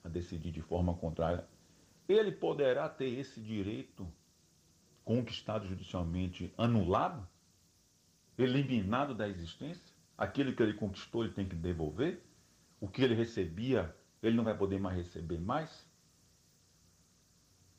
a 0.03 0.09
decidir 0.09 0.51
de 0.51 0.61
forma 0.61 0.93
contrária, 0.93 1.47
ele 2.07 2.31
poderá 2.31 2.89
ter 2.89 3.07
esse 3.19 3.39
direito 3.39 4.11
conquistado 5.05 5.67
judicialmente 5.67 6.53
anulado, 6.57 7.27
eliminado 8.37 9.13
da 9.13 9.27
existência? 9.27 9.93
Aquilo 10.17 10.53
que 10.53 10.61
ele 10.61 10.73
conquistou, 10.73 11.23
ele 11.23 11.33
tem 11.33 11.47
que 11.47 11.55
devolver? 11.55 12.21
O 12.79 12.87
que 12.87 13.01
ele 13.01 13.13
recebia, 13.13 13.95
ele 14.21 14.35
não 14.35 14.43
vai 14.43 14.57
poder 14.57 14.79
mais 14.79 14.95
receber 14.95 15.39
mais? 15.39 15.87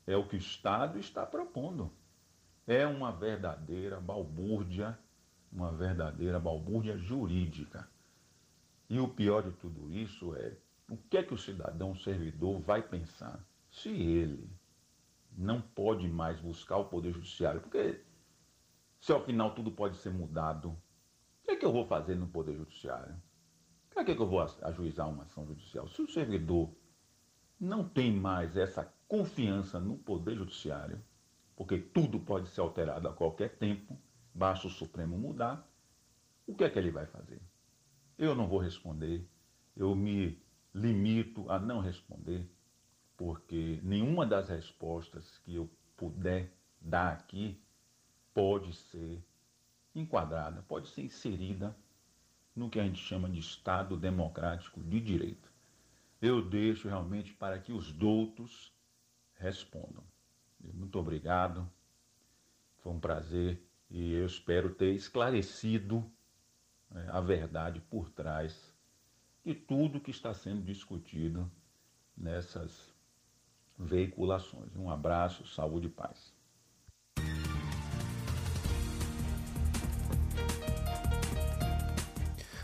É 0.07 0.17
o 0.17 0.27
que 0.27 0.37
o 0.37 0.39
Estado 0.39 0.99
está 0.99 1.25
propondo. 1.25 1.91
É 2.67 2.87
uma 2.87 3.11
verdadeira 3.11 4.01
balbúrdia, 4.01 4.99
uma 5.51 5.73
verdadeira 5.73 6.39
balbúrdia 6.39 6.97
jurídica. 6.99 7.89
E 8.89 8.99
o 8.99 9.09
pior 9.09 9.43
de 9.43 9.53
tudo 9.53 9.91
isso 9.93 10.35
é 10.35 10.57
o 10.89 10.97
que 10.97 11.19
é 11.19 11.23
que 11.23 11.33
o 11.33 11.39
cidadão 11.39 11.95
servidor 11.95 12.61
vai 12.61 12.83
pensar 12.83 13.41
se 13.71 13.89
ele 13.89 14.51
não 15.37 15.61
pode 15.61 16.09
mais 16.09 16.41
buscar 16.41 16.77
o 16.77 16.87
Poder 16.87 17.13
Judiciário? 17.13 17.61
Porque 17.61 18.05
se 19.01 19.13
ao 19.13 19.25
final 19.25 19.55
tudo 19.55 19.71
pode 19.71 19.97
ser 19.97 20.11
mudado, 20.11 20.71
o 20.71 20.77
que 21.45 21.53
é 21.53 21.57
que 21.57 21.65
eu 21.65 21.73
vou 21.73 21.87
fazer 21.87 22.17
no 22.17 22.27
Poder 22.27 22.57
Judiciário? 22.57 23.15
Para 23.93 24.05
que, 24.05 24.15
que 24.15 24.23
eu 24.23 24.29
vou 24.29 24.41
ajuizar 24.41 25.09
uma 25.09 25.25
ação 25.25 25.47
judicial? 25.47 25.89
Se 25.89 26.01
o 26.01 26.09
servidor 26.09 26.71
não 27.61 27.87
tem 27.87 28.13
mais 28.13 28.57
essa 28.57 28.91
confiança 29.07 29.79
no 29.79 29.99
Poder 29.99 30.37
Judiciário, 30.37 31.03
porque 31.55 31.79
tudo 31.79 32.19
pode 32.19 32.49
ser 32.49 32.61
alterado 32.61 33.09
a 33.09 33.13
qualquer 33.13 33.59
tempo, 33.59 33.99
basta 34.35 34.67
o 34.67 34.71
Supremo 34.71 35.19
mudar, 35.19 35.69
o 36.47 36.55
que 36.55 36.65
é 36.65 36.71
que 36.71 36.79
ele 36.79 36.91
vai 36.91 37.07
fazer? 37.07 37.41
Eu 38.17 38.35
não 38.35 38.49
vou 38.49 38.59
responder, 38.59 39.29
eu 39.77 39.95
me 39.95 40.43
limito 40.75 41.51
a 41.51 41.59
não 41.59 41.81
responder, 41.81 42.51
porque 43.17 43.81
nenhuma 43.83 44.25
das 44.25 44.49
respostas 44.49 45.37
que 45.39 45.55
eu 45.55 45.69
puder 45.97 46.51
dar 46.81 47.13
aqui 47.13 47.63
pode 48.33 48.73
ser 48.73 49.23
enquadrada, 49.95 50.63
pode 50.63 50.89
ser 50.89 51.03
inserida 51.03 51.77
no 52.61 52.69
que 52.69 52.79
a 52.79 52.85
gente 52.85 53.03
chama 53.03 53.27
de 53.27 53.41
Estado 53.41 53.97
democrático 53.97 54.83
de 54.83 55.01
direito. 55.01 55.51
Eu 56.21 56.47
deixo 56.47 56.89
realmente 56.89 57.33
para 57.33 57.59
que 57.59 57.73
os 57.73 57.91
doutos 57.91 58.71
respondam. 59.37 60.05
Muito 60.61 60.99
obrigado, 60.99 61.67
foi 62.81 62.93
um 62.93 63.01
prazer 63.01 63.67
e 63.91 64.13
eu 64.13 64.27
espero 64.27 64.75
ter 64.75 64.95
esclarecido 64.95 66.05
né, 66.91 67.09
a 67.11 67.21
verdade 67.23 67.81
por 67.81 68.11
trás 68.11 68.77
de 69.43 69.55
tudo 69.55 69.99
que 69.99 70.11
está 70.11 70.35
sendo 70.35 70.61
discutido 70.61 71.51
nessas 72.15 72.93
veiculações. 73.79 74.77
Um 74.77 74.91
abraço, 74.91 75.47
saúde 75.47 75.87
e 75.87 75.91
paz. 75.91 76.35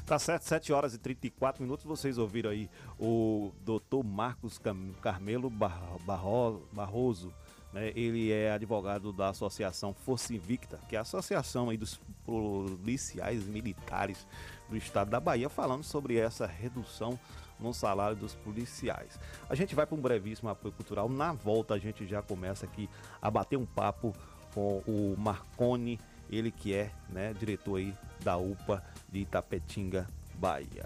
Tá 0.06 0.20
certo, 0.20 0.44
7 0.44 0.72
horas 0.72 0.94
e 0.94 0.98
34 0.98 1.60
minutos. 1.60 1.84
Vocês 1.84 2.16
ouviram 2.16 2.50
aí 2.50 2.70
o 2.96 3.50
doutor 3.64 4.04
Marcos 4.04 4.60
Carmelo 5.02 5.50
Barroso. 5.50 7.34
Né? 7.72 7.90
Ele 7.96 8.30
é 8.30 8.52
advogado 8.52 9.12
da 9.12 9.30
Associação 9.30 9.92
Força 9.92 10.32
Invicta, 10.32 10.78
que 10.88 10.94
é 10.94 11.00
a 11.00 11.02
associação 11.02 11.70
aí 11.70 11.76
dos 11.76 12.00
policiais 12.24 13.44
militares 13.48 14.24
do 14.70 14.76
estado 14.76 15.10
da 15.10 15.18
Bahia, 15.18 15.48
falando 15.48 15.82
sobre 15.82 16.16
essa 16.16 16.46
redução 16.46 17.18
no 17.58 17.74
salário 17.74 18.16
dos 18.16 18.32
policiais. 18.32 19.18
A 19.50 19.56
gente 19.56 19.74
vai 19.74 19.86
para 19.86 19.96
um 19.96 20.00
brevíssimo 20.00 20.48
apoio 20.48 20.72
cultural. 20.72 21.08
Na 21.08 21.32
volta, 21.32 21.74
a 21.74 21.78
gente 21.80 22.06
já 22.06 22.22
começa 22.22 22.64
aqui 22.64 22.88
a 23.20 23.28
bater 23.28 23.56
um 23.56 23.66
papo 23.66 24.14
com 24.54 24.84
o 24.86 25.16
Marconi, 25.18 25.98
ele 26.30 26.52
que 26.52 26.72
é 26.72 26.92
né, 27.08 27.34
diretor 27.34 27.76
aí 27.78 27.92
da 28.22 28.36
UPA 28.36 28.84
de 29.16 29.22
Itapetinga, 29.22 30.06
Bahia. 30.34 30.84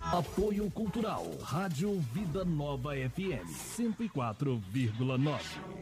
Apoio 0.00 0.70
Cultural, 0.70 1.26
Rádio 1.42 1.98
Vida 2.12 2.44
Nova 2.44 2.96
FM, 2.96 3.50
104,9. 3.50 5.81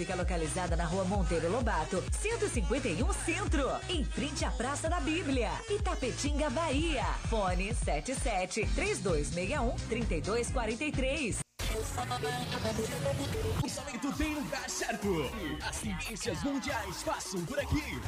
fica 0.01 0.15
localizada 0.15 0.75
na 0.75 0.83
rua 0.85 1.03
Monteiro 1.05 1.51
Lobato, 1.51 2.03
151 2.19 3.13
Centro, 3.23 3.69
em 3.87 4.03
frente 4.03 4.43
à 4.43 4.49
Praça 4.49 4.89
da 4.89 4.99
Bíblia, 4.99 5.51
Itapetinga, 5.69 6.49
Bahia. 6.49 7.03
Fone 7.29 7.71
77 7.71 8.67
3261 8.73 9.75
3243. 9.87 11.39
O 13.59 13.61
lançamento 13.61 14.11
tem 14.17 14.33
lugar 14.33 14.67
certo. 14.67 15.31
As 15.69 15.77
tendências 15.77 16.43
mundiais 16.43 17.03
passam 17.03 17.45
por 17.45 17.59
aqui. 17.59 18.01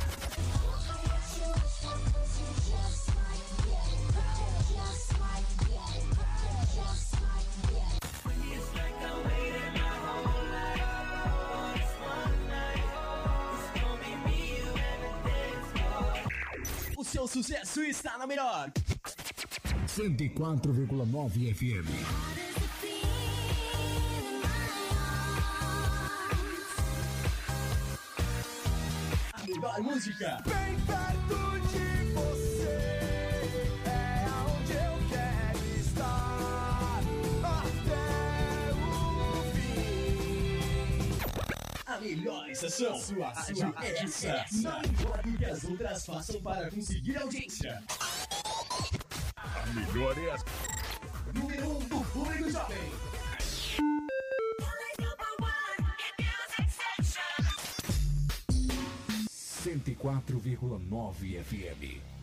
Seu 17.14 17.28
sucesso 17.28 17.84
está 17.84 18.18
na 18.18 18.26
melhor. 18.26 18.72
104,9 19.86 21.54
FM. 21.54 21.88
A 29.32 29.46
melhor 29.46 29.80
música. 29.82 30.42
Bem 30.44 30.80
perto 30.88 31.60
de 31.68 31.93
melhor 42.04 42.50
estação. 42.50 43.00
Sua, 43.00 43.34
sua 43.34 43.74
é 43.82 44.04
essa. 44.04 44.46
Não 44.62 44.80
importa 44.84 45.30
o 45.30 45.38
que 45.38 45.46
as 45.46 45.64
outras 45.64 46.06
façam 46.06 46.42
para 46.42 46.70
conseguir 46.70 47.18
audiência. 47.18 47.84
A 49.38 49.66
melhor 49.68 50.18
é 50.18 50.30
essa. 50.30 50.46
Número 51.34 51.70
1 51.70 51.78
um 51.78 51.80
do 51.80 52.02
público 52.12 52.52
jovem. 52.52 52.92
Cento 59.30 59.88
e 59.88 59.96
quatro 59.96 60.38
vírgula 60.40 60.78
nove 60.78 61.42
FM. 61.42 62.23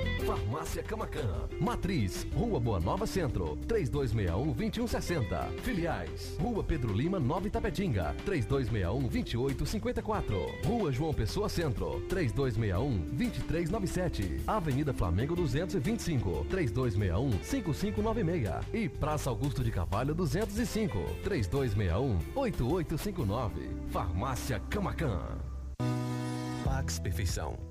Farmácia 0.31 0.81
Camacan. 0.81 1.49
Matriz, 1.59 2.25
Rua 2.33 2.57
Boa 2.57 2.79
Nova 2.79 3.05
Centro, 3.05 3.57
3261-2160. 3.67 5.51
Filiais, 5.61 6.37
Rua 6.39 6.63
Pedro 6.63 6.93
Lima, 6.93 7.19
9 7.19 7.49
Tapetinga, 7.49 8.15
3261-2854. 8.25 10.65
Rua 10.65 10.89
João 10.89 11.13
Pessoa 11.13 11.49
Centro, 11.49 12.01
3261-2397. 12.07 14.39
Avenida 14.47 14.93
Flamengo 14.93 15.35
225, 15.35 16.45
3261-5596. 16.49 18.63
E 18.71 18.87
Praça 18.87 19.29
Augusto 19.29 19.65
de 19.65 19.71
Carvalho 19.71 20.15
205, 20.15 20.97
3261-8859. 21.25 23.51
Farmácia 23.89 24.61
Camacan. 24.69 25.19
Pax 26.63 26.99
Perfeição. 26.99 27.70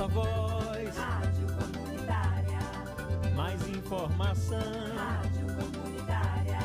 Nossa 0.00 0.08
voz. 0.08 0.96
Rádio 0.96 1.46
Comunitária. 1.58 2.58
Mais 3.36 3.68
informação. 3.68 4.58
Rádio 4.96 5.46
Comunitária. 5.56 6.58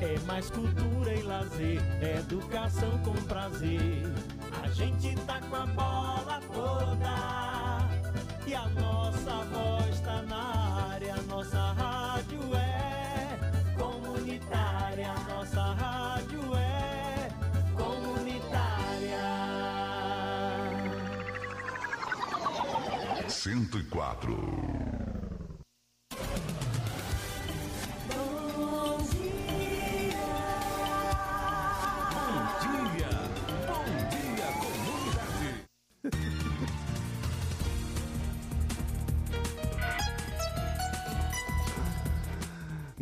É 0.00 0.18
mais 0.26 0.50
cultura 0.50 1.12
e 1.12 1.22
lazer. 1.22 1.82
Educação 2.18 2.98
com 3.04 3.12
prazer. 3.24 4.02
A 4.62 4.68
gente 4.68 5.14
tá 5.26 5.40
com 5.40 5.56
a 5.56 5.66
bola 5.66 6.40
toda. 6.52 8.46
E 8.46 8.54
a 8.54 8.66
nossa 8.68 9.44
voz 9.52 10.00
tá 10.00 10.22
na 10.22 10.92
área. 10.92 11.16
Nossa 11.28 11.58
rádio 11.58 11.85
104. 23.46 24.75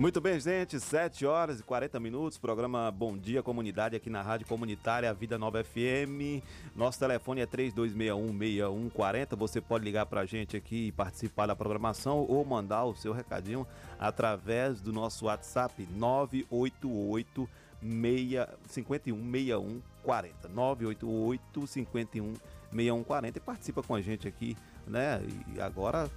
Muito 0.05 0.21
bem, 0.21 0.39
gente, 0.39 0.79
7 0.79 1.25
horas 1.25 1.61
e 1.61 1.63
40 1.63 1.99
minutos, 1.99 2.37
programa 2.37 2.91
Bom 2.91 3.17
Dia 3.17 3.43
Comunidade 3.43 3.97
aqui 3.97 4.11
na 4.11 4.21
Rádio 4.21 4.47
Comunitária 4.47 5.11
Vida 5.15 5.39
Nova 5.39 5.65
FM. 5.65 6.45
Nosso 6.77 6.99
telefone 6.99 7.41
é 7.41 7.47
3261-6140. 7.47 9.35
Você 9.35 9.63
pode 9.63 9.83
ligar 9.83 10.05
pra 10.05 10.27
gente 10.27 10.59
aqui 10.59 10.89
e 10.89 10.93
participar 10.93 11.47
da 11.47 11.57
programação 11.57 12.27
ou 12.29 12.45
mandar 12.45 12.85
o 12.85 12.95
seu 12.95 13.15
recadinho 13.15 13.67
através 13.99 14.79
do 14.79 14.93
nosso 14.93 15.25
WhatsApp 15.25 15.89
988 15.97 17.49
51 17.81 19.17
6140. 19.33 20.49
988 20.49 21.67
51 21.67 22.35
6140 22.71 23.39
e 23.39 23.41
participa 23.41 23.83
com 23.83 23.95
a 23.95 24.03
gente 24.03 24.29
aqui, 24.29 24.55
né? 24.87 25.23
E 25.57 25.63
agora 25.63 26.11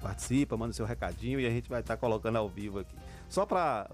participa, 0.00 0.56
manda 0.56 0.72
seu 0.72 0.86
recadinho 0.86 1.40
e 1.40 1.46
a 1.46 1.50
gente 1.50 1.68
vai 1.68 1.80
estar 1.80 1.96
colocando 1.96 2.36
ao 2.36 2.48
vivo 2.48 2.78
aqui. 2.80 2.94
Só 3.28 3.44
para 3.44 3.90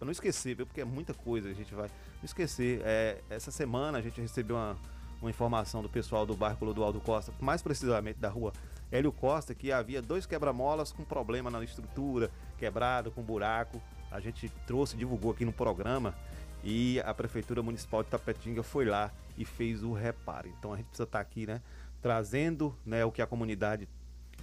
não 0.00 0.10
esquecer, 0.10 0.54
viu? 0.54 0.66
porque 0.66 0.80
é 0.80 0.84
muita 0.84 1.14
coisa, 1.14 1.48
a 1.48 1.54
gente 1.54 1.74
vai 1.74 1.88
não 1.88 2.24
esquecer. 2.24 2.80
É, 2.84 3.20
essa 3.30 3.50
semana 3.50 3.98
a 3.98 4.02
gente 4.02 4.20
recebeu 4.20 4.56
uma, 4.56 4.76
uma 5.20 5.30
informação 5.30 5.82
do 5.82 5.88
pessoal 5.88 6.26
do 6.26 6.34
bairro 6.34 6.56
Clodoaldo 6.56 7.00
Costa, 7.00 7.32
mais 7.40 7.62
precisamente 7.62 8.18
da 8.18 8.28
rua 8.28 8.52
Hélio 8.90 9.12
Costa, 9.12 9.54
que 9.54 9.72
havia 9.72 10.00
dois 10.00 10.26
quebra-molas 10.26 10.92
com 10.92 11.04
problema 11.04 11.50
na 11.50 11.62
estrutura, 11.64 12.30
quebrado, 12.58 13.10
com 13.10 13.22
buraco. 13.22 13.82
A 14.10 14.20
gente 14.20 14.48
trouxe, 14.66 14.96
divulgou 14.96 15.32
aqui 15.32 15.44
no 15.44 15.52
programa 15.52 16.14
e 16.62 17.00
a 17.00 17.12
Prefeitura 17.12 17.62
Municipal 17.62 18.02
de 18.02 18.10
Tapetinga 18.10 18.62
foi 18.62 18.84
lá 18.84 19.10
e 19.36 19.44
fez 19.44 19.82
o 19.82 19.92
reparo. 19.92 20.48
Então 20.58 20.72
a 20.72 20.76
gente 20.76 20.86
precisa 20.86 21.04
estar 21.04 21.20
aqui, 21.20 21.46
né? 21.46 21.60
Trazendo 22.00 22.76
né, 22.84 23.04
o 23.04 23.10
que 23.10 23.20
a 23.20 23.26
comunidade 23.26 23.88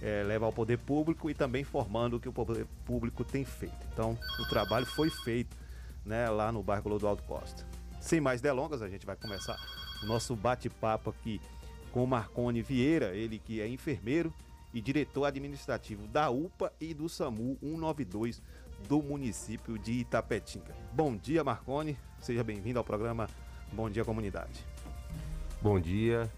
eh, 0.04 0.22
leva 0.22 0.44
ao 0.44 0.52
poder 0.52 0.76
público 0.76 1.30
e 1.30 1.34
também 1.34 1.62
informando 1.62 2.16
o 2.16 2.20
que 2.20 2.28
o 2.28 2.32
poder 2.32 2.66
público 2.84 3.24
tem 3.24 3.42
feito. 3.42 3.86
Então 3.90 4.18
o 4.38 4.46
trabalho 4.50 4.84
foi 4.84 5.08
feito 5.08 5.56
né, 6.04 6.28
lá 6.28 6.52
no 6.52 6.62
bairro 6.62 6.82
Clodoaldo 6.82 7.22
Costa. 7.22 7.66
sem 8.00 8.20
mais 8.20 8.42
delongas, 8.42 8.82
a 8.82 8.88
gente 8.88 9.06
vai 9.06 9.16
começar 9.16 9.56
o 10.02 10.06
nosso 10.06 10.36
bate-papo 10.36 11.08
aqui 11.08 11.40
com 11.90 12.04
Marcone 12.04 12.60
Vieira, 12.60 13.16
ele 13.16 13.38
que 13.38 13.62
é 13.62 13.66
enfermeiro 13.66 14.30
e 14.74 14.80
diretor 14.80 15.24
administrativo 15.24 16.06
da 16.08 16.28
UPA 16.28 16.70
e 16.78 16.92
do 16.92 17.08
SAMU 17.08 17.56
192 17.62 18.42
do 18.86 19.02
município 19.02 19.78
de 19.78 19.92
Itapetinga. 19.92 20.76
Bom 20.92 21.16
dia, 21.16 21.42
Marcone. 21.42 21.96
Seja 22.20 22.44
bem-vindo 22.44 22.78
ao 22.78 22.84
programa 22.84 23.26
Bom 23.72 23.88
Dia 23.88 24.04
Comunidade. 24.04 24.66
Bom 25.62 25.80
dia, 25.80 26.30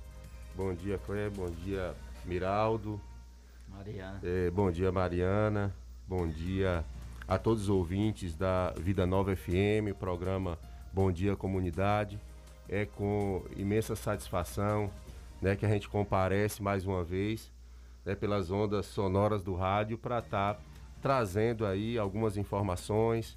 bom 0.54 0.72
dia, 0.72 0.98
Clé, 0.98 1.28
bom 1.30 1.50
dia, 1.50 1.96
Miraldo. 2.24 3.00
Mariana. 3.76 4.20
É, 4.22 4.50
bom 4.50 4.70
dia, 4.70 4.90
Mariana. 4.90 5.74
Bom 6.08 6.26
dia 6.26 6.82
a 7.28 7.36
todos 7.36 7.64
os 7.64 7.68
ouvintes 7.68 8.34
da 8.34 8.72
Vida 8.78 9.06
Nova 9.06 9.36
FM, 9.36 9.92
programa 9.98 10.58
Bom 10.92 11.12
Dia 11.12 11.36
Comunidade. 11.36 12.18
É 12.68 12.86
com 12.86 13.44
imensa 13.54 13.94
satisfação 13.94 14.90
né, 15.42 15.54
que 15.54 15.66
a 15.66 15.68
gente 15.68 15.88
comparece 15.90 16.62
mais 16.62 16.86
uma 16.86 17.04
vez 17.04 17.52
né, 18.04 18.14
pelas 18.14 18.50
ondas 18.50 18.86
sonoras 18.86 19.42
do 19.42 19.54
rádio 19.54 19.98
para 19.98 20.20
estar 20.20 20.54
tá 20.54 20.60
trazendo 21.02 21.66
aí 21.66 21.98
algumas 21.98 22.38
informações, 22.38 23.36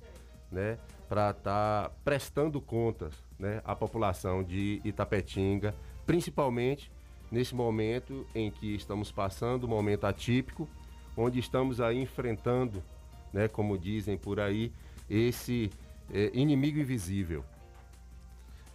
né, 0.49 0.77
para 1.09 1.31
estar 1.31 1.89
tá 1.89 1.91
prestando 2.03 2.61
contas 2.61 3.13
né, 3.37 3.61
à 3.65 3.75
população 3.75 4.41
de 4.41 4.79
Itapetinga, 4.85 5.75
principalmente 6.05 6.89
nesse 7.31 7.53
momento 7.53 8.25
em 8.33 8.49
que 8.49 8.75
estamos 8.75 9.11
passando, 9.11 9.65
um 9.65 9.69
momento 9.69 10.05
atípico, 10.05 10.67
onde 11.15 11.39
estamos 11.39 11.81
aí 11.81 12.01
enfrentando, 12.01 12.83
né, 13.31 13.47
como 13.47 13.77
dizem 13.77 14.17
por 14.17 14.39
aí, 14.39 14.71
esse 15.09 15.69
é, 16.11 16.31
inimigo 16.33 16.79
invisível. 16.79 17.43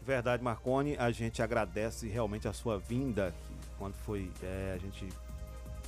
Verdade, 0.03 0.43
Marcone, 0.43 0.97
a 0.99 1.11
gente 1.11 1.43
agradece 1.43 2.07
realmente 2.09 2.47
a 2.47 2.53
sua 2.53 2.79
vinda 2.79 3.29
aqui. 3.29 3.55
Quando 3.79 3.95
foi, 3.95 4.31
é, 4.43 4.73
a 4.75 4.79
gente 4.79 5.09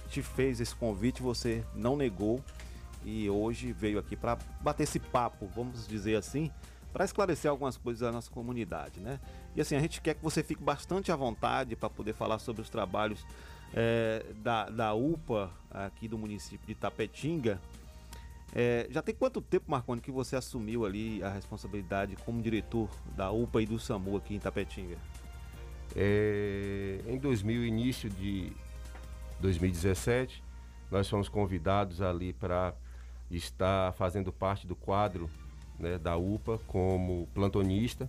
te 0.08 0.22
fez 0.22 0.60
esse 0.60 0.74
convite, 0.74 1.22
você 1.22 1.62
não 1.74 1.96
negou 1.96 2.42
e 3.04 3.28
hoje 3.28 3.72
veio 3.72 3.98
aqui 3.98 4.16
para 4.16 4.36
bater 4.60 4.84
esse 4.84 4.98
papo, 4.98 5.46
vamos 5.54 5.86
dizer 5.86 6.16
assim, 6.16 6.50
para 6.96 7.04
esclarecer 7.04 7.50
algumas 7.50 7.76
coisas 7.76 8.00
da 8.00 8.10
nossa 8.10 8.30
comunidade, 8.30 9.00
né? 9.00 9.20
E 9.54 9.60
assim, 9.60 9.76
a 9.76 9.80
gente 9.80 10.00
quer 10.00 10.14
que 10.14 10.24
você 10.24 10.42
fique 10.42 10.62
bastante 10.62 11.12
à 11.12 11.16
vontade 11.16 11.76
para 11.76 11.90
poder 11.90 12.14
falar 12.14 12.38
sobre 12.38 12.62
os 12.62 12.70
trabalhos 12.70 13.22
é, 13.74 14.24
da, 14.36 14.70
da 14.70 14.94
UPA 14.94 15.50
aqui 15.70 16.08
do 16.08 16.16
município 16.16 16.66
de 16.66 16.74
Tapetinga. 16.74 17.60
É, 18.54 18.86
já 18.90 19.02
tem 19.02 19.14
quanto 19.14 19.42
tempo, 19.42 19.70
Marconi, 19.70 20.00
que 20.00 20.10
você 20.10 20.36
assumiu 20.36 20.86
ali 20.86 21.22
a 21.22 21.28
responsabilidade 21.28 22.16
como 22.24 22.40
diretor 22.40 22.88
da 23.14 23.30
UPA 23.30 23.60
e 23.60 23.66
do 23.66 23.78
SAMU 23.78 24.16
aqui 24.16 24.34
em 24.34 24.38
Tapetinga? 24.38 24.96
É, 25.94 27.00
em 27.06 27.18
2000, 27.18 27.62
início 27.66 28.08
de 28.08 28.50
2017, 29.40 30.42
nós 30.90 31.06
fomos 31.10 31.28
convidados 31.28 32.00
ali 32.00 32.32
para 32.32 32.72
estar 33.30 33.92
fazendo 33.92 34.32
parte 34.32 34.66
do 34.66 34.74
quadro 34.74 35.28
né, 35.78 35.98
da 35.98 36.16
UPA 36.16 36.58
como 36.66 37.28
plantonista. 37.34 38.08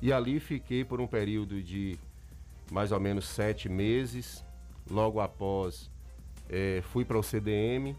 E 0.00 0.12
ali 0.12 0.38
fiquei 0.38 0.84
por 0.84 1.00
um 1.00 1.06
período 1.06 1.62
de 1.62 1.98
mais 2.70 2.92
ou 2.92 3.00
menos 3.00 3.26
sete 3.26 3.68
meses. 3.68 4.44
Logo 4.90 5.20
após, 5.20 5.90
é, 6.48 6.80
fui 6.82 7.04
para 7.04 7.18
o 7.18 7.22
CDM, 7.22 7.94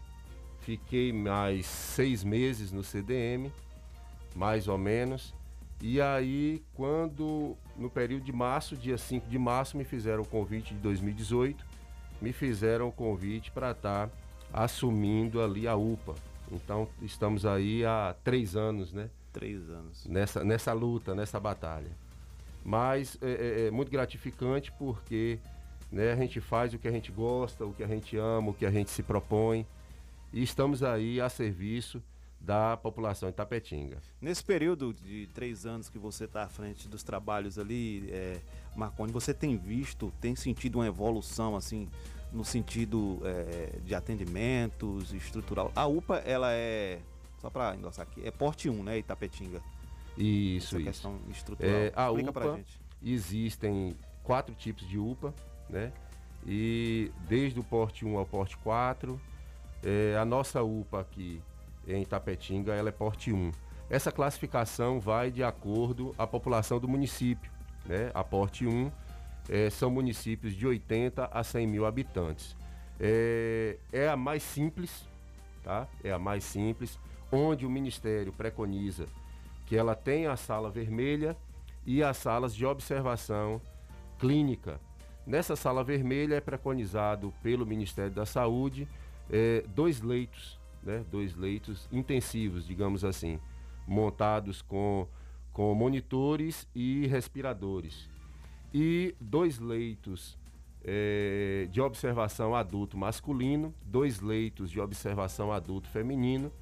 fiquei 0.60 1.12
mais 1.12 1.66
seis 1.66 2.24
meses 2.24 2.72
no 2.72 2.82
CDM, 2.82 3.50
mais 4.34 4.66
ou 4.66 4.78
menos. 4.78 5.34
E 5.82 6.00
aí, 6.00 6.62
quando 6.74 7.56
no 7.76 7.88
período 7.88 8.24
de 8.24 8.32
março, 8.32 8.76
dia 8.76 8.98
5 8.98 9.28
de 9.28 9.38
março, 9.38 9.78
me 9.78 9.84
fizeram 9.84 10.22
o 10.22 10.26
convite 10.26 10.74
de 10.74 10.80
2018, 10.80 11.64
me 12.20 12.32
fizeram 12.32 12.88
o 12.88 12.92
convite 12.92 13.50
para 13.50 13.70
estar 13.70 14.08
tá 14.08 14.12
assumindo 14.52 15.40
ali 15.40 15.66
a 15.66 15.74
UPA. 15.74 16.14
Então, 16.50 16.88
estamos 17.02 17.46
aí 17.46 17.84
há 17.84 18.14
três 18.24 18.56
anos, 18.56 18.92
né? 18.92 19.10
Três 19.32 19.70
anos. 19.70 20.04
Nessa, 20.06 20.42
nessa 20.42 20.72
luta, 20.72 21.14
nessa 21.14 21.38
batalha. 21.38 21.90
Mas 22.64 23.16
é, 23.22 23.30
é, 23.30 23.66
é 23.66 23.70
muito 23.70 23.90
gratificante 23.90 24.72
porque 24.72 25.38
né, 25.90 26.12
a 26.12 26.16
gente 26.16 26.40
faz 26.40 26.74
o 26.74 26.78
que 26.78 26.88
a 26.88 26.90
gente 26.90 27.10
gosta, 27.10 27.64
o 27.64 27.72
que 27.72 27.82
a 27.82 27.86
gente 27.86 28.16
ama, 28.16 28.50
o 28.50 28.54
que 28.54 28.66
a 28.66 28.70
gente 28.70 28.90
se 28.90 29.02
propõe. 29.02 29.66
E 30.32 30.42
estamos 30.42 30.82
aí 30.82 31.20
a 31.20 31.28
serviço 31.28 32.02
da 32.40 32.76
população 32.76 33.28
de 33.28 33.36
Tapetinga. 33.36 33.98
Nesse 34.20 34.42
período 34.42 34.94
de 34.94 35.28
três 35.34 35.66
anos 35.66 35.88
que 35.88 35.98
você 35.98 36.24
está 36.24 36.44
à 36.44 36.48
frente 36.48 36.88
dos 36.88 37.02
trabalhos 37.02 37.58
ali, 37.58 38.08
é, 38.10 38.40
Marconi, 38.74 39.12
você 39.12 39.34
tem 39.34 39.56
visto, 39.56 40.12
tem 40.20 40.34
sentido 40.34 40.76
uma 40.76 40.86
evolução 40.86 41.54
assim 41.54 41.88
no 42.32 42.44
sentido 42.44 43.20
é, 43.24 43.78
de 43.84 43.94
atendimentos 43.94 45.12
estrutural? 45.12 45.72
A 45.74 45.86
UPA, 45.86 46.18
ela 46.18 46.52
é 46.52 47.00
só 47.38 47.48
para 47.48 47.74
endossar 47.74 48.06
aqui, 48.06 48.26
é 48.26 48.30
porte 48.30 48.68
1, 48.68 48.82
né, 48.82 48.98
Itapetinga? 48.98 49.60
Isso, 50.16 50.76
Essa 50.76 50.76
isso. 50.76 50.84
questão 50.84 51.18
estrutural. 51.30 51.72
É, 51.72 51.92
a 51.96 52.06
Explica 52.08 52.32
pra 52.32 52.46
UPA, 52.46 52.56
gente. 52.58 52.80
existem 53.02 53.96
quatro 54.22 54.54
tipos 54.54 54.86
de 54.86 54.98
UPA, 54.98 55.32
né? 55.68 55.92
E 56.46 57.10
desde 57.28 57.58
o 57.60 57.64
porte 57.64 58.04
1 58.04 58.18
ao 58.18 58.26
porte 58.26 58.56
4, 58.58 59.20
é, 59.82 60.16
a 60.18 60.24
nossa 60.24 60.62
UPA 60.62 61.00
aqui 61.00 61.42
em 61.86 62.02
Itapetinga, 62.02 62.74
ela 62.74 62.88
é 62.88 62.92
porte 62.92 63.32
1. 63.32 63.50
Essa 63.88 64.12
classificação 64.12 65.00
vai 65.00 65.30
de 65.30 65.42
acordo 65.42 66.14
à 66.16 66.26
população 66.26 66.78
do 66.78 66.86
município, 66.86 67.50
né? 67.86 68.10
A 68.14 68.22
porte 68.22 68.66
1 68.66 68.90
é, 69.50 69.68
são 69.68 69.90
municípios 69.90 70.54
de 70.54 70.64
80 70.64 71.24
a 71.24 71.42
100 71.42 71.66
mil 71.66 71.84
habitantes. 71.84 72.56
É, 73.00 73.76
é 73.92 74.08
a 74.08 74.16
mais 74.16 74.44
simples, 74.44 75.04
tá? 75.64 75.88
É 76.04 76.12
a 76.12 76.18
mais 76.20 76.44
simples 76.44 76.96
onde 77.32 77.66
o 77.66 77.70
Ministério 77.70 78.32
preconiza 78.32 79.06
que 79.66 79.76
ela 79.76 79.96
tenha 79.96 80.30
a 80.32 80.36
sala 80.36 80.70
vermelha 80.70 81.36
e 81.84 82.02
as 82.02 82.16
salas 82.16 82.54
de 82.54 82.64
observação 82.64 83.60
clínica. 84.20 84.80
Nessa 85.26 85.56
sala 85.56 85.82
vermelha 85.82 86.36
é 86.36 86.40
preconizado 86.40 87.34
pelo 87.42 87.66
Ministério 87.66 88.12
da 88.12 88.26
Saúde 88.26 88.86
eh, 89.30 89.64
dois 89.74 90.00
leitos, 90.00 90.58
né, 90.82 91.04
dois 91.10 91.34
leitos 91.36 91.88
intensivos, 91.92 92.66
digamos 92.66 93.04
assim, 93.04 93.38
montados 93.86 94.62
com, 94.62 95.06
com 95.52 95.72
monitores 95.74 96.68
e 96.74 97.06
respiradores. 97.06 98.08
E 98.72 99.14
dois 99.20 99.58
leitos 99.58 100.38
eh, 100.84 101.68
de 101.70 101.80
observação 101.80 102.54
adulto 102.54 102.96
masculino, 102.96 103.74
dois 103.84 104.20
leitos 104.20 104.70
de 104.70 104.80
observação 104.80 105.52
adulto 105.52 105.88
feminino 105.88 106.52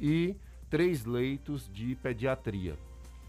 e 0.00 0.36
três 0.70 1.04
leitos 1.04 1.70
de 1.72 1.94
pediatria. 1.96 2.76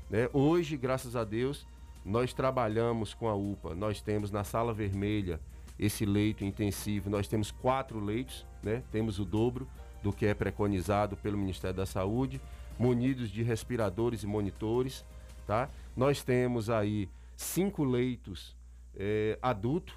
Né? 0.10 0.30
Hoje, 0.34 0.78
graças 0.78 1.16
a 1.16 1.24
Deus, 1.24 1.68
nós 2.04 2.34
trabalhamos 2.34 3.14
com 3.14 3.28
a 3.28 3.36
UPA. 3.36 3.74
Nós 3.74 4.02
temos 4.02 4.30
na 4.32 4.44
sala 4.44 4.74
vermelha 4.74 5.40
esse 5.78 6.06
leito 6.06 6.44
intensivo. 6.46 7.10
Nós 7.10 7.28
temos 7.28 7.52
quatro 7.52 8.00
leitos, 8.00 8.46
né? 8.62 8.84
temos 8.92 9.20
o 9.20 9.26
dobro 9.26 9.68
do 10.04 10.14
que 10.14 10.26
é 10.26 10.34
preconizado 10.34 11.18
pelo 11.18 11.38
Ministério 11.38 11.76
da 11.76 11.86
Saúde, 11.86 12.40
munidos 12.78 13.30
de 13.30 13.42
respiradores 13.42 14.22
e 14.24 14.28
monitores. 14.28 15.04
Tá? 15.48 15.70
Nós 15.96 16.24
temos 16.24 16.70
aí 16.70 17.10
cinco 17.36 17.84
leitos 17.84 18.56
é, 18.96 19.38
adulto 19.42 19.96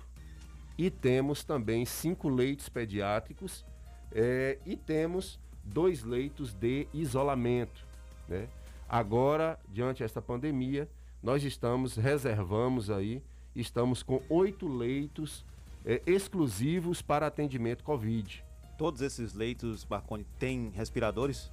e 0.76 0.90
temos 0.90 1.44
também 1.44 1.84
cinco 1.84 2.28
leitos 2.28 2.68
pediátricos 2.68 3.64
é, 4.12 4.58
e 4.64 4.76
temos 4.76 5.38
dois 5.64 6.02
leitos 6.02 6.54
de 6.54 6.86
isolamento. 6.92 7.86
Né? 8.28 8.48
Agora, 8.88 9.58
diante 9.68 10.02
desta 10.02 10.22
pandemia, 10.22 10.88
nós 11.22 11.42
estamos, 11.42 11.96
reservamos 11.96 12.90
aí, 12.90 13.22
estamos 13.54 14.02
com 14.02 14.22
oito 14.28 14.68
leitos 14.68 15.44
é, 15.84 16.00
exclusivos 16.06 17.02
para 17.02 17.26
atendimento 17.26 17.82
Covid. 17.82 18.44
Todos 18.76 19.02
esses 19.02 19.34
leitos, 19.34 19.84
Marconi, 19.84 20.24
têm 20.38 20.70
respiradores? 20.74 21.50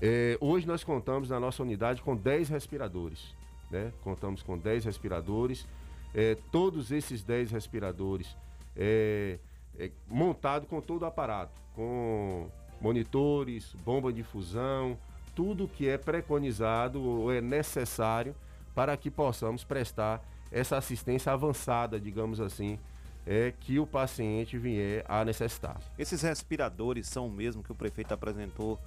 É, 0.00 0.38
hoje 0.40 0.66
nós 0.66 0.84
contamos 0.84 1.28
na 1.28 1.40
nossa 1.40 1.62
unidade 1.62 2.02
com 2.02 2.16
10 2.16 2.48
respiradores. 2.48 3.34
Né? 3.74 3.92
Contamos 4.04 4.40
com 4.40 4.56
10 4.56 4.84
respiradores. 4.84 5.66
É, 6.14 6.36
todos 6.52 6.92
esses 6.92 7.24
10 7.24 7.50
respiradores 7.50 8.36
é, 8.76 9.40
é, 9.76 9.90
montado 10.06 10.64
com 10.66 10.80
todo 10.80 11.02
o 11.02 11.06
aparato, 11.06 11.60
com 11.74 12.48
monitores, 12.80 13.74
bomba 13.84 14.12
de 14.12 14.22
fusão, 14.22 14.96
tudo 15.34 15.66
que 15.66 15.88
é 15.88 15.98
preconizado 15.98 17.02
ou 17.02 17.32
é 17.32 17.40
necessário 17.40 18.32
para 18.76 18.96
que 18.96 19.10
possamos 19.10 19.64
prestar 19.64 20.22
essa 20.52 20.76
assistência 20.76 21.32
avançada, 21.32 21.98
digamos 21.98 22.40
assim, 22.40 22.78
é 23.26 23.52
que 23.58 23.80
o 23.80 23.86
paciente 23.86 24.56
vier 24.56 25.04
a 25.08 25.24
necessitar. 25.24 25.80
Esses 25.98 26.22
respiradores 26.22 27.08
são 27.08 27.26
o 27.26 27.30
mesmo 27.30 27.60
que 27.60 27.72
o 27.72 27.74
prefeito 27.74 28.14
apresentou 28.14 28.78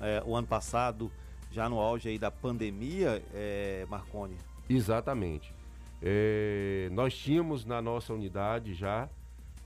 é, 0.00 0.20
o 0.26 0.34
ano 0.34 0.48
passado, 0.48 1.12
já 1.54 1.68
no 1.68 1.78
auge 1.78 2.08
aí 2.08 2.18
da 2.18 2.30
pandemia, 2.32 3.22
é, 3.32 3.86
Marconi? 3.88 4.34
Exatamente. 4.68 5.54
É, 6.02 6.88
nós 6.92 7.16
tínhamos 7.16 7.64
na 7.64 7.80
nossa 7.80 8.12
unidade 8.12 8.74
já 8.74 9.08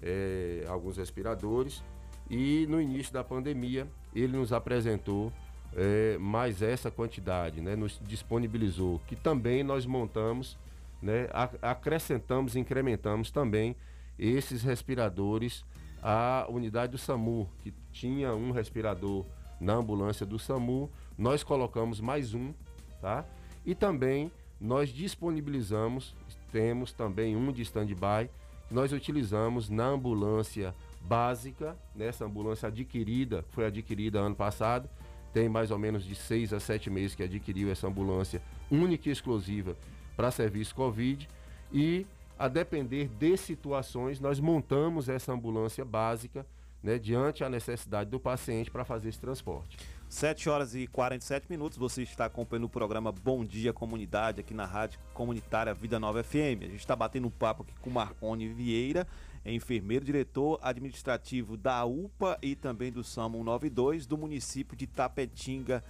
é, 0.02 0.64
alguns 0.68 0.98
respiradores 0.98 1.82
e 2.28 2.66
no 2.68 2.80
início 2.80 3.12
da 3.12 3.24
pandemia 3.24 3.88
ele 4.14 4.36
nos 4.36 4.52
apresentou 4.52 5.32
é, 5.74 6.18
mais 6.18 6.60
essa 6.60 6.90
quantidade, 6.90 7.60
né, 7.60 7.74
nos 7.74 7.98
disponibilizou, 8.06 9.00
que 9.06 9.16
também 9.16 9.62
nós 9.64 9.86
montamos, 9.86 10.58
né, 11.00 11.28
ac- 11.32 11.58
acrescentamos, 11.62 12.54
incrementamos 12.54 13.30
também 13.30 13.74
esses 14.18 14.62
respiradores 14.62 15.64
à 16.02 16.46
unidade 16.50 16.92
do 16.92 16.98
SAMU, 16.98 17.48
que 17.62 17.72
tinha 17.92 18.34
um 18.34 18.50
respirador 18.50 19.24
na 19.60 19.74
ambulância 19.74 20.24
do 20.26 20.38
SAMU, 20.38 20.90
nós 21.18 21.42
colocamos 21.42 22.00
mais 22.00 22.32
um, 22.32 22.54
tá? 23.00 23.24
E 23.66 23.74
também 23.74 24.30
nós 24.60 24.88
disponibilizamos, 24.88 26.14
temos 26.52 26.92
também 26.92 27.36
um 27.36 27.52
de 27.52 27.62
stand-by, 27.62 28.30
nós 28.70 28.92
utilizamos 28.92 29.68
na 29.68 29.86
ambulância 29.86 30.74
básica, 31.00 31.76
nessa 31.94 32.24
ambulância 32.24 32.68
adquirida, 32.68 33.44
foi 33.50 33.66
adquirida 33.66 34.20
ano 34.20 34.34
passado, 34.34 34.88
tem 35.32 35.48
mais 35.48 35.70
ou 35.70 35.78
menos 35.78 36.04
de 36.04 36.14
seis 36.14 36.52
a 36.52 36.60
sete 36.60 36.88
meses 36.88 37.14
que 37.14 37.22
adquiriu 37.22 37.70
essa 37.70 37.86
ambulância 37.86 38.40
única 38.70 39.08
e 39.08 39.12
exclusiva 39.12 39.76
para 40.16 40.30
serviço 40.30 40.74
Covid 40.74 41.28
e 41.72 42.06
a 42.38 42.48
depender 42.48 43.08
de 43.08 43.36
situações 43.36 44.20
nós 44.20 44.40
montamos 44.40 45.08
essa 45.08 45.32
ambulância 45.32 45.84
básica 45.84 46.46
né, 46.82 46.98
diante 46.98 47.44
a 47.44 47.48
necessidade 47.48 48.10
do 48.10 48.20
paciente 48.20 48.70
para 48.70 48.84
fazer 48.84 49.08
esse 49.08 49.20
transporte. 49.20 49.76
7 50.08 50.48
horas 50.48 50.74
e 50.74 50.86
47 50.86 51.46
minutos, 51.50 51.76
você 51.76 52.02
está 52.02 52.24
acompanhando 52.24 52.64
o 52.64 52.68
programa 52.68 53.12
Bom 53.12 53.44
Dia 53.44 53.74
Comunidade 53.74 54.40
aqui 54.40 54.54
na 54.54 54.64
Rádio 54.64 54.98
Comunitária 55.12 55.74
Vida 55.74 56.00
Nova 56.00 56.24
FM. 56.24 56.62
A 56.62 56.66
gente 56.66 56.76
está 56.76 56.96
batendo 56.96 57.26
um 57.26 57.30
papo 57.30 57.62
aqui 57.62 57.74
com 57.82 57.90
Marconi 57.90 58.48
Vieira, 58.48 59.06
é 59.44 59.52
enfermeiro, 59.52 60.04
diretor 60.04 60.58
administrativo 60.62 61.58
da 61.58 61.84
UPA 61.84 62.38
e 62.40 62.54
também 62.54 62.90
do 62.90 63.04
SAMU 63.04 63.44
92 63.44 64.06
do 64.06 64.16
município 64.16 64.74
de 64.74 64.86
Tapetinga, 64.86 65.84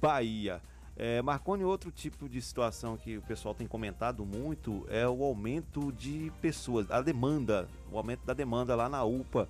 Bahia. 0.00 0.60
É, 0.96 1.20
Marconi, 1.22 1.64
outro 1.64 1.90
tipo 1.90 2.28
de 2.28 2.40
situação 2.40 2.96
que 2.96 3.18
o 3.18 3.22
pessoal 3.22 3.54
tem 3.54 3.66
comentado 3.66 4.24
muito 4.24 4.84
é 4.88 5.06
o 5.08 5.24
aumento 5.24 5.92
de 5.92 6.32
pessoas, 6.40 6.88
a 6.90 7.00
demanda, 7.00 7.68
o 7.90 7.98
aumento 7.98 8.24
da 8.24 8.32
demanda 8.32 8.74
lá 8.74 8.88
na 8.88 9.04
UPA. 9.04 9.48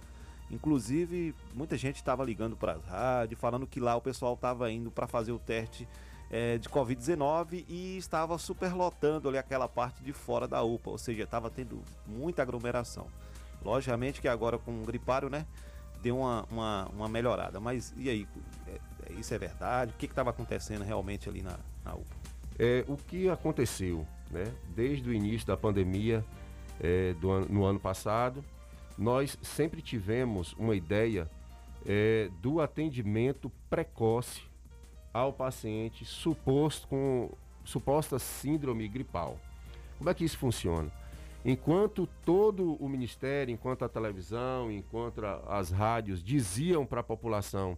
Inclusive, 0.50 1.34
muita 1.54 1.76
gente 1.76 1.96
estava 1.96 2.24
ligando 2.24 2.56
para 2.56 2.72
as 2.72 2.84
rádios, 2.84 3.40
falando 3.40 3.66
que 3.66 3.80
lá 3.80 3.96
o 3.96 4.00
pessoal 4.00 4.34
estava 4.34 4.70
indo 4.70 4.90
para 4.90 5.06
fazer 5.06 5.32
o 5.32 5.38
teste 5.38 5.88
é, 6.30 6.58
de 6.58 6.68
Covid-19 6.68 7.64
e 7.68 7.96
estava 7.96 8.36
superlotando 8.38 9.28
ali 9.28 9.38
aquela 9.38 9.68
parte 9.68 10.02
de 10.02 10.12
fora 10.12 10.46
da 10.46 10.62
UPA, 10.62 10.90
ou 10.90 10.98
seja, 10.98 11.22
estava 11.22 11.50
tendo 11.50 11.82
muita 12.06 12.42
aglomeração. 12.42 13.06
Logicamente 13.64 14.20
que 14.20 14.28
agora 14.28 14.58
com 14.58 14.82
o 14.82 14.84
gripário, 14.84 15.30
né, 15.30 15.46
deu 16.02 16.18
uma, 16.18 16.46
uma, 16.50 16.88
uma 16.92 17.08
melhorada. 17.08 17.58
Mas 17.58 17.94
e 17.96 18.10
aí, 18.10 18.28
é- 18.66 18.80
é- 19.08 19.12
isso 19.14 19.32
é 19.32 19.38
verdade? 19.38 19.92
O 19.92 19.94
que 19.96 20.06
estava 20.06 20.30
acontecendo 20.30 20.82
realmente 20.82 21.28
ali 21.28 21.42
na, 21.42 21.58
na 21.84 21.94
UPA? 21.94 22.14
É, 22.58 22.84
o 22.86 22.96
que 22.96 23.28
aconteceu, 23.28 24.06
né? 24.30 24.44
Desde 24.76 25.08
o 25.08 25.12
início 25.12 25.46
da 25.46 25.56
pandemia 25.56 26.24
é, 26.80 27.14
do 27.14 27.30
ano, 27.30 27.46
no 27.48 27.64
ano 27.64 27.80
passado, 27.80 28.44
nós 28.96 29.38
sempre 29.42 29.82
tivemos 29.82 30.52
uma 30.54 30.74
ideia 30.74 31.30
é, 31.86 32.30
do 32.40 32.60
atendimento 32.60 33.50
precoce 33.68 34.42
ao 35.12 35.32
paciente 35.32 36.04
suposto 36.04 36.88
com 36.88 37.30
suposta 37.64 38.18
síndrome 38.18 38.86
gripal. 38.88 39.38
Como 39.98 40.10
é 40.10 40.14
que 40.14 40.24
isso 40.24 40.38
funciona? 40.38 40.90
Enquanto 41.44 42.06
todo 42.24 42.74
o 42.74 42.88
ministério, 42.88 43.52
enquanto 43.52 43.84
a 43.84 43.88
televisão, 43.88 44.70
enquanto 44.72 45.24
a- 45.24 45.42
as 45.58 45.70
rádios 45.70 46.22
diziam 46.22 46.86
para 46.86 47.00
a 47.00 47.04
população 47.04 47.76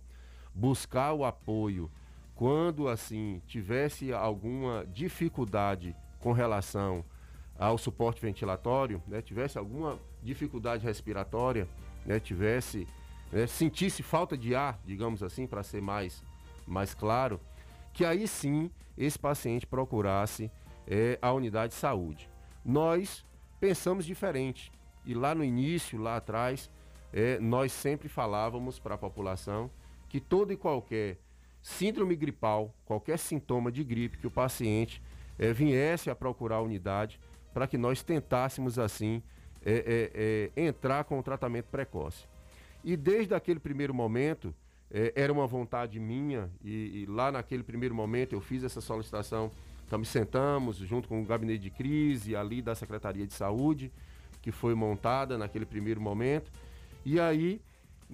buscar 0.54 1.12
o 1.12 1.24
apoio 1.24 1.90
quando 2.34 2.88
assim 2.88 3.42
tivesse 3.46 4.12
alguma 4.12 4.86
dificuldade 4.86 5.96
com 6.20 6.32
relação 6.32 7.04
ao 7.58 7.78
suporte 7.78 8.20
ventilatório, 8.20 9.02
né, 9.06 9.22
tivesse 9.22 9.58
alguma 9.58 9.98
dificuldade 10.22 10.84
respiratória, 10.84 11.68
né, 12.04 12.20
tivesse 12.20 12.86
né, 13.32 13.46
sentisse 13.46 14.02
falta 14.02 14.36
de 14.36 14.54
ar, 14.54 14.80
digamos 14.84 15.22
assim, 15.22 15.46
para 15.46 15.62
ser 15.62 15.80
mais 15.80 16.22
mais 16.66 16.94
claro, 16.94 17.40
que 17.92 18.04
aí 18.04 18.26
sim 18.26 18.70
esse 18.98 19.18
paciente 19.18 19.66
procurasse 19.66 20.50
eh, 20.86 21.18
a 21.22 21.32
unidade 21.32 21.72
de 21.72 21.78
saúde. 21.78 22.28
Nós 22.64 23.24
pensamos 23.60 24.04
diferente 24.04 24.72
e 25.04 25.14
lá 25.14 25.34
no 25.34 25.44
início, 25.44 25.98
lá 25.98 26.16
atrás, 26.16 26.68
eh, 27.12 27.38
nós 27.38 27.70
sempre 27.72 28.08
falávamos 28.08 28.78
para 28.80 28.96
a 28.96 28.98
população 28.98 29.70
que 30.08 30.20
todo 30.20 30.52
e 30.52 30.56
qualquer 30.56 31.18
síndrome 31.62 32.16
gripal, 32.16 32.74
qualquer 32.84 33.18
sintoma 33.18 33.70
de 33.70 33.84
gripe 33.84 34.18
que 34.18 34.26
o 34.26 34.30
paciente 34.30 35.00
eh, 35.38 35.52
viesse 35.52 36.10
a 36.10 36.14
procurar 36.14 36.56
a 36.56 36.62
unidade 36.62 37.20
para 37.56 37.66
que 37.66 37.78
nós 37.78 38.02
tentássemos 38.02 38.78
assim 38.78 39.22
eh, 39.64 40.10
eh, 40.14 40.50
eh, 40.54 40.66
entrar 40.66 41.04
com 41.04 41.18
o 41.18 41.22
tratamento 41.22 41.64
precoce. 41.70 42.26
E 42.84 42.94
desde 42.98 43.34
aquele 43.34 43.58
primeiro 43.58 43.94
momento, 43.94 44.54
eh, 44.90 45.10
era 45.16 45.32
uma 45.32 45.46
vontade 45.46 45.98
minha, 45.98 46.50
e, 46.62 47.04
e 47.04 47.06
lá 47.06 47.32
naquele 47.32 47.62
primeiro 47.62 47.94
momento 47.94 48.34
eu 48.34 48.42
fiz 48.42 48.62
essa 48.62 48.82
solicitação, 48.82 49.50
então 49.86 49.98
me 49.98 50.04
sentamos 50.04 50.76
junto 50.76 51.08
com 51.08 51.22
o 51.22 51.24
gabinete 51.24 51.62
de 51.62 51.70
crise 51.70 52.36
ali 52.36 52.60
da 52.60 52.74
Secretaria 52.74 53.26
de 53.26 53.32
Saúde, 53.32 53.90
que 54.42 54.52
foi 54.52 54.74
montada 54.74 55.38
naquele 55.38 55.64
primeiro 55.64 55.98
momento, 55.98 56.52
e 57.06 57.18
aí 57.18 57.62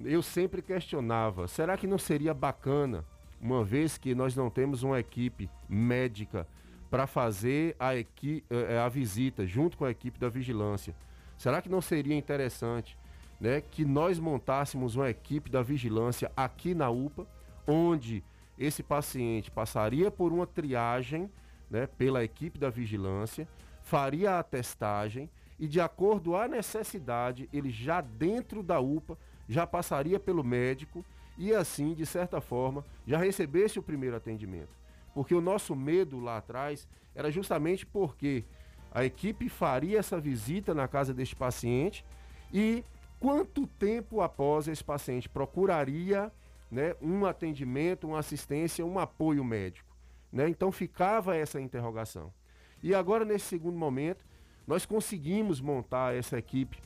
eu 0.05 0.21
sempre 0.21 0.61
questionava, 0.61 1.49
será 1.49 1.75
que 1.75 1.85
não 1.85 1.97
seria 1.97 2.33
bacana, 2.33 3.03
uma 3.41 3.61
vez 3.61 3.97
que 3.97 4.15
nós 4.15 4.37
não 4.37 4.49
temos 4.49 4.83
uma 4.83 5.01
equipe 5.01 5.49
médica 5.67 6.47
para 6.93 7.07
fazer 7.07 7.75
a, 7.79 7.95
equi 7.95 8.43
eh, 8.51 8.77
a 8.77 8.87
visita 8.87 9.47
junto 9.47 9.75
com 9.75 9.83
a 9.83 9.89
equipe 9.89 10.19
da 10.19 10.29
vigilância, 10.29 10.93
será 11.39 11.59
que 11.59 11.67
não 11.67 11.81
seria 11.81 12.15
interessante 12.15 12.95
né, 13.41 13.61
que 13.61 13.83
nós 13.83 14.19
montássemos 14.19 14.95
uma 14.95 15.09
equipe 15.09 15.49
da 15.49 15.63
vigilância 15.63 16.31
aqui 16.37 16.75
na 16.75 16.91
UPA, 16.91 17.25
onde 17.67 18.23
esse 18.59 18.83
paciente 18.83 19.49
passaria 19.49 20.11
por 20.11 20.31
uma 20.31 20.45
triagem 20.45 21.31
né, 21.67 21.87
pela 21.87 22.23
equipe 22.23 22.59
da 22.59 22.69
vigilância, 22.69 23.47
faria 23.81 24.37
a 24.37 24.43
testagem 24.43 25.27
e, 25.59 25.67
de 25.67 25.81
acordo 25.81 26.35
à 26.35 26.47
necessidade, 26.47 27.49
ele 27.51 27.71
já 27.71 28.01
dentro 28.01 28.61
da 28.61 28.79
UPA 28.79 29.17
já 29.49 29.65
passaria 29.65 30.19
pelo 30.19 30.43
médico 30.43 31.03
e, 31.39 31.55
assim, 31.55 31.95
de 31.95 32.05
certa 32.05 32.39
forma, 32.39 32.85
já 33.07 33.17
recebesse 33.17 33.79
o 33.79 33.83
primeiro 33.83 34.15
atendimento. 34.15 34.82
Porque 35.13 35.35
o 35.35 35.41
nosso 35.41 35.75
medo 35.75 36.19
lá 36.19 36.37
atrás 36.37 36.87
era 37.13 37.31
justamente 37.31 37.85
porque 37.85 38.43
a 38.91 39.03
equipe 39.03 39.49
faria 39.49 39.99
essa 39.99 40.19
visita 40.19 40.73
na 40.73 40.87
casa 40.87 41.13
deste 41.13 41.35
paciente 41.35 42.05
e 42.51 42.83
quanto 43.19 43.65
tempo 43.65 44.21
após 44.21 44.67
esse 44.67 44.83
paciente 44.83 45.29
procuraria 45.29 46.31
né, 46.69 46.95
um 47.01 47.25
atendimento, 47.25 48.07
uma 48.07 48.19
assistência, 48.19 48.85
um 48.85 48.97
apoio 48.99 49.43
médico. 49.43 49.95
Né? 50.31 50.49
Então 50.49 50.71
ficava 50.71 51.35
essa 51.35 51.61
interrogação. 51.61 52.33
E 52.81 52.93
agora, 52.93 53.23
nesse 53.23 53.45
segundo 53.45 53.77
momento, 53.77 54.25
nós 54.67 54.85
conseguimos 54.85 55.61
montar 55.61 56.15
essa 56.15 56.37
equipe 56.37 56.77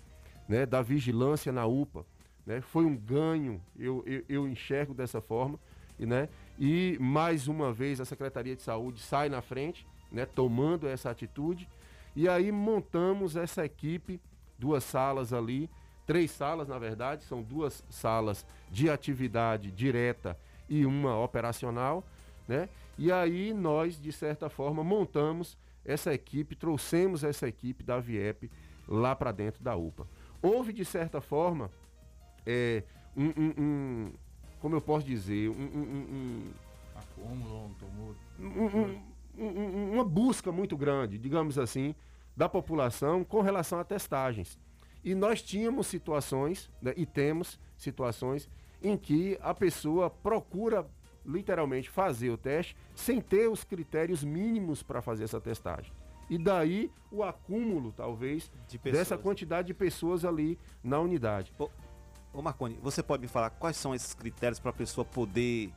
né, 0.48 0.66
da 0.66 0.82
vigilância 0.82 1.52
na 1.52 1.66
UPA. 1.66 2.06
Né? 2.46 2.62
Foi 2.62 2.86
um 2.86 2.96
ganho, 2.96 3.62
eu, 3.78 4.04
eu, 4.06 4.24
eu 4.28 4.48
enxergo 4.48 4.94
dessa 4.94 5.22
forma. 5.22 5.60
E, 5.98 6.06
né? 6.06 6.30
E 6.60 6.98
mais 7.00 7.48
uma 7.48 7.72
vez 7.72 8.00
a 8.02 8.06
Secretaria 8.06 8.56
de 8.56 8.62
Saúde 8.62 9.00
sai 9.02 9.30
na 9.30 9.42
frente, 9.42 9.86
né, 10.12 10.26
tomando 10.26 10.88
essa 10.88 11.10
atitude. 11.10 11.70
E 12.16 12.28
aí 12.28 12.52
montamos 12.52 13.36
essa 13.36 13.64
equipe, 13.66 14.20
duas 14.58 14.84
salas 14.84 15.34
ali, 15.34 15.70
três 16.06 16.32
salas 16.32 16.68
na 16.68 16.80
verdade, 16.80 17.24
são 17.26 17.44
duas 17.44 17.84
salas 17.90 18.46
de 18.72 18.90
atividade 18.90 19.72
direta 19.72 20.38
e 20.68 20.86
uma 20.86 21.18
operacional, 21.20 22.04
né? 22.48 22.68
E 22.98 23.12
aí 23.12 23.54
nós, 23.54 24.02
de 24.02 24.12
certa 24.12 24.50
forma, 24.50 24.84
montamos 24.84 25.56
essa 25.86 26.14
equipe, 26.14 26.56
trouxemos 26.56 27.24
essa 27.24 27.48
equipe 27.48 27.84
da 27.84 28.00
VIEP 28.00 28.50
lá 28.88 29.16
para 29.16 29.32
dentro 29.32 29.64
da 29.64 29.76
UPA. 29.76 30.08
Houve, 30.42 30.74
de 30.74 30.84
certa 30.84 31.22
forma, 31.22 31.70
é, 32.46 32.84
um, 33.16 33.32
um- 33.58 34.14
como 34.60 34.76
eu 34.76 34.82
posso 34.82 35.06
dizer, 35.06 35.50
um- 35.50 35.54
um- 35.54 36.08
um- 36.12 36.52
Acúmulo, 36.96 37.66
um 37.66 37.74
tumulto. 37.74 38.20
um- 38.40 38.46
um- 38.66 39.02
um- 39.38 39.60
um- 39.60 39.94
uma 39.94 40.04
busca 40.04 40.52
muito 40.52 40.76
grande, 40.76 41.18
digamos 41.18 41.58
assim, 41.60 41.94
da 42.36 42.48
população 42.50 43.24
com 43.24 43.42
relação 43.42 43.80
a 43.80 43.84
testagens. 43.84 44.58
E 45.04 45.14
nós 45.16 45.42
tínhamos 45.42 45.88
situações, 45.88 46.70
né, 46.82 46.94
e 46.98 47.06
temos 47.06 47.60
situações, 47.78 48.50
em 48.82 48.98
que 48.98 49.38
a 49.42 49.54
pessoa 49.54 50.10
procura 50.10 50.86
literalmente 51.26 51.90
fazer 51.90 52.30
o 52.30 52.38
teste 52.38 52.76
sem 52.96 53.20
ter 53.20 53.50
os 53.50 53.64
critérios 53.64 54.24
mínimos 54.24 54.82
para 54.82 55.02
fazer 55.02 55.24
essa 55.26 55.42
testagem. 55.42 55.92
E 56.30 56.38
daí 56.38 56.92
o 57.12 57.24
acúmulo, 57.24 57.92
talvez, 57.96 58.52
De 58.68 58.78
dessa 58.78 59.18
quantidade 59.18 59.68
de 59.68 59.74
pessoas 59.74 60.26
ali 60.26 60.58
na 60.84 61.00
unidade. 61.00 61.54
Ô 62.34 62.42
Marconi, 62.42 62.78
você 62.82 63.02
pode 63.02 63.22
me 63.22 63.28
falar 63.28 63.50
quais 63.50 63.78
são 63.78 63.96
esses 63.96 64.14
critérios 64.14 64.60
para 64.60 64.70
a 64.70 64.74
pessoa 64.74 65.04
poder 65.04 65.72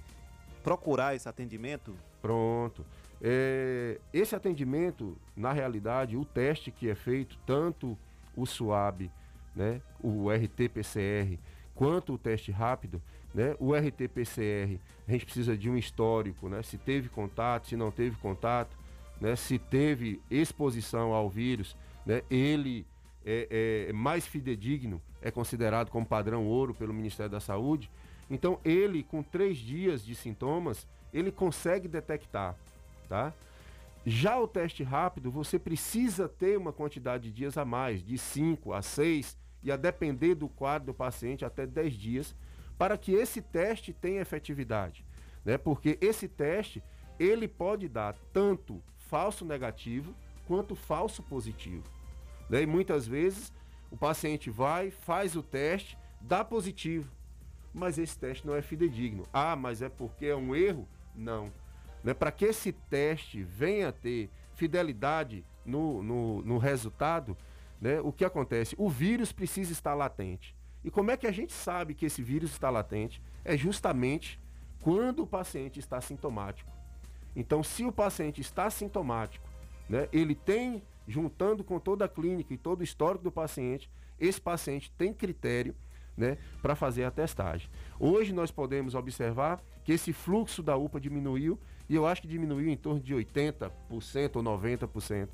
procurar 0.63 1.15
esse 1.15 1.29
atendimento? 1.29 1.95
Pronto. 2.21 2.85
É, 3.23 3.99
esse 4.13 4.35
atendimento, 4.35 5.17
na 5.37 5.53
realidade, 5.53 6.17
o 6.17 6.25
teste 6.25 6.71
que 6.71 6.89
é 6.89 6.95
feito, 6.95 7.37
tanto 7.47 7.97
o 8.37 8.47
SUAB, 8.47 9.11
né, 9.55 9.81
o 10.03 10.31
RT-PCR, 10.31 11.39
quanto 11.75 12.15
o 12.15 12.19
teste 12.19 12.51
rápido, 12.51 13.03
né, 13.35 13.55
o 13.59 13.75
RT-PCR, 13.75 14.79
a 15.07 15.13
gente 15.13 15.25
precisa 15.25 15.57
de 15.57 15.69
um 15.69 15.77
histórico, 15.77 16.49
né, 16.49 16.63
se 16.63 16.79
teve 16.79 17.09
contato, 17.09 17.69
se 17.69 17.77
não 17.77 17.91
teve 17.91 18.17
contato, 18.17 18.77
né, 19.21 19.37
se 19.37 19.59
teve 19.59 20.21
exposição 20.31 21.13
ao 21.13 21.29
vírus, 21.29 21.77
né, 22.07 22.23
ele 22.31 22.87
é, 23.25 23.87
é 23.89 23.93
mais 23.93 24.27
fidedigno, 24.27 25.01
é 25.23 25.31
considerado 25.31 25.91
como 25.91 26.07
padrão 26.07 26.47
ouro 26.47 26.75
pelo 26.75 26.95
Ministério 26.95 27.31
da 27.31 27.41
Saúde. 27.41 27.91
Então, 28.29 28.59
ele, 28.65 29.03
com 29.03 29.23
três 29.23 29.59
dias 29.59 30.05
de 30.05 30.15
sintomas, 30.15 30.87
ele 31.13 31.33
consegue 31.33 31.89
detectar, 31.89 32.57
tá? 33.09 33.33
Já 34.07 34.39
o 34.39 34.49
teste 34.49 34.83
rápido, 34.83 35.31
você 35.31 35.59
precisa 35.59 36.29
ter 36.29 36.57
uma 36.57 36.73
quantidade 36.73 37.25
de 37.25 37.33
dias 37.33 37.59
a 37.59 37.65
mais, 37.65 38.03
de 38.03 38.17
5 38.17 38.73
a 38.73 38.81
6, 38.81 39.37
e 39.63 39.71
a 39.71 39.77
depender 39.77 40.35
do 40.35 40.49
quadro 40.49 40.87
do 40.87 40.95
paciente, 40.95 41.45
até 41.45 41.67
10 41.67 41.93
dias, 41.95 42.35
para 42.79 42.97
que 42.97 43.13
esse 43.13 43.43
teste 43.43 43.93
tenha 43.93 44.23
efetividade. 44.23 45.05
Né? 45.45 45.59
Porque 45.59 45.99
esse 46.01 46.29
teste, 46.29 46.83
ele 47.19 47.47
pode 47.47 47.89
dar 47.89 48.15
tanto 48.33 48.83
falso 48.97 49.45
negativo, 49.45 50.15
quanto 50.47 50.75
falso 50.75 51.23
positivo. 51.23 51.85
Né? 52.49 52.63
E 52.63 52.67
muitas 52.67 53.07
vezes, 53.07 53.53
o 53.91 53.97
paciente 53.97 54.51
vai, 54.51 54.91
faz 54.91 55.37
o 55.37 55.43
teste, 55.43 55.99
dá 56.21 56.45
positivo, 56.45 57.11
mas 57.73 57.99
esse 57.99 58.19
teste 58.19 58.47
não 58.47 58.55
é 58.55 58.63
fidedigno. 58.63 59.27
Ah, 59.33 59.57
mas 59.57 59.83
é 59.83 59.89
porque 59.89 60.27
é 60.27 60.37
um 60.37 60.55
erro? 60.55 60.89
Não. 61.15 61.53
Né? 62.03 62.15
Para 62.15 62.31
que 62.31 62.45
esse 62.45 62.73
teste 62.73 63.43
venha 63.43 63.93
ter 63.93 64.31
fidelidade 64.55 65.45
no, 65.65 66.03
no, 66.03 66.43
no 66.43 66.59
resultado, 66.59 67.37
né? 67.81 68.01
o 68.01 68.13
que 68.13 68.25
acontece? 68.25 68.75
O 68.79 68.89
vírus 68.89 69.33
precisa 69.33 69.73
estar 69.73 69.95
latente. 69.95 70.57
E 70.83 70.91
como 70.91 71.11
é 71.11 71.17
que 71.17 71.27
a 71.27 71.33
gente 71.33 71.53
sabe 71.53 71.95
que 71.95 72.07
esse 72.07 72.23
vírus 72.23 72.53
está 72.53 72.71
latente? 72.71 73.23
É 73.45 73.57
justamente 73.57 74.41
quando 74.83 75.23
o 75.23 75.27
paciente 75.27 75.79
está 75.79 76.01
sintomático. 76.01 76.71
Então, 77.37 77.63
se 77.63 77.85
o 77.85 77.93
paciente 77.93 78.41
está 78.41 78.69
sintomático, 78.71 79.49
né, 79.89 80.09
ele 80.13 80.35
tem, 80.35 80.83
juntando 81.11 81.65
com 81.65 81.79
toda 81.79 82.05
a 82.05 82.09
clínica 82.09 82.55
e 82.55 82.57
todo 82.57 82.81
o 82.81 82.85
histórico 82.85 83.25
do 83.25 83.33
paciente, 83.33 83.91
esse 84.19 84.41
paciente 84.41 84.93
tem 84.97 85.13
critério 85.13 85.75
né, 86.17 86.39
para 86.63 86.75
fazer 86.75 87.05
a 87.05 87.11
testagem. 87.11 87.69
Hoje 87.99 88.33
nós 88.33 88.51
podemos 88.51 88.95
observar 88.95 89.61
que 89.85 89.93
esse 89.93 90.13
fluxo 90.13 90.63
da 90.63 90.77
UPA 90.77 91.01
diminuiu 91.01 91.59
e 91.89 91.95
eu 91.95 92.07
acho 92.07 92.23
que 92.23 92.29
diminuiu 92.29 92.69
em 92.69 92.77
torno 92.77 93.01
de 93.01 93.15
80% 93.15 93.71
ou 94.37 94.43
90%, 94.43 95.29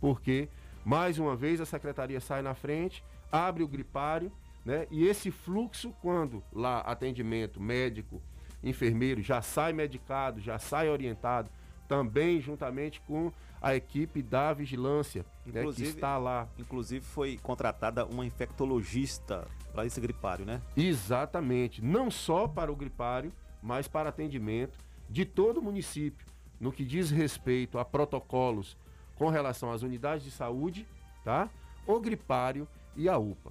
porque 0.00 0.48
mais 0.84 1.18
uma 1.18 1.36
vez 1.36 1.60
a 1.60 1.66
secretaria 1.66 2.20
sai 2.20 2.40
na 2.40 2.54
frente, 2.54 3.04
abre 3.30 3.62
o 3.62 3.68
gripário, 3.68 4.32
né, 4.64 4.86
e 4.90 5.06
esse 5.06 5.30
fluxo 5.30 5.92
quando 6.00 6.42
lá 6.52 6.80
atendimento 6.80 7.60
médico, 7.60 8.22
enfermeiro 8.62 9.22
já 9.22 9.42
sai 9.42 9.72
medicado, 9.72 10.40
já 10.40 10.58
sai 10.58 10.88
orientado, 10.88 11.50
também 11.90 12.40
juntamente 12.40 13.00
com 13.00 13.32
a 13.60 13.74
equipe 13.74 14.22
da 14.22 14.52
vigilância, 14.52 15.26
né, 15.44 15.64
que 15.74 15.82
está 15.82 16.16
lá. 16.16 16.46
Inclusive 16.56 17.04
foi 17.04 17.36
contratada 17.42 18.06
uma 18.06 18.24
infectologista 18.24 19.44
para 19.72 19.84
esse 19.84 20.00
gripário, 20.00 20.46
né? 20.46 20.62
Exatamente. 20.76 21.84
Não 21.84 22.08
só 22.08 22.46
para 22.46 22.70
o 22.70 22.76
gripário, 22.76 23.32
mas 23.60 23.88
para 23.88 24.10
atendimento 24.10 24.78
de 25.08 25.24
todo 25.24 25.58
o 25.58 25.62
município, 25.62 26.24
no 26.60 26.70
que 26.70 26.84
diz 26.84 27.10
respeito 27.10 27.76
a 27.76 27.84
protocolos 27.84 28.76
com 29.16 29.28
relação 29.28 29.72
às 29.72 29.82
unidades 29.82 30.24
de 30.24 30.30
saúde, 30.30 30.86
tá? 31.24 31.50
O 31.88 31.98
gripário 31.98 32.68
e 32.94 33.08
a 33.08 33.18
UPA. 33.18 33.50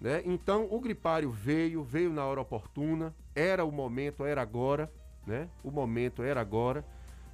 Né? 0.00 0.22
Então 0.24 0.68
o 0.70 0.78
gripário 0.78 1.28
veio, 1.28 1.82
veio 1.82 2.12
na 2.12 2.24
hora 2.24 2.40
oportuna, 2.40 3.12
era 3.34 3.64
o 3.64 3.72
momento, 3.72 4.24
era 4.24 4.40
agora, 4.40 4.88
né? 5.26 5.48
O 5.64 5.72
momento 5.72 6.22
era 6.22 6.40
agora, 6.40 6.84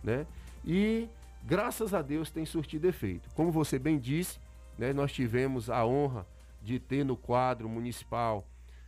né? 0.03 0.27
E 0.67 1.09
graças 1.45 1.95
a 1.95 2.03
Deus 2.03 2.31
tem 2.31 2.45
surtido 2.45 2.89
efeito. 2.89 3.29
Como 3.35 3.53
você 3.53 3.79
bem 3.79 3.99
disse, 3.99 4.41
né? 4.77 4.93
Nós 4.93 5.13
tivemos 5.13 5.71
a 5.71 5.87
honra 5.87 6.27
de 6.63 6.81
ter 6.81 7.05
no 7.05 7.17
quadro 7.17 7.69
municipal, 7.69 8.47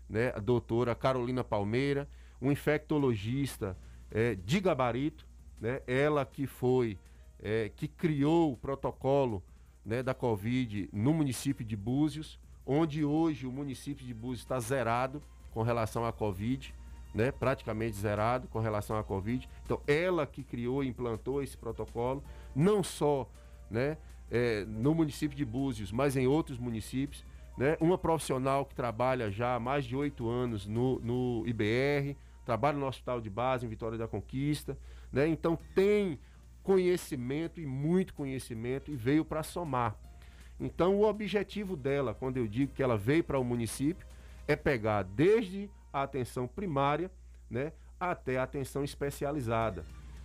né? 0.09 0.33
A 0.35 0.41
doutora 0.41 0.95
Carolina 0.95 1.45
Palmeira, 1.45 2.09
um 2.43 2.51
infectologista 2.51 3.77
é, 4.11 4.35
de 4.35 4.61
gabarito, 4.61 5.27
né? 5.61 5.81
Ela 5.87 6.27
que 6.27 6.47
foi, 6.47 6.99
é, 7.41 7.71
que 7.75 7.87
criou 7.87 8.53
o 8.53 8.57
protocolo 8.57 9.43
né, 9.89 10.03
da 10.03 10.13
Covid 10.13 10.91
no 10.93 11.15
município 11.15 11.65
de 11.65 11.75
Búzios, 11.77 12.39
onde 12.67 13.05
hoje 13.05 13.47
o 13.47 13.53
município 13.53 14.07
de 14.07 14.13
Búzios 14.13 14.41
está 14.41 14.61
zerado 14.61 15.23
com 15.51 15.63
relação 15.63 16.05
à 16.05 16.13
Covid, 16.13 16.75
né, 17.15 17.33
praticamente 17.33 17.97
zerado 17.97 18.49
com 18.49 18.61
relação 18.61 18.97
à 18.97 19.03
Covid. 19.03 19.49
Então, 19.65 19.81
ela 19.87 20.27
que 20.27 20.43
criou 20.43 20.85
e 20.85 20.89
implantou 20.89 21.43
esse 21.43 21.57
protocolo, 21.57 22.23
não 22.55 22.83
só 22.83 23.29
né, 23.71 23.97
é, 24.31 24.65
no 24.65 24.95
município 24.95 25.37
de 25.37 25.45
Búzios, 25.45 25.91
mas 25.91 26.17
em 26.17 26.27
outros 26.27 26.59
municípios. 26.59 27.25
Né, 27.57 27.77
uma 27.81 27.99
profissional 27.99 28.65
que 28.65 28.75
trabalha 28.75 29.33
já 29.33 29.57
há 29.57 29.61
mais 29.61 29.85
de 29.85 29.97
oito 29.97 30.29
anos 30.29 30.65
no, 30.65 31.01
no 31.01 31.45
IBR, 31.45 32.17
trabalha 32.45 32.79
no 32.79 32.87
Hospital 32.87 33.21
de 33.21 33.29
Base, 33.29 33.67
em 33.67 33.69
Vitória 33.69 33.99
da 33.99 34.07
Conquista. 34.07 34.79
Né, 35.13 35.27
então, 35.27 35.59
tem 35.75 36.21
conhecimento 36.63 37.61
e 37.61 37.67
muito 37.67 38.15
conhecimento 38.15 38.93
e 38.93 38.97
veio 38.97 39.25
para 39.25 39.43
somar. 39.43 39.97
Então, 40.61 40.97
o 40.97 41.05
objetivo 41.05 41.77
dela, 41.77 42.15
quando 42.15 42.37
eu 42.37 42.47
digo 42.47 42.73
que 42.75 42.83
ela 42.83 42.97
veio 42.97 43.25
para 43.25 43.39
o 43.39 43.45
município, 43.45 44.07
é 44.47 44.55
pegar 44.57 45.03
desde 45.03 45.71
a 45.93 46.03
atenção 46.03 46.47
primária, 46.47 47.11
né, 47.51 47.73
até 47.99 48.39
a 48.39 48.43
atenção 48.43 48.85
especializada. 48.85 49.85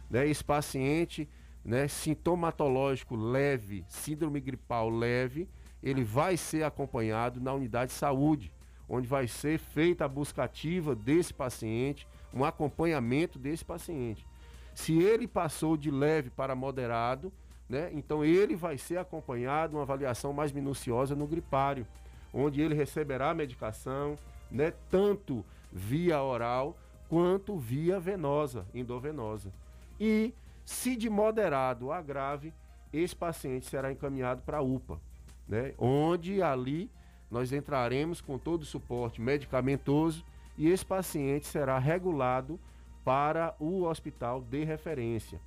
Né? 0.09 0.27
Esse 0.27 0.43
paciente, 0.43 1.27
né, 1.63 1.87
sintomatológico 1.87 3.15
leve, 3.15 3.83
síndrome 3.87 4.39
gripal 4.39 4.89
leve, 4.89 5.49
ele 5.81 6.03
vai 6.03 6.37
ser 6.37 6.63
acompanhado 6.63 7.41
na 7.41 7.53
unidade 7.53 7.91
de 7.91 7.97
saúde, 7.97 8.51
onde 8.87 9.07
vai 9.07 9.27
ser 9.27 9.57
feita 9.57 10.05
a 10.05 10.07
busca 10.07 10.43
ativa 10.43 10.95
desse 10.95 11.33
paciente, 11.33 12.07
um 12.33 12.43
acompanhamento 12.43 13.39
desse 13.39 13.63
paciente. 13.63 14.25
Se 14.73 14.97
ele 14.97 15.27
passou 15.27 15.77
de 15.77 15.91
leve 15.91 16.29
para 16.29 16.55
moderado, 16.55 17.31
né? 17.69 17.89
Então 17.93 18.23
ele 18.23 18.55
vai 18.55 18.77
ser 18.77 18.97
acompanhado 18.97 19.77
uma 19.77 19.83
avaliação 19.83 20.33
mais 20.33 20.51
minuciosa 20.51 21.15
no 21.15 21.27
gripário, 21.27 21.87
onde 22.33 22.61
ele 22.61 22.75
receberá 22.75 23.29
a 23.29 23.33
medicação, 23.33 24.17
né, 24.53 24.71
tanto 24.89 25.43
via 25.71 26.21
oral 26.21 26.77
quanto 27.09 27.57
via 27.57 27.99
venosa, 27.99 28.65
endovenosa. 28.73 29.51
E 29.99 30.33
se 30.63 30.95
de 30.95 31.09
moderado 31.09 31.91
a 31.91 32.01
grave, 32.01 32.53
esse 32.93 33.15
paciente 33.15 33.65
será 33.65 33.91
encaminhado 33.91 34.43
para 34.43 34.59
a 34.59 34.61
UPA, 34.61 35.01
né, 35.47 35.73
onde 35.77 36.41
ali 36.41 36.89
nós 37.29 37.51
entraremos 37.51 38.21
com 38.21 38.37
todo 38.37 38.61
o 38.61 38.65
suporte 38.65 39.19
medicamentoso 39.19 40.23
e 40.55 40.69
esse 40.69 40.85
paciente 40.85 41.47
será 41.47 41.79
regulado 41.79 42.59
para 43.03 43.55
o 43.59 43.83
hospital 43.83 44.41
de 44.41 44.63
referência. 44.63 45.41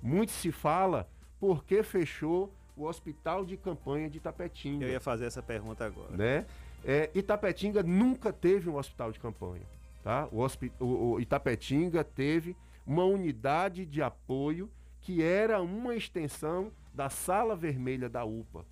Muito 0.00 0.30
se 0.30 0.52
fala 0.52 1.08
por 1.40 1.64
que 1.64 1.82
fechou 1.82 2.52
o 2.76 2.84
hospital 2.84 3.44
de 3.44 3.56
campanha 3.56 4.08
de 4.08 4.18
Itapetinga. 4.18 4.86
Eu 4.86 4.92
ia 4.92 5.00
fazer 5.00 5.26
essa 5.26 5.42
pergunta 5.42 5.84
agora. 5.84 6.16
Né? 6.16 6.46
É, 6.84 7.10
Itapetinga 7.14 7.82
nunca 7.82 8.32
teve 8.32 8.68
um 8.68 8.76
hospital 8.76 9.12
de 9.12 9.20
campanha. 9.20 9.62
Tá? 10.02 10.28
O, 10.32 10.38
hospi- 10.40 10.72
o- 10.80 11.12
o 11.12 11.20
Itapetinga 11.20 12.02
teve 12.02 12.56
uma 12.86 13.04
unidade 13.04 13.86
de 13.86 14.02
apoio 14.02 14.68
que 15.00 15.22
era 15.22 15.60
uma 15.62 15.94
extensão 15.94 16.72
da 16.92 17.08
sala 17.08 17.54
vermelha 17.56 18.08
da 18.08 18.24
UPA. 18.24 18.64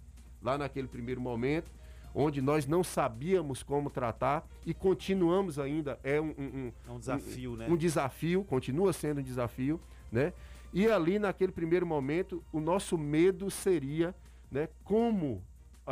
Lá 0.42 0.58
naquele 0.58 0.88
primeiro 0.88 1.20
momento, 1.20 1.70
onde 2.14 2.42
nós 2.42 2.66
não 2.66 2.82
sabíamos 2.82 3.62
como 3.62 3.88
tratar 3.90 4.44
e 4.66 4.74
continuamos 4.74 5.58
ainda, 5.58 5.98
é 6.02 6.20
um, 6.20 6.30
um- 6.36 6.72
É 6.88 6.90
um 6.90 6.98
desafio, 6.98 7.56
né? 7.56 7.66
um 7.68 7.76
desafio, 7.76 8.44
continua 8.44 8.92
sendo 8.92 9.20
um 9.20 9.22
desafio, 9.22 9.80
né? 10.10 10.32
E 10.72 10.88
ali 10.88 11.18
naquele 11.18 11.52
primeiro 11.52 11.86
momento, 11.86 12.42
o 12.52 12.58
nosso 12.60 12.96
medo 12.98 13.50
seria, 13.50 14.14
né, 14.50 14.68
como 14.84 15.42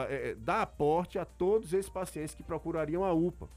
é, 0.04 0.30
é, 0.30 0.34
dar 0.34 0.62
aporte 0.62 1.18
a 1.18 1.24
todos 1.24 1.72
esses 1.72 1.90
pacientes 1.90 2.34
que 2.34 2.42
procurariam 2.42 3.04
a 3.04 3.12
UPA. 3.12 3.48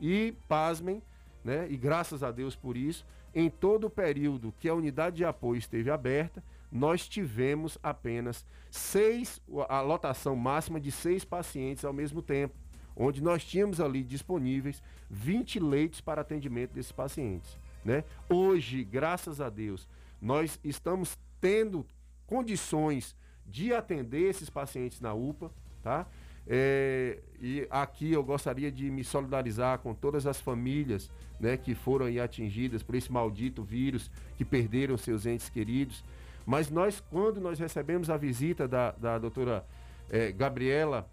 E 0.00 0.34
pasmem, 0.48 1.02
né, 1.44 1.66
e 1.70 1.76
graças 1.76 2.22
a 2.22 2.30
Deus 2.30 2.56
por 2.56 2.76
isso, 2.76 3.06
em 3.34 3.50
todo 3.50 3.86
o 3.86 3.90
período 3.90 4.54
que 4.58 4.68
a 4.68 4.74
unidade 4.74 5.16
de 5.16 5.24
apoio 5.24 5.58
esteve 5.58 5.90
aberta, 5.90 6.42
nós 6.70 7.08
tivemos 7.08 7.78
apenas 7.82 8.44
seis, 8.70 9.40
a 9.68 9.80
lotação 9.80 10.34
máxima 10.34 10.80
de 10.80 10.90
seis 10.90 11.24
pacientes 11.24 11.84
ao 11.84 11.92
mesmo 11.92 12.22
tempo, 12.22 12.54
onde 12.94 13.22
nós 13.22 13.44
tínhamos 13.44 13.80
ali 13.80 14.02
disponíveis 14.02 14.82
20 15.10 15.60
leitos 15.60 16.00
para 16.00 16.22
atendimento 16.22 16.72
desses 16.72 16.92
pacientes. 16.92 17.58
Né? 17.84 18.04
Hoje, 18.28 18.82
graças 18.84 19.40
a 19.40 19.48
Deus, 19.48 19.88
nós 20.20 20.58
estamos 20.64 21.18
tendo 21.40 21.86
condições 22.26 23.14
de 23.46 23.72
atender 23.72 24.28
esses 24.28 24.50
pacientes 24.50 25.00
na 25.00 25.14
UPA, 25.14 25.52
tá? 25.86 26.04
É, 26.48 27.18
e 27.40 27.64
aqui 27.70 28.12
eu 28.12 28.24
gostaria 28.24 28.72
de 28.72 28.90
me 28.90 29.04
solidarizar 29.04 29.78
com 29.78 29.94
todas 29.94 30.26
as 30.26 30.40
famílias 30.40 31.08
né, 31.38 31.56
que 31.56 31.76
foram 31.76 32.06
atingidas 32.20 32.82
por 32.82 32.96
esse 32.96 33.10
maldito 33.12 33.62
vírus, 33.62 34.10
que 34.36 34.44
perderam 34.44 34.96
seus 34.96 35.26
entes 35.26 35.48
queridos. 35.48 36.02
Mas 36.44 36.70
nós, 36.70 37.00
quando 37.08 37.40
nós 37.40 37.60
recebemos 37.60 38.10
a 38.10 38.16
visita 38.16 38.66
da, 38.66 38.90
da 38.90 39.16
doutora 39.16 39.64
é, 40.10 40.32
Gabriela, 40.32 41.08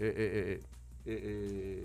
é, 0.00 0.60
é, 1.06 1.12
é, 1.12 1.14
é 1.14 1.82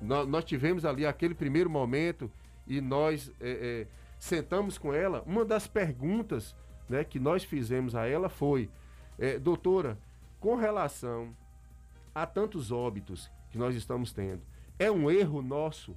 nós, 0.00 0.26
nós, 0.26 0.44
tivemos 0.46 0.86
ali 0.86 1.04
aquele 1.04 1.34
primeiro 1.34 1.68
momento 1.68 2.30
e 2.66 2.80
nós 2.80 3.30
sentamos 4.18 4.78
com 4.78 4.94
ela. 4.94 5.22
Uma 5.26 5.44
das 5.44 5.66
perguntas 5.66 6.56
né, 6.88 7.04
que 7.04 7.20
nós 7.20 7.44
fizemos 7.44 7.94
a 7.94 8.06
ela 8.06 8.30
foi: 8.30 8.70
doutora, 9.42 9.98
com 10.40 10.56
relação 10.56 11.36
a 12.14 12.26
tantos 12.26 12.72
óbitos 12.72 13.30
que 13.50 13.58
nós 13.58 13.76
estamos 13.76 14.12
tendo, 14.12 14.42
é 14.78 14.90
um 14.90 15.10
erro 15.10 15.42
nosso? 15.42 15.96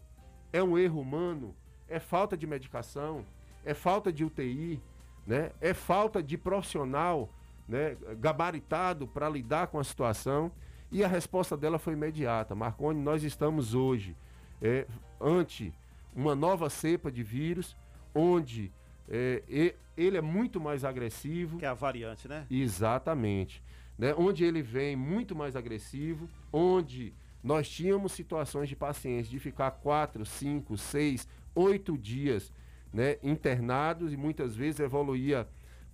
É 0.52 0.62
um 0.62 0.78
erro 0.78 1.00
humano? 1.00 1.56
É 1.88 2.00
falta 2.00 2.36
de 2.36 2.46
medicação? 2.46 3.26
É 3.66 3.74
falta 3.74 4.12
de 4.12 4.26
UTI? 4.26 4.82
Né? 5.26 5.52
É 5.62 5.74
falta 5.74 6.22
de 6.22 6.38
profissional 6.38 7.30
né, 7.68 7.96
gabaritado 8.20 9.08
para 9.08 9.30
lidar 9.30 9.68
com 9.68 9.80
a 9.80 9.84
situação? 9.84 10.52
E 10.91 11.04
a 11.04 11.08
resposta 11.08 11.56
dela 11.56 11.80
foi 11.80 11.94
imediata. 11.94 12.54
Marconi, 12.54 13.02
nós 13.02 13.24
estamos 13.24 13.74
hoje 13.74 14.16
é, 14.62 14.86
ante 15.20 15.74
uma 16.14 16.36
nova 16.36 16.70
cepa 16.70 17.12
de 17.12 17.24
vírus, 17.24 17.76
onde 18.14 18.72
é, 19.10 19.74
ele 19.98 20.18
é 20.18 20.22
muito 20.22 20.60
mais 20.60 20.84
agressivo. 20.84 21.58
Que 21.58 21.66
é 21.66 21.70
a 21.70 21.74
variante, 21.74 22.28
né? 22.28 22.46
Exatamente 22.52 23.64
né, 23.98 24.14
onde 24.18 24.44
ele 24.44 24.62
vem 24.62 24.96
muito 24.96 25.36
mais 25.36 25.56
agressivo, 25.56 26.28
onde 26.52 27.14
nós 27.44 27.70
tínhamos 27.70 28.14
situações 28.14 28.70
de 28.70 28.76
pacientes 28.76 29.30
de 29.30 29.39
ficar 29.39 29.72
quatro, 29.72 30.26
cinco, 30.26 30.78
seis, 30.78 31.28
oito 31.54 31.98
dias 31.98 32.52
né, 32.91 33.18
internados 33.22 34.14
e 34.14 34.18
muitas 34.18 34.56
vezes 34.56 34.80
evoluía 34.80 35.48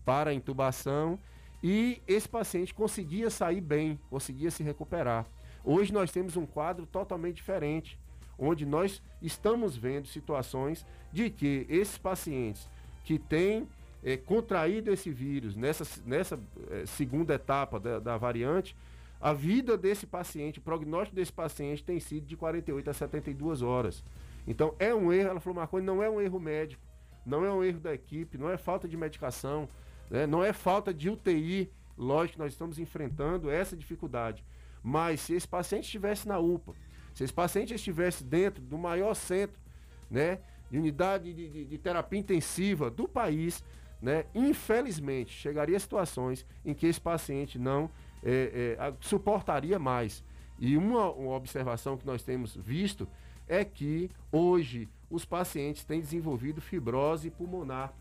para 0.06 0.32
a 0.32 0.34
intubação 0.34 1.20
e 1.62 2.02
esse 2.08 2.28
paciente 2.28 2.74
conseguia 2.74 3.30
sair 3.30 3.62
bem, 3.62 4.00
conseguia 4.10 4.52
se 4.52 4.64
recuperar. 4.64 5.26
Hoje 5.64 5.91
nós 5.91 6.12
temos 6.12 6.38
um 6.38 6.45
quadro 6.45 6.86
totalmente 6.86 7.38
diferente, 7.38 8.00
onde 8.38 8.66
nós 8.66 9.02
estamos 9.22 9.76
vendo 9.76 10.08
situações 10.08 10.86
de 11.12 11.30
que 11.30 11.66
esses 11.68 11.97
pacientes 11.97 12.70
que 13.04 13.20
têm 13.20 13.68
é, 14.04 14.18
contraído 14.18 14.91
esse 14.91 15.10
vírus 15.12 15.56
nessa, 15.56 15.86
nessa 16.06 16.39
é, 16.70 16.86
segunda 16.86 17.34
etapa 17.34 17.80
da, 17.80 18.00
da, 18.00 18.18
variante, 18.18 18.76
a 19.20 19.34
vida 19.34 19.78
desse 19.78 20.08
paciente, 20.08 20.60
o 20.60 20.62
prognóstico 20.62 21.16
desse 21.16 21.34
paciente 21.34 21.84
tem 21.84 22.00
sido 22.00 22.26
de 22.26 22.38
48 22.38 22.89
a 22.89 22.93
72 22.93 23.62
horas. 23.62 24.04
Então 24.47 24.74
é 24.80 24.95
um 24.95 25.12
erro, 25.12 25.30
ela 25.30 25.39
falou, 25.39 25.58
Marconi, 25.58 25.86
não 25.86 26.02
é 26.02 26.10
um 26.10 26.22
erro 26.22 26.39
médico, 26.39 26.82
não 27.26 27.43
é 27.43 27.52
um 27.52 27.64
erro 27.64 27.80
da 27.80 27.93
equipe, 27.93 28.38
não 28.38 28.50
é 28.50 28.58
falta 28.58 28.88
de 28.88 28.95
medicação, 28.95 29.68
né, 30.10 30.26
não 30.26 30.43
é 30.43 30.54
falta 30.54 30.93
de 30.93 31.10
UTI. 31.10 31.70
Lógico 31.97 32.39
nós 32.39 32.54
estamos 32.54 32.80
enfrentando 32.80 33.50
essa 33.50 33.76
dificuldade. 33.76 34.43
Mas 34.82 35.20
se 35.20 35.34
esse 35.34 35.47
paciente 35.47 35.84
estivesse 35.84 36.26
na 36.26 36.39
UPA, 36.39 36.74
se 37.14 37.26
esse 37.26 37.34
paciente 37.34 37.74
estivesse 37.74 38.24
dentro 38.24 38.64
do 38.64 38.78
maior 38.78 39.14
centro 39.14 39.60
né, 40.10 40.39
de 40.72 40.78
unidade 40.78 41.34
de, 41.34 41.50
de, 41.50 41.66
de 41.66 41.78
terapia 41.78 42.20
intensiva 42.20 42.89
do 42.89 43.08
país, 43.08 43.62
né? 44.02 44.26
Infelizmente, 44.34 45.32
chegaria 45.32 45.78
a 45.78 45.80
situações 45.80 46.45
em 46.66 46.74
que 46.74 46.88
esse 46.88 47.02
paciente 47.02 47.60
não 47.60 47.89
é, 48.24 48.78
é, 48.80 48.93
suportaria 49.02 49.78
mais. 49.78 50.24
E 50.58 50.76
uma, 50.78 51.10
uma 51.12 51.36
observação 51.36 51.97
que 51.97 52.06
nós 52.06 52.24
temos 52.24 52.56
visto 52.56 53.08
é 53.47 53.64
que 53.64 54.10
hoje 54.32 54.88
os 55.10 55.26
pacientes 55.26 55.84
têm 55.84 56.00
desenvolvido 56.00 56.62
fibrose 56.62 57.30
pulmonar. 57.30 57.93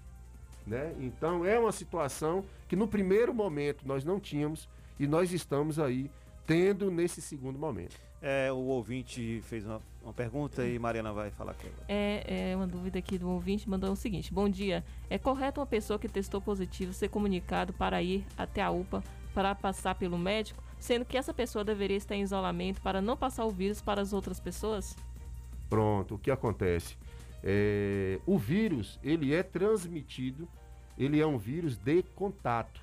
Né? 0.67 0.95
Então 1.01 1.45
é 1.45 1.59
uma 1.59 1.73
situação 1.73 2.45
que 2.69 2.77
no 2.77 2.87
primeiro 2.87 3.33
momento 3.33 3.87
nós 3.87 4.05
não 4.05 4.21
tínhamos 4.21 4.69
e 4.99 5.07
nós 5.07 5.33
estamos 5.33 5.79
aí 5.79 6.11
tendo 6.47 6.91
nesse 6.91 7.23
segundo 7.23 7.59
momento. 7.59 7.97
É, 8.21 8.53
o 8.53 8.57
ouvinte 8.57 9.41
fez 9.45 9.65
uma, 9.65 9.81
uma 10.03 10.13
pergunta 10.13 10.67
e 10.67 10.79
Mariana 10.79 11.13
vai 11.13 11.31
falar 11.31 11.55
com 11.55 11.67
ela. 11.67 11.85
É, 11.89 12.51
é 12.51 12.57
uma 12.57 12.67
dúvida 12.67 12.99
aqui 12.99 13.19
do 13.19 13.29
ouvinte, 13.29 13.69
mandou 13.69 13.93
o 13.93 13.97
seguinte: 13.97 14.33
Bom 14.33 14.49
dia. 14.49 14.85
É 15.11 15.19
correto 15.19 15.61
uma 15.61 15.67
pessoa 15.67 15.99
que 15.99 16.09
testou 16.09 16.41
positivo 16.41 16.93
ser 16.93 17.09
comunicado 17.09 17.73
para 17.73 18.03
ir 18.03 18.25
até 18.37 18.63
a 18.63 18.71
UPA 18.71 19.03
para 19.35 19.55
passar 19.55 19.95
pelo 19.95 20.19
médico, 20.19 20.63
sendo 20.79 21.05
que 21.05 21.17
essa 21.17 21.35
pessoa 21.35 21.65
deveria 21.65 21.97
estar 21.97 22.17
em 22.17 22.23
isolamento 22.23 22.81
para 22.81 23.01
não 23.01 23.17
passar 23.17 23.45
o 23.45 23.51
vírus 23.51 23.81
para 23.81 24.01
as 24.01 24.13
outras 24.13 24.41
pessoas? 24.41 24.97
Pronto, 25.69 26.15
o 26.15 26.19
que 26.19 26.31
acontece? 26.31 26.97
É, 27.43 28.19
o 28.27 28.39
vírus, 28.39 28.99
ele 29.03 29.35
é 29.35 29.43
transmitido, 29.43 30.49
ele 30.97 31.21
é 31.21 31.27
um 31.27 31.39
vírus 31.39 31.77
de 31.77 32.03
contato, 32.03 32.81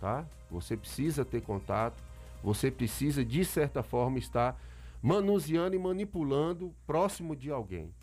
tá? 0.00 0.24
Você 0.50 0.76
precisa 0.76 1.24
ter 1.24 1.42
contato 1.42 2.02
você 2.44 2.70
precisa, 2.70 3.24
de 3.24 3.42
certa 3.42 3.82
forma, 3.82 4.18
estar 4.18 4.60
manuseando 5.04 5.76
e 5.76 5.78
manipulando 5.78 6.74
próximo 6.86 7.36
de 7.36 7.50
alguém. 7.50 7.94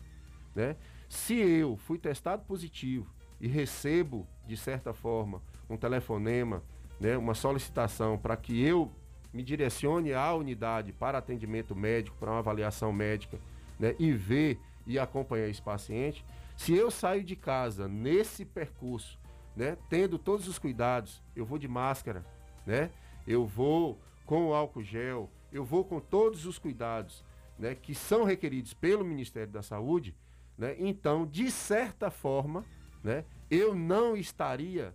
Né? 0.54 0.76
Se 1.08 1.34
eu 1.34 1.76
fui 1.76 1.98
testado 1.98 2.44
positivo 2.44 3.12
e 3.40 3.48
recebo, 3.48 4.24
de 4.46 4.56
certa 4.56 4.94
forma, 4.94 5.42
um 5.68 5.76
telefonema, 5.76 6.62
né, 7.00 7.16
uma 7.16 7.34
solicitação 7.34 8.16
para 8.16 8.36
que 8.36 8.64
eu 8.64 8.88
me 9.32 9.42
direcione 9.42 10.12
à 10.12 10.32
unidade 10.32 10.92
para 10.92 11.18
atendimento 11.18 11.74
médico, 11.74 12.16
para 12.20 12.30
uma 12.30 12.38
avaliação 12.38 12.92
médica, 12.92 13.36
né, 13.80 13.96
e 13.98 14.12
ver 14.12 14.60
e 14.86 14.96
acompanhar 14.96 15.48
esse 15.48 15.60
paciente, 15.60 16.24
se 16.56 16.72
eu 16.72 16.88
saio 16.88 17.24
de 17.24 17.34
casa 17.34 17.88
nesse 17.88 18.44
percurso, 18.44 19.18
né, 19.56 19.76
tendo 19.90 20.20
todos 20.20 20.46
os 20.46 20.56
cuidados, 20.56 21.20
eu 21.34 21.44
vou 21.44 21.58
de 21.58 21.66
máscara, 21.66 22.24
né, 22.64 22.92
eu 23.26 23.44
vou 23.44 23.98
com 24.24 24.46
o 24.46 24.54
álcool 24.54 24.84
gel, 24.84 25.28
eu 25.52 25.64
vou 25.64 25.84
com 25.84 26.00
todos 26.00 26.46
os 26.46 26.58
cuidados 26.58 27.24
né, 27.58 27.74
que 27.74 27.94
são 27.94 28.24
requeridos 28.24 28.72
pelo 28.74 29.04
Ministério 29.04 29.52
da 29.52 29.62
Saúde, 29.62 30.14
né, 30.56 30.74
então, 30.78 31.26
de 31.26 31.50
certa 31.50 32.10
forma, 32.10 32.64
né, 33.02 33.24
eu 33.50 33.74
não 33.74 34.16
estaria, 34.16 34.94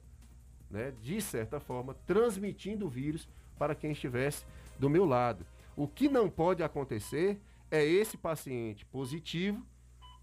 né, 0.70 0.94
de 1.02 1.22
certa 1.22 1.60
forma, 1.60 1.96
transmitindo 2.06 2.86
o 2.86 2.90
vírus 2.90 3.28
para 3.58 3.76
quem 3.76 3.92
estivesse 3.92 4.46
do 4.80 4.90
meu 4.90 5.06
lado. 5.06 5.46
O 5.76 5.88
que 5.88 6.10
não 6.10 6.30
pode 6.30 6.64
acontecer 6.64 7.40
é 7.70 7.84
esse 7.86 8.18
paciente 8.18 8.86
positivo 8.86 9.66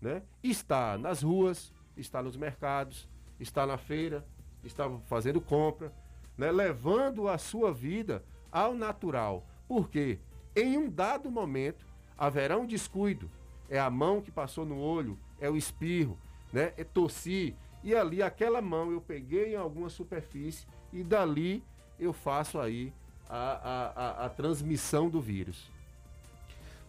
né, 0.04 0.22
estar 0.42 0.98
nas 0.98 1.22
ruas, 1.22 1.72
estar 1.96 2.22
nos 2.22 2.36
mercados, 2.36 3.08
estar 3.40 3.66
na 3.66 3.78
feira, 3.78 4.24
estar 4.62 4.90
fazendo 5.06 5.40
compra, 5.40 5.92
né, 6.36 6.52
levando 6.52 7.26
a 7.26 7.38
sua 7.38 7.72
vida 7.72 8.22
ao 8.52 8.74
natural. 8.74 9.46
Porque 9.68 10.18
em 10.54 10.78
um 10.78 10.88
dado 10.88 11.30
momento 11.30 11.86
haverá 12.16 12.56
um 12.56 12.66
descuido. 12.66 13.30
É 13.68 13.78
a 13.78 13.90
mão 13.90 14.20
que 14.20 14.30
passou 14.30 14.64
no 14.64 14.78
olho, 14.78 15.18
é 15.40 15.48
o 15.48 15.56
espirro, 15.56 16.18
né? 16.52 16.72
É 16.76 16.84
tossir. 16.84 17.54
E 17.82 17.94
ali 17.94 18.22
aquela 18.22 18.62
mão 18.62 18.92
eu 18.92 19.00
peguei 19.00 19.54
em 19.54 19.56
alguma 19.56 19.88
superfície 19.88 20.66
e 20.92 21.02
dali 21.02 21.62
eu 21.98 22.12
faço 22.12 22.58
aí 22.58 22.92
a, 23.28 23.36
a, 23.36 23.86
a, 23.86 24.26
a 24.26 24.28
transmissão 24.28 25.08
do 25.08 25.20
vírus. 25.20 25.70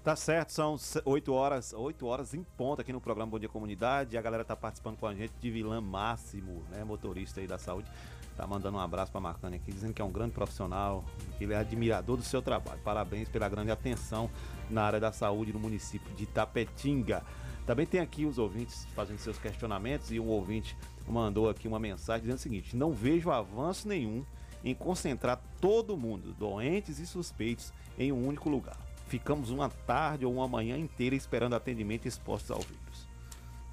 Tá 0.05 0.15
certo, 0.15 0.51
são 0.51 0.76
8 1.03 1.34
horas, 1.34 1.73
8 1.73 2.05
horas 2.05 2.36
em 2.36 2.43
ponto 2.43 2.80
aqui 2.80 2.93
no 2.93 3.01
programa 3.01 3.32
Bom 3.32 3.39
Dia 3.39 3.49
Comunidade. 3.49 4.15
A 4.15 4.21
galera 4.21 4.45
tá 4.45 4.55
participando 4.55 4.97
com 4.97 5.07
a 5.07 5.15
gente 5.15 5.34
de 5.41 5.49
Vilã 5.49 5.82
Máximo, 5.82 6.63
né, 6.69 6.84
motorista 6.84 7.39
aí 7.39 7.47
da 7.47 7.57
saúde. 7.57 7.89
Tá 8.36 8.46
mandando 8.46 8.78
um 8.78 8.82
abraço 8.82 9.12
para 9.12 9.22
Marcani 9.22 9.56
aqui, 9.56 9.72
dizendo 9.72 9.94
que 9.94 10.02
é 10.02 10.06
um 10.06 10.12
grande 10.12 10.34
profissional, 10.34 11.06
que 11.38 11.44
ele 11.46 11.54
é 11.54 11.58
admirador 11.58 12.18
do 12.18 12.24
seu 12.24 12.42
trabalho. 12.42 12.80
Parabéns 12.84 13.30
pela 13.30 13.48
grande 13.48 13.72
atenção 13.72 14.30
na 14.70 14.84
área 14.84 15.00
da 15.00 15.12
saúde 15.12 15.54
no 15.54 15.60
município 15.60 16.14
de 16.16 16.26
Tapetinga. 16.26 17.24
Também 17.66 17.86
tem 17.86 18.02
aqui 18.02 18.26
os 18.26 18.38
ouvintes 18.38 18.86
fazendo 18.94 19.18
seus 19.20 19.38
questionamentos 19.38 20.12
e 20.12 20.20
um 20.20 20.28
ouvinte 20.28 20.78
mandou 21.08 21.50
aqui 21.50 21.68
uma 21.68 21.80
mensagem 21.80 22.22
dizendo 22.22 22.38
o 22.38 22.42
seguinte: 22.42 22.76
não 22.76 22.92
vejo 22.92 23.32
avanço 23.32 23.88
nenhum 23.88 24.24
em 24.64 24.76
concentrar 24.76 25.42
todo 25.62 25.96
mundo, 25.96 26.34
doentes 26.34 27.00
e 27.00 27.08
suspeitos, 27.08 27.72
em 27.98 28.12
um 28.12 28.28
único 28.28 28.50
lugar. 28.50 28.78
Ficamos 29.08 29.50
uma 29.50 29.70
tarde 29.70 30.26
ou 30.26 30.34
uma 30.34 30.48
manhã 30.48 30.78
inteira 30.78 31.16
esperando 31.16 31.54
atendimento 31.54 32.08
expostos 32.08 32.52
ao 32.52 32.60
vírus. 32.60 33.08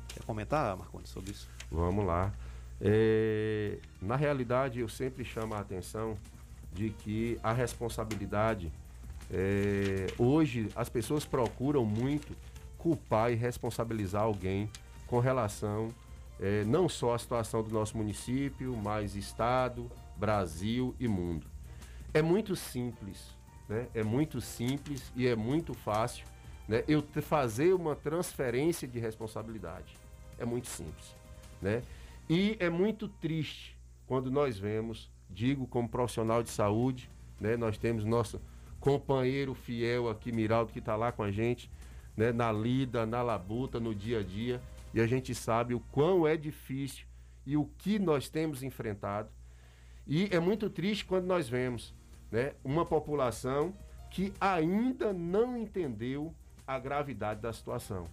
Quer 0.08 0.22
comentar, 0.24 0.76
Marconi, 0.76 1.06
sobre 1.06 1.30
isso? 1.30 1.48
Vamos 1.70 2.04
lá. 2.04 2.32
É, 2.84 3.78
na 4.00 4.16
realidade, 4.16 4.80
eu 4.80 4.88
sempre 4.88 5.24
chamo 5.24 5.54
a 5.54 5.60
atenção 5.60 6.18
de 6.72 6.90
que 6.90 7.38
a 7.42 7.52
responsabilidade, 7.52 8.72
é, 9.30 10.06
hoje 10.18 10.68
as 10.74 10.88
pessoas 10.88 11.24
procuram 11.24 11.84
muito 11.84 12.36
culpar 12.76 13.30
e 13.30 13.36
responsabilizar 13.36 14.22
alguém 14.22 14.68
com 15.06 15.20
relação 15.20 15.94
é, 16.40 16.64
não 16.64 16.88
só 16.88 17.14
à 17.14 17.18
situação 17.18 17.62
do 17.62 17.70
nosso 17.70 17.96
município, 17.96 18.76
mas 18.76 19.14
Estado, 19.14 19.88
Brasil 20.16 20.92
e 20.98 21.06
mundo. 21.06 21.46
É 22.12 22.20
muito 22.20 22.56
simples, 22.56 23.36
né? 23.68 23.86
É 23.94 24.02
muito 24.02 24.40
simples 24.40 25.12
e 25.14 25.26
é 25.28 25.36
muito 25.36 25.72
fácil 25.72 26.26
né? 26.66 26.82
eu 26.88 27.02
fazer 27.22 27.72
uma 27.72 27.94
transferência 27.94 28.88
de 28.88 28.98
responsabilidade. 28.98 29.96
É 30.36 30.44
muito 30.44 30.66
simples, 30.66 31.14
né? 31.60 31.82
E 32.28 32.56
é 32.60 32.70
muito 32.70 33.08
triste 33.08 33.78
quando 34.06 34.30
nós 34.30 34.58
vemos, 34.58 35.10
digo 35.28 35.66
como 35.66 35.88
profissional 35.88 36.42
de 36.42 36.50
saúde, 36.50 37.10
né? 37.40 37.56
Nós 37.56 37.76
temos 37.78 38.04
nosso 38.04 38.40
companheiro 38.80 39.54
fiel 39.54 40.08
aqui, 40.08 40.32
Miraldo, 40.32 40.72
que 40.72 40.78
está 40.78 40.96
lá 40.96 41.12
com 41.12 41.22
a 41.22 41.30
gente, 41.30 41.70
né? 42.16 42.32
Na 42.32 42.52
lida, 42.52 43.04
na 43.04 43.22
labuta, 43.22 43.80
no 43.80 43.94
dia 43.94 44.20
a 44.20 44.22
dia, 44.22 44.60
e 44.94 45.00
a 45.00 45.06
gente 45.06 45.34
sabe 45.34 45.74
o 45.74 45.80
quão 45.80 46.26
é 46.26 46.36
difícil 46.36 47.06
e 47.46 47.56
o 47.56 47.64
que 47.78 47.98
nós 47.98 48.28
temos 48.28 48.62
enfrentado. 48.62 49.28
E 50.06 50.28
é 50.30 50.40
muito 50.40 50.68
triste 50.68 51.04
quando 51.04 51.26
nós 51.26 51.48
vemos 51.48 51.94
né, 52.30 52.54
uma 52.64 52.84
população 52.84 53.74
que 54.10 54.32
ainda 54.40 55.12
não 55.12 55.56
entendeu 55.56 56.34
a 56.66 56.78
gravidade 56.78 57.40
da 57.40 57.52
situação. 57.52 58.08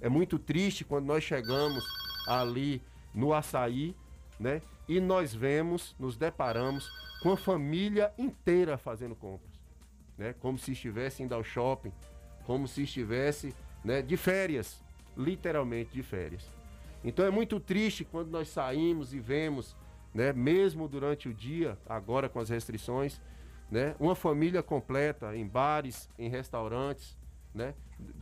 É 0.00 0.08
muito 0.08 0.38
triste 0.38 0.84
quando 0.84 1.06
nós 1.06 1.24
chegamos 1.24 1.84
ali 2.26 2.82
no 3.14 3.32
açaí 3.32 3.94
né, 4.38 4.62
e 4.88 5.00
nós 5.00 5.34
vemos, 5.34 5.94
nos 5.98 6.16
deparamos 6.16 6.90
com 7.22 7.32
a 7.32 7.36
família 7.36 8.12
inteira 8.18 8.78
fazendo 8.78 9.14
compras. 9.14 9.50
Né, 10.16 10.34
como 10.34 10.58
se 10.58 10.72
estivesse 10.72 11.22
indo 11.22 11.34
ao 11.34 11.42
shopping, 11.42 11.92
como 12.44 12.68
se 12.68 12.82
estivesse 12.82 13.54
né, 13.84 14.02
de 14.02 14.16
férias, 14.16 14.82
literalmente 15.16 15.92
de 15.92 16.02
férias. 16.02 16.50
Então 17.02 17.24
é 17.24 17.30
muito 17.30 17.58
triste 17.58 18.04
quando 18.04 18.30
nós 18.30 18.48
saímos 18.48 19.14
e 19.14 19.18
vemos, 19.18 19.74
né, 20.12 20.32
mesmo 20.32 20.86
durante 20.88 21.28
o 21.28 21.34
dia, 21.34 21.78
agora 21.88 22.28
com 22.28 22.38
as 22.38 22.50
restrições, 22.50 23.20
né, 23.70 23.94
uma 23.98 24.14
família 24.14 24.62
completa 24.62 25.34
em 25.34 25.46
bares, 25.46 26.08
em 26.18 26.28
restaurantes, 26.28 27.16
né, 27.54 27.74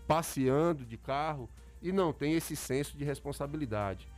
passeando 0.06 0.84
de 0.84 0.96
carro 0.96 1.48
e 1.82 1.90
não 1.90 2.12
tem 2.12 2.34
esse 2.34 2.54
senso 2.54 2.96
de 2.96 3.04
responsabilidade. 3.04 4.08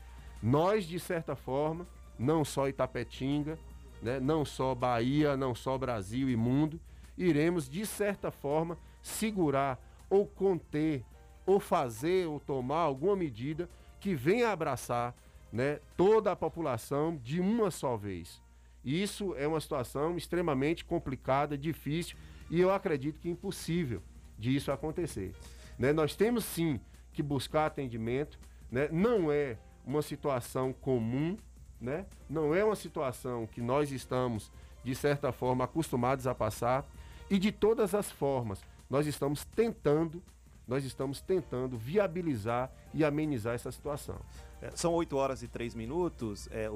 Nós, 0.43 0.84
de 0.84 0.99
certa 0.99 1.36
forma, 1.36 1.86
não 2.18 2.45
só 2.45 2.68
Itapetinga, 2.68 3.59
né, 4.03 4.18
não 4.18 4.45
só 4.45 4.74
Bahia, 4.74 5.36
não 5.36 5.55
só 5.55 5.76
Brasil 5.76 6.30
e 6.30 6.36
mundo, 6.36 6.80
iremos, 7.16 7.68
de 7.68 7.84
certa 7.84 8.30
forma, 8.30 8.78
segurar 9.03 9.78
ou 10.09 10.26
conter 10.26 11.05
ou 11.47 11.61
fazer 11.61 12.26
ou 12.26 12.41
tomar 12.41 12.80
alguma 12.80 13.16
medida 13.16 13.68
que 13.99 14.14
venha 14.14 14.51
abraçar 14.51 15.14
né, 15.53 15.80
toda 15.97 16.32
a 16.32 16.36
população 16.36 17.16
de 17.16 17.41
uma 17.41 17.70
só 17.70 17.97
vez. 17.97 18.41
Isso 18.84 19.34
é 19.36 19.47
uma 19.47 19.61
situação 19.61 20.16
extremamente 20.16 20.84
complicada, 20.84 21.59
difícil 21.59 22.16
e 22.51 22.61
eu 22.61 22.72
acredito 22.72 23.20
que 23.20 23.28
impossível 23.28 24.03
de 24.38 24.55
isso 24.55 24.72
acontecer. 24.72 25.34
Né? 25.78 25.93
Nós 25.93 26.16
temos 26.16 26.45
sim 26.45 26.80
que 27.12 27.22
buscar 27.22 27.66
atendimento, 27.66 28.38
né? 28.70 28.88
não 28.91 29.30
é 29.30 29.59
uma 29.91 30.03
situação 30.03 30.72
comum, 30.72 31.36
né? 31.80 32.07
não 32.28 32.55
é 32.55 32.64
uma 32.64 32.76
situação 32.76 33.47
que 33.47 33.61
nós 33.61 33.91
estamos, 33.91 34.51
de 34.84 34.95
certa 34.95 35.32
forma, 35.32 35.64
acostumados 35.64 36.26
a 36.26 36.34
passar 36.34 36.84
e 37.28 37.38
de 37.38 37.51
todas 37.53 37.95
as 37.95 38.11
formas 38.11 38.61
nós 38.88 39.07
estamos 39.07 39.45
tentando, 39.45 40.22
nós 40.66 40.84
estamos 40.84 41.20
tentando 41.20 41.76
viabilizar 41.78 42.70
e 42.93 43.05
amenizar 43.05 43.55
essa 43.55 43.70
situação. 43.70 44.16
É, 44.62 44.70
são 44.74 44.93
8 44.93 45.16
horas 45.16 45.43
e 45.43 45.49
3 45.49 45.74
minutos. 45.74 46.47
É, 46.53 46.68
o, 46.68 46.74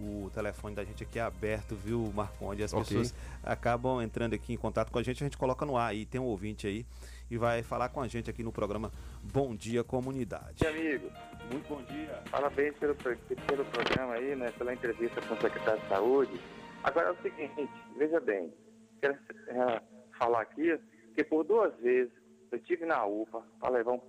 o- 0.00 0.24
o 0.26 0.30
telefone 0.34 0.74
da 0.74 0.84
gente 0.84 1.02
aqui 1.02 1.18
é 1.18 1.22
aberto, 1.22 1.74
viu, 1.74 2.12
Marconde? 2.14 2.62
As 2.62 2.72
Ok. 2.74 2.84
pessoas 2.84 3.14
acabam 3.42 4.02
entrando 4.02 4.34
aqui 4.34 4.52
em 4.52 4.56
contato 4.56 4.90
com 4.90 4.98
a 4.98 5.02
gente, 5.02 5.22
a 5.22 5.26
gente 5.26 5.38
coloca 5.38 5.64
no 5.64 5.76
ar 5.76 5.94
e 5.96 6.04
tem 6.04 6.20
um 6.20 6.24
ouvinte 6.24 6.66
aí 6.66 6.84
e 7.30 7.38
vai 7.38 7.62
falar 7.62 7.88
com 7.88 8.00
a 8.02 8.08
gente 8.08 8.28
aqui 8.28 8.42
no 8.42 8.52
programa 8.52 8.92
Bom 9.22 9.54
Dia 9.56 9.82
Comunidade. 9.82 10.56
Meu 10.62 10.70
amigo, 10.70 11.10
muito 11.52 11.68
bom 11.68 11.82
dia. 11.82 12.22
Parabéns 12.30 12.74
pelo, 12.78 12.94
pelo 12.94 13.64
programa 13.66 14.14
aí, 14.14 14.34
né? 14.34 14.50
Pela 14.52 14.72
entrevista 14.72 15.20
com 15.20 15.34
o 15.34 15.40
secretário 15.40 15.80
de 15.82 15.88
saúde. 15.88 16.40
Agora 16.82 17.08
é 17.08 17.12
o 17.12 17.22
seguinte, 17.22 17.68
veja 17.96 18.18
bem, 18.20 18.52
quero 19.00 19.14
eh, 19.48 19.82
falar 20.18 20.40
aqui 20.40 20.78
que 21.14 21.22
por 21.22 21.44
duas 21.44 21.74
vezes 21.76 22.12
eu 22.50 22.58
tive 22.60 22.86
na 22.86 23.04
UPA 23.04 23.44
para 23.60 23.70
levar, 23.70 23.92
um, 23.92 24.00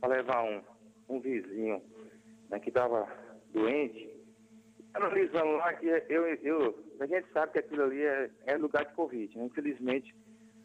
pra 0.00 0.08
levar 0.08 0.44
um, 0.44 0.62
um 1.08 1.20
vizinho 1.20 1.82
né, 2.48 2.58
que 2.60 2.68
estava 2.68 3.06
doente. 3.52 4.10
Analisando 4.94 5.52
lá 5.56 5.72
que 5.74 5.86
eu, 5.86 6.26
eu, 6.26 6.84
a 7.00 7.06
gente 7.06 7.30
sabe 7.32 7.52
que 7.52 7.58
aquilo 7.58 7.82
ali 7.84 8.02
é, 8.02 8.30
é 8.46 8.56
lugar 8.56 8.84
de 8.84 8.94
Covid. 8.94 9.36
Né? 9.36 9.44
Infelizmente, 9.44 10.14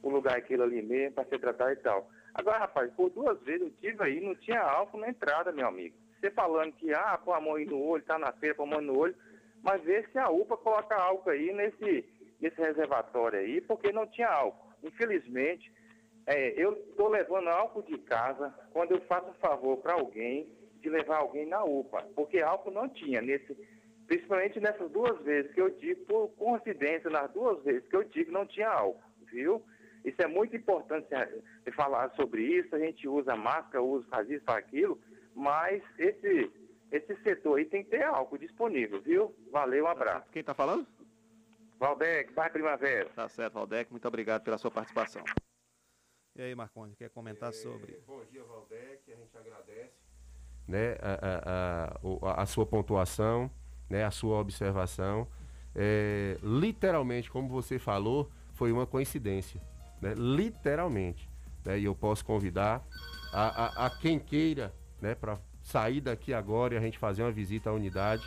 o 0.03 0.09
lugar 0.09 0.35
é 0.35 0.39
aquilo 0.39 0.63
ali 0.63 0.81
mesmo 0.81 1.15
para 1.15 1.27
ser 1.27 1.39
tratado 1.39 1.71
e 1.71 1.77
tal. 1.77 2.09
Agora, 2.33 2.59
rapaz, 2.59 2.91
por 2.93 3.09
duas 3.09 3.41
vezes 3.41 3.61
eu 3.61 3.71
tive 3.81 4.03
aí, 4.03 4.21
não 4.21 4.35
tinha 4.35 4.61
álcool 4.61 4.99
na 4.99 5.09
entrada, 5.09 5.51
meu 5.51 5.67
amigo. 5.67 5.95
Você 6.19 6.31
falando 6.31 6.73
que, 6.73 6.93
ah, 6.93 7.19
põe 7.23 7.35
a 7.35 7.41
mão 7.41 7.59
no 7.59 7.81
olho, 7.81 8.03
tá 8.03 8.17
na 8.17 8.31
feira, 8.33 8.55
põe 8.55 8.67
a 8.67 8.71
mão 8.71 8.81
no 8.81 8.97
olho, 8.97 9.15
mas 9.61 9.81
vê 9.83 10.05
se 10.11 10.17
a 10.17 10.29
UPA 10.29 10.57
coloca 10.57 10.95
álcool 10.95 11.29
aí 11.29 11.53
nesse, 11.53 12.05
nesse 12.39 12.59
reservatório 12.59 13.39
aí, 13.39 13.61
porque 13.61 13.91
não 13.91 14.07
tinha 14.07 14.29
álcool. 14.29 14.71
Infelizmente, 14.83 15.71
é, 16.25 16.53
eu 16.61 16.73
estou 16.73 17.07
levando 17.07 17.49
álcool 17.49 17.83
de 17.83 17.97
casa 17.99 18.53
quando 18.71 18.91
eu 18.91 19.01
faço 19.01 19.29
um 19.29 19.33
favor 19.35 19.77
para 19.77 19.93
alguém 19.93 20.47
de 20.81 20.89
levar 20.89 21.17
alguém 21.17 21.45
na 21.45 21.63
UPA, 21.63 22.03
porque 22.15 22.39
álcool 22.39 22.71
não 22.71 22.89
tinha, 22.89 23.21
nesse, 23.21 23.55
principalmente 24.07 24.59
nessas 24.59 24.89
duas 24.91 25.21
vezes 25.23 25.51
que 25.53 25.61
eu 25.61 25.69
digo, 25.69 26.05
por 26.05 26.29
coincidência, 26.29 27.09
nas 27.09 27.31
duas 27.31 27.63
vezes 27.63 27.87
que 27.87 27.95
eu 27.95 28.03
digo, 28.03 28.31
não 28.31 28.45
tinha 28.45 28.69
álcool, 28.69 29.01
viu? 29.31 29.63
Isso 30.05 30.21
é 30.21 30.27
muito 30.27 30.55
importante 30.55 31.07
falar 31.75 32.09
sobre 32.15 32.41
isso, 32.43 32.75
a 32.75 32.79
gente 32.79 33.07
usa 33.07 33.35
máscara, 33.35 33.83
usa 33.83 34.07
faz 34.09 34.29
isso, 34.29 34.45
faz 34.45 34.59
aquilo, 34.59 34.99
mas 35.37 35.83
esse, 35.99 36.51
esse 36.91 37.15
setor 37.21 37.59
aí 37.59 37.65
tem 37.65 37.83
que 37.83 37.91
ter 37.91 38.03
álcool 38.03 38.39
disponível, 38.39 38.99
viu? 38.99 39.35
Valeu, 39.51 39.85
um 39.85 39.87
abraço. 39.87 40.27
Quem 40.31 40.39
está 40.39 40.55
falando? 40.55 40.87
Valdec, 41.79 42.33
Bar 42.33 42.51
Primavera. 42.51 43.07
Tá 43.09 43.29
certo, 43.29 43.53
Valdec, 43.53 43.91
muito 43.91 44.07
obrigado 44.07 44.43
pela 44.43 44.57
sua 44.57 44.71
participação. 44.71 45.23
E 46.35 46.41
aí, 46.41 46.55
Marconde, 46.55 46.95
quer 46.95 47.11
comentar 47.11 47.53
sobre? 47.53 48.01
Bom 48.07 48.25
dia, 48.25 48.43
Valdec, 48.43 49.13
a 49.13 49.15
gente 49.15 49.37
agradece. 49.37 49.93
Né, 50.67 50.97
a, 51.01 51.93
a, 52.25 52.29
a, 52.31 52.41
a 52.41 52.45
sua 52.47 52.65
pontuação, 52.65 53.49
né, 53.87 54.03
a 54.03 54.11
sua 54.11 54.39
observação. 54.39 55.27
É, 55.75 56.35
literalmente, 56.41 57.29
como 57.29 57.47
você 57.47 57.77
falou, 57.77 58.31
foi 58.53 58.71
uma 58.71 58.87
coincidência. 58.87 59.61
Né, 60.01 60.15
literalmente. 60.15 61.29
Né, 61.63 61.77
e 61.77 61.85
eu 61.85 61.93
posso 61.93 62.25
convidar 62.25 62.83
a, 63.31 63.83
a, 63.83 63.85
a 63.85 63.89
quem 63.99 64.17
queira 64.17 64.73
né, 65.01 65.15
para 65.15 65.39
sair 65.61 66.01
daqui 66.01 66.33
agora 66.33 66.73
e 66.73 66.77
a 66.77 66.81
gente 66.81 66.97
fazer 66.97 67.23
uma 67.23 67.31
visita 67.31 67.69
à 67.69 67.73
unidade. 67.73 68.23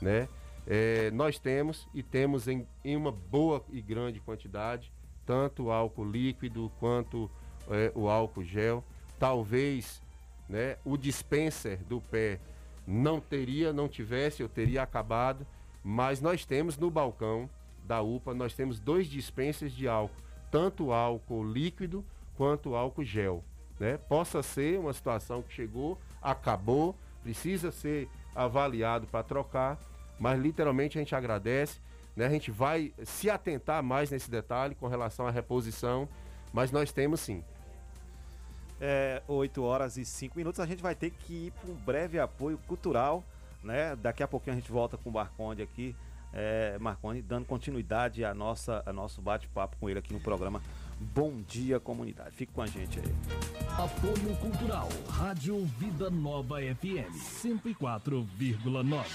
Né, 0.00 0.28
é, 0.66 1.10
nós 1.10 1.38
temos 1.38 1.88
e 1.94 2.02
temos 2.02 2.48
em, 2.48 2.66
em 2.84 2.96
uma 2.96 3.12
boa 3.12 3.64
e 3.70 3.80
grande 3.80 4.20
quantidade 4.20 4.92
tanto 5.24 5.70
álcool 5.70 6.04
líquido 6.04 6.70
quanto 6.78 7.30
é, 7.68 7.92
o 7.94 8.08
álcool 8.08 8.44
gel. 8.44 8.84
Talvez 9.18 10.02
né, 10.48 10.76
o 10.84 10.96
dispenser 10.96 11.78
do 11.84 12.00
pé 12.00 12.40
não 12.86 13.20
teria, 13.20 13.72
não 13.72 13.88
tivesse, 13.88 14.42
eu 14.42 14.48
teria 14.48 14.82
acabado, 14.82 15.46
mas 15.82 16.20
nós 16.20 16.44
temos 16.44 16.76
no 16.76 16.90
balcão 16.90 17.48
da 17.84 18.02
UPA, 18.02 18.34
nós 18.34 18.54
temos 18.54 18.80
dois 18.80 19.06
dispensers 19.06 19.72
de 19.72 19.88
álcool, 19.88 20.22
tanto 20.50 20.92
álcool 20.92 21.44
líquido 21.44 22.04
quanto 22.36 22.74
álcool 22.74 23.04
gel. 23.04 23.44
Né? 23.78 23.96
Possa 23.96 24.42
ser 24.42 24.78
uma 24.78 24.92
situação 24.92 25.42
que 25.42 25.52
chegou, 25.52 25.98
acabou, 26.20 26.96
precisa 27.22 27.70
ser 27.70 28.08
avaliado 28.34 29.06
para 29.06 29.22
trocar, 29.22 29.78
mas 30.18 30.40
literalmente 30.40 30.98
a 30.98 31.00
gente 31.00 31.14
agradece. 31.14 31.80
Né? 32.16 32.26
A 32.26 32.30
gente 32.30 32.50
vai 32.50 32.92
se 33.04 33.30
atentar 33.30 33.82
mais 33.82 34.10
nesse 34.10 34.30
detalhe 34.30 34.74
com 34.74 34.86
relação 34.86 35.26
à 35.26 35.30
reposição, 35.30 36.08
mas 36.52 36.70
nós 36.70 36.92
temos 36.92 37.20
sim. 37.20 37.42
É 38.80 39.22
8 39.28 39.62
horas 39.62 39.96
e 39.96 40.04
5 40.04 40.36
minutos. 40.36 40.58
A 40.58 40.66
gente 40.66 40.82
vai 40.82 40.94
ter 40.94 41.10
que 41.10 41.46
ir 41.46 41.50
para 41.52 41.70
um 41.70 41.74
breve 41.74 42.18
apoio 42.18 42.58
cultural, 42.66 43.22
né? 43.62 43.94
Daqui 43.94 44.22
a 44.24 44.28
pouquinho 44.28 44.56
a 44.56 44.58
gente 44.58 44.72
volta 44.72 44.98
com 44.98 45.08
o 45.08 45.12
Marconde 45.12 45.62
aqui. 45.62 45.94
É, 46.32 46.76
Marconde 46.80 47.22
dando 47.22 47.46
continuidade 47.46 48.24
a 48.24 48.34
nossa, 48.34 48.82
a 48.84 48.92
nosso 48.92 49.20
bate-papo 49.22 49.76
com 49.78 49.88
ele 49.88 49.98
aqui 49.98 50.12
no 50.12 50.20
programa 50.20 50.60
Bom 51.14 51.42
dia, 51.42 51.80
comunidade. 51.80 52.36
Fique 52.36 52.52
com 52.52 52.62
a 52.62 52.66
gente 52.66 53.00
aí. 53.00 53.14
Apoio 53.76 54.36
Cultural, 54.36 54.88
Rádio 55.08 55.64
Vida 55.78 56.08
Nova 56.10 56.60
FM, 56.60 57.12
104,9. 57.42 59.06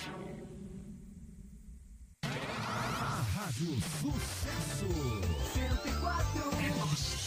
Rádio 3.33 3.81
Sucesso 3.81 4.88
104. 5.53 7.26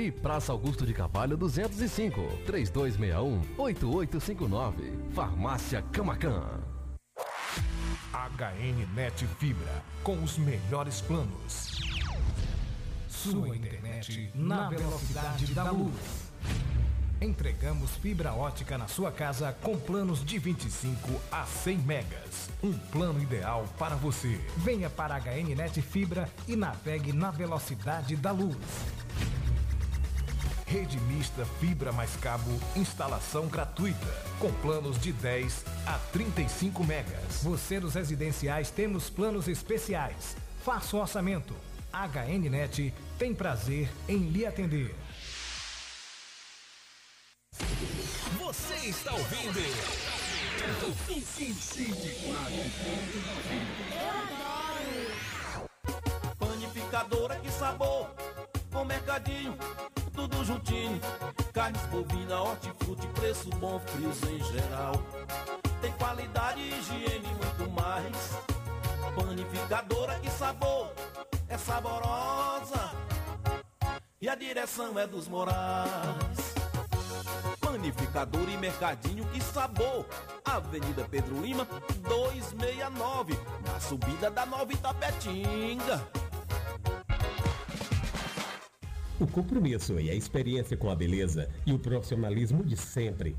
E 0.01 0.11
Praça 0.11 0.51
Augusto 0.51 0.83
de 0.83 0.95
Carvalho 0.95 1.37
205, 1.37 2.19
3261-8859. 2.47 5.13
Farmácia 5.13 5.83
Camacan. 5.91 6.59
HN 8.11 8.95
Net 8.95 9.27
Fibra, 9.37 9.83
com 10.01 10.23
os 10.23 10.39
melhores 10.39 11.01
planos. 11.01 11.77
Sua 13.07 13.55
internet 13.55 14.31
na 14.33 14.69
velocidade 14.69 15.53
da 15.53 15.69
luz. 15.69 16.31
Entregamos 17.21 17.91
fibra 17.97 18.33
ótica 18.33 18.79
na 18.79 18.87
sua 18.87 19.11
casa 19.11 19.55
com 19.61 19.77
planos 19.77 20.25
de 20.25 20.39
25 20.39 21.21
a 21.31 21.45
100 21.45 21.77
megas. 21.77 22.49
Um 22.63 22.73
plano 22.73 23.21
ideal 23.21 23.67
para 23.77 23.95
você. 23.95 24.41
Venha 24.57 24.89
para 24.89 25.13
a 25.13 25.19
HN 25.19 25.53
Net 25.55 25.79
Fibra 25.79 26.27
e 26.47 26.55
navegue 26.55 27.13
na 27.13 27.29
velocidade 27.29 28.15
da 28.15 28.31
luz. 28.31 28.57
Rede 30.71 30.97
mista 31.01 31.45
fibra 31.59 31.91
mais 31.91 32.15
cabo, 32.15 32.49
instalação 32.77 33.49
gratuita, 33.49 34.07
com 34.39 34.49
planos 34.61 34.97
de 34.97 35.11
10 35.11 35.65
a 35.85 35.99
35 36.13 36.81
megas. 36.85 37.43
Você 37.43 37.77
dos 37.77 37.93
residenciais 37.93 38.71
temos 38.71 39.09
planos 39.09 39.49
especiais. 39.49 40.37
Faça 40.63 40.95
o 40.95 41.01
orçamento. 41.01 41.53
HNnet 41.91 42.93
tem 43.19 43.35
prazer 43.35 43.89
em 44.07 44.29
lhe 44.29 44.45
atender. 44.45 44.95
Você 48.39 48.75
está 48.75 49.11
ouvindo? 49.11 49.59
Panificadora, 56.39 57.35
que 57.41 57.51
sabor! 57.51 58.09
Com 58.71 58.85
mercadinho, 58.85 59.57
tudo 60.21 60.45
juntinho. 60.45 60.99
Carnes 61.53 61.81
bovina, 61.87 62.41
hortifruti, 62.41 63.07
preço 63.07 63.49
bom, 63.57 63.79
frios 63.79 64.21
em 64.23 64.43
geral. 64.43 64.93
Tem 65.81 65.91
qualidade, 65.93 66.61
higiene 66.61 67.25
e 67.25 67.33
muito 67.33 67.71
mais. 67.71 68.37
Panificadora, 69.15 70.19
que 70.19 70.29
sabor! 70.29 70.91
É 71.49 71.57
saborosa! 71.57 72.91
E 74.21 74.29
a 74.29 74.35
direção 74.35 74.97
é 74.99 75.07
dos 75.07 75.27
Morais. 75.27 76.53
Panificador 77.59 78.47
e 78.47 78.57
mercadinho, 78.57 79.25
que 79.25 79.41
sabor! 79.41 80.05
Avenida 80.45 81.07
Pedro 81.09 81.41
Lima, 81.41 81.67
269, 82.07 83.39
na 83.65 83.79
subida 83.79 84.29
da 84.29 84.45
Nova 84.45 84.71
Itapetinga. 84.71 86.07
O 89.21 89.27
compromisso 89.27 89.99
e 89.99 90.09
a 90.09 90.15
experiência 90.15 90.75
com 90.75 90.89
a 90.89 90.95
beleza 90.95 91.47
e 91.63 91.71
o 91.71 91.77
profissionalismo 91.77 92.63
de 92.63 92.75
sempre. 92.75 93.35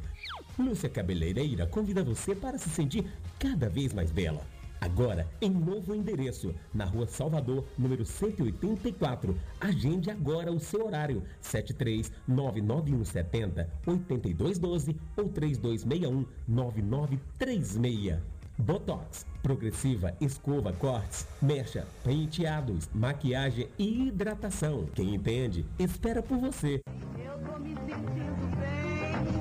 Lúcia 0.57 0.89
Cabeleireira 0.89 1.67
convida 1.67 2.05
você 2.05 2.37
para 2.37 2.57
se 2.57 2.69
sentir 2.69 3.05
cada 3.37 3.69
vez 3.69 3.93
mais 3.93 4.13
bela. 4.13 4.47
Agora, 4.81 5.27
em 5.41 5.51
novo 5.51 5.93
endereço, 5.93 6.55
na 6.73 6.85
rua 6.85 7.09
Salvador, 7.09 7.65
número 7.77 8.05
184. 8.05 9.37
Agende 9.61 10.09
agora 10.09 10.53
o 10.53 10.61
seu 10.61 10.87
horário: 10.87 11.25
7399170 11.43 13.67
8212 13.85 14.97
ou 15.17 15.29
3261 15.31 16.25
9936. 16.47 18.32
Botox, 18.59 19.27
progressiva, 19.43 20.15
escova, 20.21 20.73
cortes, 20.73 21.27
mecha, 21.41 21.87
penteados, 22.05 22.89
maquiagem 22.95 23.69
e 23.79 24.09
hidratação. 24.09 24.87
Quem 24.95 25.15
entende, 25.15 25.65
espera 25.79 26.23
por 26.23 26.39
você. 26.39 26.81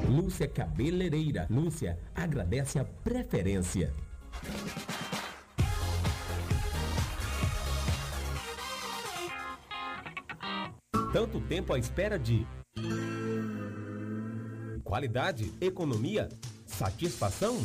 Lúcia 0.10 0.48
Cabeleireira. 0.48 1.48
Lúcia 1.50 2.00
agradece 2.16 2.80
a 2.80 2.86
preferência. 2.86 3.94
Tanto 11.14 11.42
tempo 11.42 11.74
à 11.74 11.78
espera 11.78 12.18
de 12.18 12.48
qualidade, 14.84 15.54
economia, 15.60 16.30
satisfação? 16.66 17.62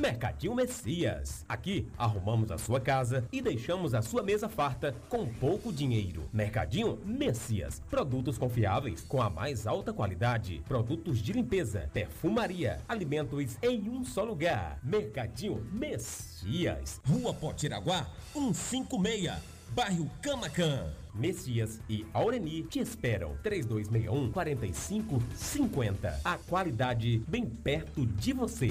Mercadinho 0.00 0.54
Messias. 0.54 1.44
Aqui 1.46 1.86
arrumamos 1.98 2.50
a 2.50 2.56
sua 2.56 2.80
casa 2.80 3.28
e 3.30 3.42
deixamos 3.42 3.92
a 3.92 4.00
sua 4.00 4.22
mesa 4.22 4.48
farta 4.48 4.96
com 5.10 5.26
pouco 5.26 5.70
dinheiro. 5.70 6.26
Mercadinho 6.32 6.98
Messias. 7.04 7.82
Produtos 7.90 8.38
confiáveis 8.38 9.02
com 9.02 9.20
a 9.20 9.28
mais 9.28 9.66
alta 9.66 9.92
qualidade. 9.92 10.62
Produtos 10.66 11.18
de 11.18 11.34
limpeza, 11.34 11.90
perfumaria, 11.92 12.80
alimentos 12.88 13.58
em 13.60 13.90
um 13.90 14.02
só 14.02 14.24
lugar. 14.24 14.80
Mercadinho 14.82 15.62
Messias. 15.70 16.98
Rua 17.06 17.34
Potiraguá, 17.34 18.06
156. 18.32 19.30
Bairro 19.74 20.10
Camacan. 20.22 20.92
Messias 21.14 21.78
e 21.90 22.06
Aureni 22.14 22.62
te 22.62 22.78
esperam. 22.78 23.36
3261 23.42 24.32
4550. 24.32 26.20
A 26.24 26.38
qualidade 26.38 27.22
bem 27.28 27.44
perto 27.44 28.06
de 28.06 28.32
você. 28.32 28.70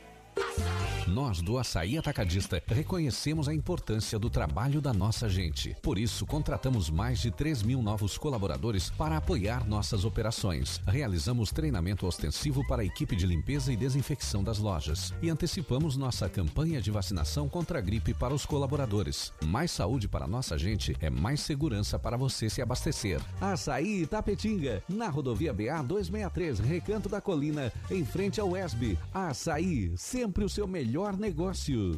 Nós 1.11 1.41
do 1.41 1.57
Açaí 1.57 1.97
Atacadista 1.97 2.63
reconhecemos 2.65 3.49
a 3.49 3.53
importância 3.53 4.17
do 4.17 4.29
trabalho 4.29 4.79
da 4.79 4.93
nossa 4.93 5.27
gente. 5.27 5.75
Por 5.81 5.97
isso, 5.97 6.25
contratamos 6.25 6.89
mais 6.89 7.19
de 7.19 7.29
3 7.29 7.63
mil 7.63 7.81
novos 7.81 8.17
colaboradores 8.17 8.89
para 8.91 9.17
apoiar 9.17 9.67
nossas 9.67 10.05
operações. 10.05 10.79
Realizamos 10.87 11.51
treinamento 11.51 12.07
ostensivo 12.07 12.65
para 12.65 12.81
a 12.81 12.85
equipe 12.85 13.13
de 13.13 13.27
limpeza 13.27 13.73
e 13.73 13.75
desinfecção 13.75 14.41
das 14.41 14.57
lojas. 14.57 15.13
E 15.21 15.29
antecipamos 15.29 15.97
nossa 15.97 16.29
campanha 16.29 16.81
de 16.81 16.91
vacinação 16.91 17.49
contra 17.49 17.79
a 17.79 17.81
gripe 17.81 18.13
para 18.13 18.33
os 18.33 18.45
colaboradores. 18.45 19.33
Mais 19.43 19.69
saúde 19.71 20.07
para 20.07 20.27
nossa 20.27 20.57
gente 20.57 20.95
é 21.01 21.09
mais 21.09 21.41
segurança 21.41 21.99
para 21.99 22.15
você 22.15 22.49
se 22.49 22.61
abastecer. 22.61 23.19
Açaí 23.41 24.03
Itapetinga, 24.03 24.81
na 24.87 25.09
rodovia 25.09 25.51
BA 25.51 25.83
263, 25.83 26.59
Recanto 26.59 27.09
da 27.09 27.19
Colina, 27.19 27.71
em 27.89 28.05
frente 28.05 28.39
ao 28.39 28.55
ESB. 28.55 28.97
Açaí, 29.13 29.91
sempre 29.97 30.20
o 30.43 30.49
seu 30.49 30.67
melhor 30.67 31.17
negócio. 31.17 31.97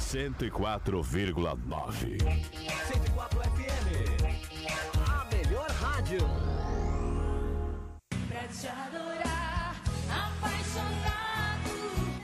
104,9. 0.00 2.18
104 2.88 3.40
FM, 3.40 4.24
a 5.08 5.24
melhor 5.34 5.70
rádio. 5.70 6.18
Pra 8.28 8.48
te 8.48 8.66
adorar, 8.66 9.80
apaixonado. 10.10 11.70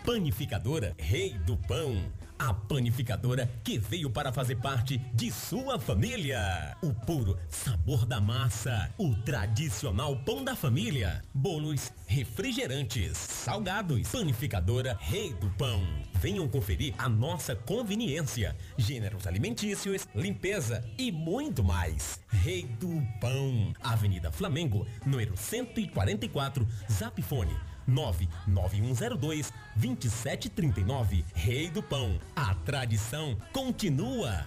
Panificadora 0.04 0.94
Rei 0.98 1.38
do 1.46 1.56
Pão. 1.56 1.94
A 2.40 2.54
panificadora 2.54 3.50
que 3.62 3.78
veio 3.78 4.08
para 4.08 4.32
fazer 4.32 4.56
parte 4.56 4.96
de 5.12 5.30
sua 5.30 5.78
família. 5.78 6.74
O 6.82 6.94
puro 6.94 7.38
sabor 7.50 8.06
da 8.06 8.18
massa, 8.18 8.90
o 8.96 9.14
tradicional 9.14 10.16
pão 10.24 10.42
da 10.42 10.56
família, 10.56 11.22
bolos, 11.34 11.92
refrigerantes, 12.06 13.18
salgados, 13.18 14.08
panificadora 14.08 14.96
Rei 14.98 15.34
do 15.34 15.50
Pão. 15.50 15.82
Venham 16.14 16.48
conferir 16.48 16.94
a 16.96 17.10
nossa 17.10 17.54
conveniência, 17.54 18.56
gêneros 18.78 19.26
alimentícios, 19.26 20.08
limpeza 20.14 20.82
e 20.96 21.12
muito 21.12 21.62
mais. 21.62 22.20
Rei 22.28 22.62
do 22.62 23.02
Pão, 23.20 23.74
Avenida 23.82 24.32
Flamengo, 24.32 24.86
número 25.04 25.36
144, 25.36 26.66
Zap 26.90 27.20
Fone 27.20 27.54
99102 27.90 29.52
2739. 29.76 31.24
Rei 31.34 31.68
do 31.68 31.82
Pão. 31.82 32.18
A 32.34 32.54
tradição 32.54 33.36
continua. 33.52 34.46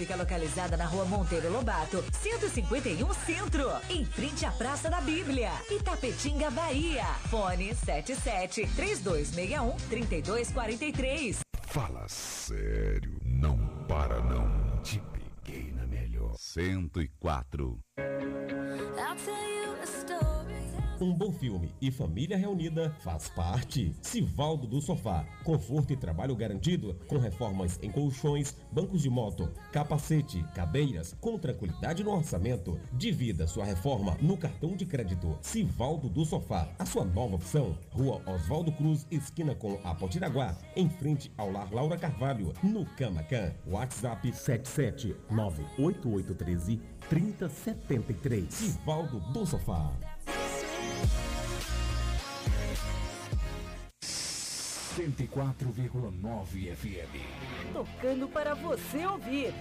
fica 0.00 0.16
localizada 0.16 0.78
na 0.78 0.86
rua 0.86 1.04
Monteiro 1.04 1.52
Lobato, 1.52 2.02
151 2.22 3.12
Centro, 3.12 3.70
em 3.90 4.02
frente 4.02 4.46
à 4.46 4.50
Praça 4.50 4.88
da 4.88 4.98
Bíblia, 4.98 5.50
Itapetinga, 5.70 6.50
Bahia. 6.50 7.04
Fone 7.28 7.74
77 7.74 8.66
3261 8.74 9.76
3243. 9.90 11.40
Fala 11.66 12.08
sério, 12.08 13.20
não 13.22 13.58
para 13.86 14.22
não. 14.22 14.80
Te 14.82 15.02
peguei 15.44 15.70
na 15.72 15.86
melhor. 15.86 16.34
104. 16.38 17.78
I'll 17.98 19.16
tell 19.16 19.34
you. 19.34 19.59
Um 21.00 21.12
bom 21.14 21.32
filme 21.32 21.74
e 21.80 21.90
família 21.90 22.36
reunida 22.36 22.94
faz 23.00 23.26
parte. 23.30 23.96
Sivaldo 24.02 24.66
do 24.66 24.82
Sofá. 24.82 25.24
Conforto 25.42 25.94
e 25.94 25.96
trabalho 25.96 26.36
garantido 26.36 26.94
com 27.08 27.16
reformas 27.16 27.78
em 27.82 27.90
colchões, 27.90 28.54
bancos 28.70 29.00
de 29.00 29.08
moto, 29.08 29.50
capacete, 29.72 30.44
cadeiras, 30.54 31.16
com 31.18 31.38
tranquilidade 31.38 32.04
no 32.04 32.10
orçamento. 32.10 32.78
Divida 32.92 33.46
sua 33.46 33.64
reforma 33.64 34.18
no 34.20 34.36
cartão 34.36 34.76
de 34.76 34.84
crédito. 34.84 35.38
Sivaldo 35.40 36.10
do 36.10 36.26
Sofá. 36.26 36.68
A 36.78 36.84
sua 36.84 37.06
nova 37.06 37.36
opção. 37.36 37.78
Rua 37.92 38.20
Oswaldo 38.26 38.70
Cruz, 38.70 39.06
esquina 39.10 39.54
com 39.54 39.80
a 39.82 39.94
Potiraguá. 39.94 40.54
Em 40.76 40.90
frente 40.90 41.32
ao 41.38 41.50
Lar 41.50 41.72
Laura 41.72 41.96
Carvalho. 41.96 42.52
No 42.62 42.84
Camacan. 42.84 43.54
WhatsApp 43.66 44.30
7798813 44.32 46.78
3073. 47.08 48.52
Sivaldo 48.52 49.20
do 49.32 49.46
Sofá. 49.46 50.09
104,9 54.96 56.74
FM. 56.74 57.72
Tocando 57.72 58.28
para 58.28 58.54
você 58.54 59.06
ouvir. 59.06 59.54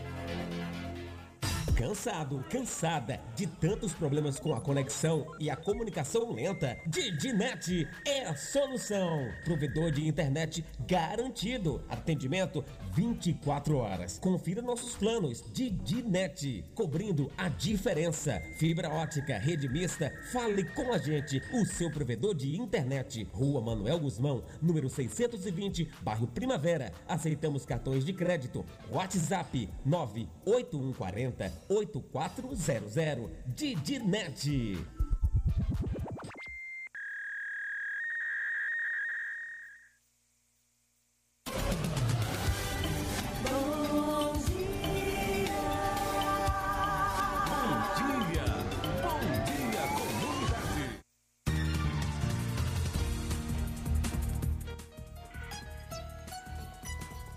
Cansado, 1.79 2.43
cansada 2.49 3.21
de 3.37 3.47
tantos 3.47 3.93
problemas 3.93 4.37
com 4.37 4.53
a 4.53 4.59
conexão 4.59 5.25
e 5.39 5.49
a 5.49 5.55
comunicação 5.55 6.29
lenta? 6.33 6.77
Didinet 6.85 7.87
é 8.05 8.25
a 8.25 8.35
solução. 8.35 9.31
Provedor 9.45 9.89
de 9.89 10.05
internet 10.05 10.65
garantido. 10.85 11.81
Atendimento 11.87 12.65
24 12.91 13.77
horas. 13.77 14.19
Confira 14.19 14.61
nossos 14.61 14.97
planos. 14.97 15.41
Didinet, 15.53 16.65
cobrindo 16.75 17.31
a 17.37 17.47
diferença. 17.47 18.41
Fibra 18.57 18.89
ótica, 18.89 19.37
rede 19.37 19.69
mista. 19.69 20.11
Fale 20.33 20.65
com 20.71 20.91
a 20.91 20.97
gente. 20.97 21.41
O 21.53 21.65
seu 21.65 21.89
provedor 21.89 22.35
de 22.35 22.57
internet. 22.57 23.25
Rua 23.31 23.61
Manuel 23.61 23.99
Guzmão, 23.99 24.43
número 24.61 24.89
620, 24.89 25.89
bairro 26.01 26.27
Primavera. 26.27 26.91
Aceitamos 27.07 27.65
cartões 27.65 28.03
de 28.03 28.11
crédito. 28.11 28.65
WhatsApp 28.91 29.69
98140 29.85 31.68
8400 31.69 33.29
Didinet. 33.55 34.47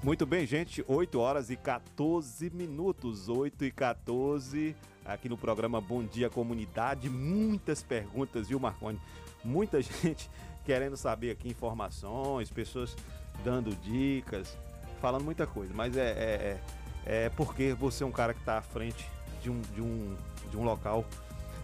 Muito 0.03 0.27
bem, 0.27 0.45
gente. 0.45 0.85
8 0.89 1.21
horas 1.21 1.49
e 1.49 1.55
14 1.55 2.51
minutos. 2.51 3.29
8 3.29 3.67
e 3.67 3.71
14 3.71 4.75
aqui 5.05 5.29
no 5.29 5.39
programa 5.39 5.81
Bom 5.81 6.03
Dia 6.03 6.29
Comunidade. 6.29 7.09
Muitas 7.09 7.85
perguntas, 7.85 8.49
viu, 8.49 8.59
Marconi? 8.59 9.01
Muita 9.45 9.79
gente 9.81 10.29
querendo 10.65 10.97
saber 10.97 11.31
aqui 11.31 11.49
informações, 11.49 12.51
pessoas 12.51 12.97
dando 13.45 13.77
dicas, 13.77 14.59
falando 15.01 15.23
muita 15.23 15.47
coisa. 15.47 15.73
Mas 15.73 15.97
é, 15.97 16.11
é, 16.11 16.61
é, 17.07 17.27
é 17.27 17.29
porque 17.29 17.73
você 17.73 18.03
é 18.03 18.07
um 18.07 18.13
cara 18.13 18.35
que 18.35 18.41
está 18.41 18.59
à 18.59 18.63
frente 18.63 19.09
de 19.41 19.51
um, 19.51 19.61
de 19.61 19.81
um, 19.81 20.17
de 20.51 20.57
um 20.57 20.65
local 20.65 21.05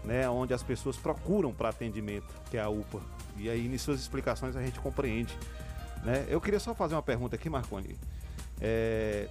né, 0.05 0.29
onde 0.29 0.53
as 0.53 0.63
pessoas 0.63 0.95
procuram 0.95 1.53
para 1.53 1.67
atendimento, 1.67 2.33
que 2.49 2.55
é 2.55 2.61
a 2.61 2.69
UPA. 2.69 3.01
E 3.35 3.49
aí, 3.49 3.67
em 3.67 3.77
suas 3.77 3.99
explicações, 3.99 4.55
a 4.55 4.61
gente 4.61 4.79
compreende. 4.79 5.37
Né? 6.05 6.25
Eu 6.29 6.39
queria 6.39 6.59
só 6.61 6.73
fazer 6.73 6.95
uma 6.95 7.03
pergunta 7.03 7.35
aqui, 7.35 7.49
Marconi. 7.49 7.97
É, 8.61 9.27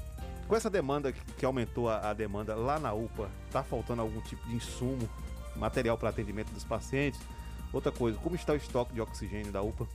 com 0.47 0.57
essa 0.57 0.71
demanda 0.71 1.13
que, 1.13 1.45
aumentou 1.45 1.89
a, 1.89 2.11
a 2.11 2.15
demanda 2.15 2.55
lá 2.55 2.79
na 2.79 2.93
UPA, 2.93 3.29
tá 3.51 3.63
faltando 3.63 4.01
algum 4.01 4.21
tipo 4.23 4.47
de 4.49 4.57
insumo, 4.57 5.09
material 5.55 5.99
para 5.99 6.09
atendimento 6.09 6.51
dos 6.53 6.65
pacientes? 6.65 7.21
Outra 7.73 7.93
coisa, 7.93 8.19
como 8.19 8.35
está 8.35 8.55
o 8.55 8.57
estoque 8.57 8.95
de 8.95 9.01
oxigênio 9.01 9.53
da 9.53 9.61
UPA? 9.61 9.87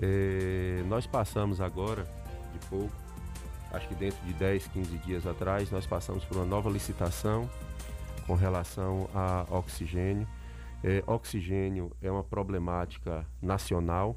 É, 0.00 0.82
nós 0.88 1.06
passamos 1.06 1.60
agora, 1.60 2.04
de 2.52 2.66
pouco, 2.68 2.92
acho 3.72 3.86
que 3.88 3.94
dentro 3.94 4.20
de 4.26 4.32
10, 4.32 4.66
15 4.68 4.98
dias 4.98 5.26
atrás, 5.26 5.70
nós 5.70 5.86
passamos 5.86 6.24
por 6.24 6.36
uma 6.36 6.46
nova 6.46 6.68
licitação 6.68 7.48
com 8.26 8.34
relação 8.34 9.08
a 9.14 9.46
oxigênio. 9.50 10.26
É, 10.82 11.02
oxigênio 11.06 11.92
é 12.02 12.10
uma 12.10 12.24
problemática 12.24 13.24
nacional, 13.40 14.16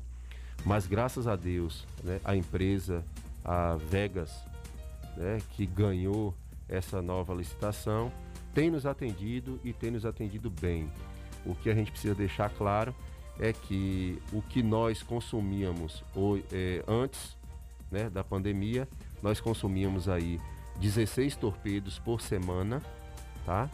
mas 0.65 0.87
graças 0.87 1.27
a 1.27 1.35
Deus, 1.35 1.85
né, 2.03 2.19
a 2.23 2.35
empresa, 2.35 3.03
a 3.45 3.75
Vegas, 3.75 4.43
né, 5.15 5.37
que 5.51 5.65
ganhou 5.65 6.35
essa 6.67 7.01
nova 7.01 7.33
licitação, 7.33 8.11
tem 8.53 8.71
nos 8.71 8.85
atendido 8.85 9.59
e 9.63 9.71
tem 9.71 9.91
nos 9.91 10.05
atendido 10.05 10.49
bem. 10.49 10.91
O 11.45 11.53
que 11.53 11.69
a 11.69 11.75
gente 11.75 11.91
precisa 11.91 12.15
deixar 12.15 12.49
claro 12.49 12.93
é 13.39 13.53
que 13.53 14.19
o 14.33 14.41
que 14.41 14.63
nós 14.63 15.03
consumíamos 15.03 16.03
é, 16.51 16.83
antes 16.87 17.37
né, 17.91 18.09
da 18.09 18.23
pandemia, 18.23 18.87
nós 19.21 19.39
consumíamos 19.39 20.09
aí 20.09 20.39
16 20.79 21.35
torpedos 21.35 21.99
por 21.99 22.21
semana, 22.21 22.81
tá? 23.45 23.69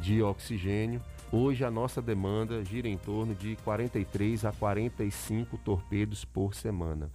De 0.00 0.22
oxigênio. 0.22 1.00
Hoje 1.32 1.64
a 1.64 1.70
nossa 1.70 2.02
demanda 2.02 2.64
gira 2.64 2.88
em 2.88 2.96
torno 2.96 3.34
de 3.34 3.56
43 3.64 4.44
a 4.44 4.52
45 4.52 5.58
torpedos 5.58 6.24
por 6.24 6.54
semana, 6.54 7.10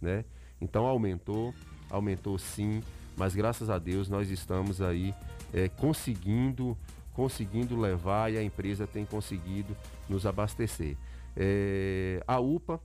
né? 0.00 0.24
Então 0.60 0.86
aumentou, 0.86 1.54
aumentou 1.88 2.38
sim, 2.38 2.82
mas 3.16 3.34
graças 3.34 3.70
a 3.70 3.78
Deus 3.78 4.08
nós 4.08 4.30
estamos 4.30 4.80
aí 4.82 5.14
é, 5.52 5.68
conseguindo, 5.68 6.76
conseguindo 7.12 7.78
levar 7.78 8.32
e 8.32 8.38
a 8.38 8.42
empresa 8.42 8.86
tem 8.86 9.04
conseguido 9.04 9.76
nos 10.08 10.26
abastecer. 10.26 10.96
É, 11.36 12.22
a 12.26 12.38
UPA, 12.40 12.80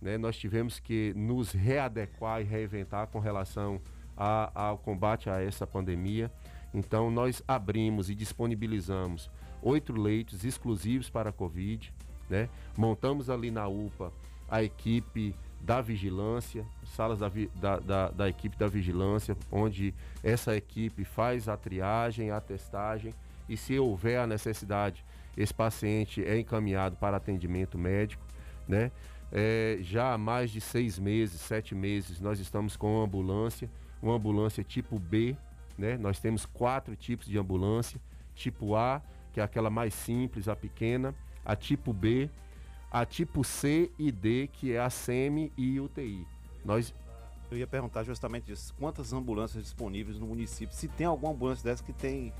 né, 0.00 0.18
nós 0.18 0.36
tivemos 0.36 0.78
que 0.78 1.12
nos 1.16 1.52
readequar 1.52 2.40
e 2.40 2.44
reinventar 2.44 3.06
com 3.08 3.18
relação 3.18 3.80
a- 4.16 4.50
ao 4.54 4.78
combate 4.78 5.28
a 5.28 5.40
essa 5.42 5.66
pandemia. 5.66 6.30
Então 6.72 7.10
nós 7.10 7.42
abrimos 7.48 8.10
e 8.10 8.14
disponibilizamos 8.14 9.30
oito 9.62 9.92
leitos 9.92 10.44
exclusivos 10.44 11.08
para 11.10 11.30
a 11.30 11.32
Covid, 11.32 11.92
né? 12.28 12.48
Montamos 12.76 13.30
ali 13.30 13.50
na 13.50 13.66
UPA 13.66 14.12
a 14.48 14.62
equipe 14.62 15.34
da 15.66 15.80
vigilância, 15.80 16.64
salas 16.84 17.18
da, 17.18 17.28
da, 17.56 17.80
da, 17.80 18.08
da, 18.10 18.28
equipe 18.28 18.56
da 18.56 18.68
vigilância, 18.68 19.36
onde 19.50 19.92
essa 20.22 20.56
equipe 20.56 21.04
faz 21.04 21.48
a 21.48 21.56
triagem, 21.56 22.30
a 22.30 22.40
testagem 22.40 23.12
e 23.48 23.56
se 23.56 23.76
houver 23.76 24.20
a 24.20 24.28
necessidade, 24.28 25.04
esse 25.36 25.52
paciente 25.52 26.24
é 26.24 26.38
encaminhado 26.38 26.96
para 26.96 27.16
atendimento 27.16 27.76
médico, 27.76 28.24
né? 28.66 28.92
É, 29.32 29.78
já 29.80 30.14
há 30.14 30.18
mais 30.18 30.52
de 30.52 30.60
seis 30.60 31.00
meses, 31.00 31.40
sete 31.40 31.74
meses, 31.74 32.20
nós 32.20 32.38
estamos 32.38 32.76
com 32.76 32.98
uma 32.98 33.04
ambulância, 33.04 33.68
uma 34.00 34.14
ambulância 34.14 34.62
tipo 34.62 35.00
B, 35.00 35.36
né? 35.76 35.98
Nós 35.98 36.20
temos 36.20 36.46
quatro 36.46 36.94
tipos 36.94 37.26
de 37.26 37.36
ambulância, 37.36 38.00
tipo 38.36 38.76
A, 38.76 39.02
que 39.32 39.40
é 39.40 39.42
aquela 39.42 39.68
mais 39.68 39.92
simples, 39.94 40.46
a 40.46 40.54
pequena, 40.54 41.12
a 41.44 41.56
tipo 41.56 41.92
B, 41.92 42.30
a 42.96 43.04
tipo 43.04 43.44
C 43.44 43.90
e 43.98 44.10
D, 44.10 44.48
que 44.50 44.72
é 44.72 44.80
a 44.80 44.88
SEMI 44.88 45.52
e 45.54 45.78
UTI. 45.78 46.26
Nós 46.64 46.94
eu 47.50 47.58
ia 47.58 47.66
perguntar 47.66 48.02
justamente 48.04 48.50
isso. 48.50 48.74
Quantas 48.78 49.12
ambulâncias 49.12 49.62
disponíveis 49.62 50.18
no 50.18 50.26
município? 50.26 50.74
Se 50.74 50.88
tem 50.88 51.06
alguma 51.06 51.30
ambulância 51.30 51.62
dessa 51.62 51.84
que 51.84 51.92
tem 51.92 52.32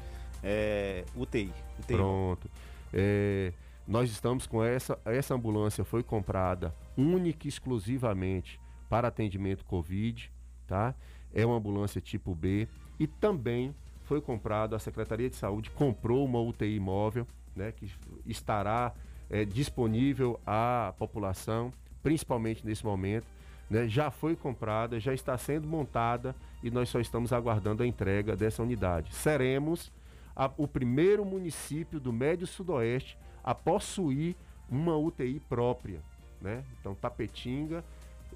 é, 0.43 1.05
UTI, 1.15 1.53
UTI. 1.78 1.95
Pronto. 1.95 2.51
É, 2.91 3.53
nós 3.87 4.11
estamos 4.11 4.47
com 4.47 4.65
essa, 4.65 4.99
essa 5.05 5.35
ambulância 5.35 5.85
foi 5.85 6.03
comprada 6.03 6.74
única 6.97 7.47
e 7.47 7.51
exclusivamente 7.51 8.59
para 8.89 9.09
atendimento 9.09 9.62
Covid, 9.66 10.33
tá? 10.66 10.95
É 11.35 11.45
uma 11.45 11.57
ambulância 11.57 12.01
tipo 12.01 12.35
B 12.35 12.66
e 12.99 13.07
também 13.07 13.74
foi 14.05 14.23
comprado, 14.23 14.74
a 14.74 14.78
Secretaria 14.78 15.28
de 15.28 15.37
Saúde 15.37 15.70
comprou 15.70 16.24
uma 16.24 16.41
UTI 16.41 16.81
móvel, 16.81 17.27
né, 17.55 17.73
que 17.73 17.93
estará 18.24 18.95
é, 19.31 19.44
disponível 19.44 20.40
à 20.47 20.94
população, 20.98 21.73
principalmente 22.03 22.65
nesse 22.66 22.85
momento. 22.85 23.27
Né, 23.69 23.89
já 23.89 24.11
foi 24.12 24.36
comprada, 24.36 25.01
já 25.01 25.12
está 25.12 25.36
sendo 25.36 25.66
montada 25.66 26.36
e 26.62 26.70
nós 26.70 26.89
só 26.89 27.01
estamos 27.01 27.32
aguardando 27.32 27.82
a 27.82 27.86
entrega 27.86 28.36
dessa 28.36 28.62
unidade. 28.62 29.12
Seremos 29.12 29.90
a, 30.36 30.51
o 30.57 30.69
primeiro 30.69 31.24
município 31.24 31.98
do 31.98 32.12
Médio 32.12 32.47
Sudoeste 32.47 33.19
a 33.43 33.55
possuir 33.55 34.36
uma 34.70 34.97
UTI 34.97 35.40
própria. 35.48 36.01
Né? 36.40 36.62
Então, 36.78 36.94
Tapetinga 36.94 37.85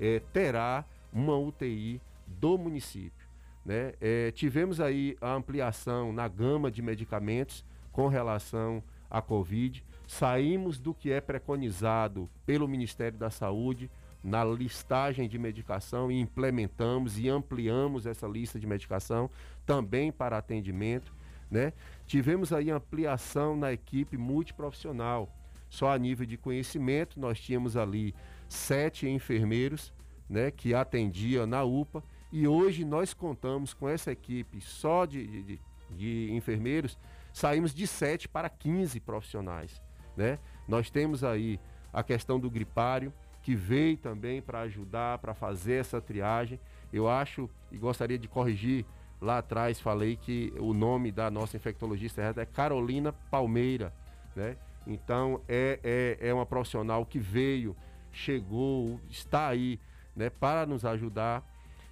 é, 0.00 0.20
terá 0.32 0.84
uma 1.12 1.36
UTI 1.36 2.00
do 2.26 2.56
município. 2.56 3.28
Né? 3.64 3.92
É, 4.00 4.30
tivemos 4.30 4.80
aí 4.80 5.16
a 5.20 5.34
ampliação 5.34 6.12
na 6.12 6.26
gama 6.26 6.70
de 6.70 6.80
medicamentos 6.80 7.64
com 7.92 8.08
relação 8.08 8.82
à 9.10 9.20
Covid. 9.20 9.84
Saímos 10.10 10.80
do 10.80 10.92
que 10.92 11.12
é 11.12 11.20
preconizado 11.20 12.28
pelo 12.44 12.66
Ministério 12.66 13.16
da 13.16 13.30
Saúde 13.30 13.88
na 14.24 14.44
listagem 14.44 15.28
de 15.28 15.38
medicação 15.38 16.10
e 16.10 16.18
implementamos 16.20 17.16
e 17.16 17.28
ampliamos 17.28 18.06
essa 18.06 18.26
lista 18.26 18.58
de 18.58 18.66
medicação 18.66 19.30
também 19.64 20.10
para 20.10 20.36
atendimento. 20.36 21.14
Né? 21.48 21.72
Tivemos 22.08 22.52
aí 22.52 22.72
ampliação 22.72 23.54
na 23.54 23.72
equipe 23.72 24.16
multiprofissional. 24.16 25.32
Só 25.68 25.92
a 25.92 25.96
nível 25.96 26.26
de 26.26 26.36
conhecimento, 26.36 27.20
nós 27.20 27.38
tínhamos 27.38 27.76
ali 27.76 28.12
sete 28.48 29.08
enfermeiros 29.08 29.92
né, 30.28 30.50
que 30.50 30.74
atendiam 30.74 31.46
na 31.46 31.62
UPA 31.62 32.02
e 32.32 32.48
hoje 32.48 32.84
nós 32.84 33.14
contamos 33.14 33.72
com 33.72 33.88
essa 33.88 34.10
equipe 34.10 34.60
só 34.60 35.06
de, 35.06 35.44
de, 35.44 35.60
de 35.90 36.32
enfermeiros, 36.32 36.98
saímos 37.32 37.72
de 37.72 37.86
7 37.86 38.28
para 38.28 38.48
15 38.50 38.98
profissionais 38.98 39.80
né? 40.20 40.38
Nós 40.68 40.90
temos 40.90 41.24
aí 41.24 41.58
a 41.90 42.02
questão 42.02 42.38
do 42.38 42.50
gripário, 42.50 43.10
que 43.42 43.54
veio 43.56 43.96
também 43.96 44.42
para 44.42 44.60
ajudar, 44.60 45.16
para 45.16 45.32
fazer 45.32 45.80
essa 45.80 45.98
triagem. 45.98 46.60
Eu 46.92 47.08
acho 47.08 47.48
e 47.72 47.78
gostaria 47.78 48.18
de 48.18 48.28
corrigir, 48.28 48.84
lá 49.18 49.38
atrás 49.38 49.80
falei 49.80 50.16
que 50.16 50.52
o 50.58 50.74
nome 50.74 51.10
da 51.10 51.30
nossa 51.30 51.56
infectologista 51.56 52.20
é 52.20 52.44
Carolina 52.44 53.14
Palmeira, 53.30 53.94
né? 54.36 54.58
Então 54.86 55.40
é, 55.48 55.80
é, 55.82 56.28
é 56.28 56.34
uma 56.34 56.44
profissional 56.44 57.06
que 57.06 57.18
veio, 57.18 57.74
chegou, 58.12 59.00
está 59.08 59.48
aí, 59.48 59.80
né, 60.14 60.28
para 60.28 60.66
nos 60.66 60.84
ajudar. 60.84 61.42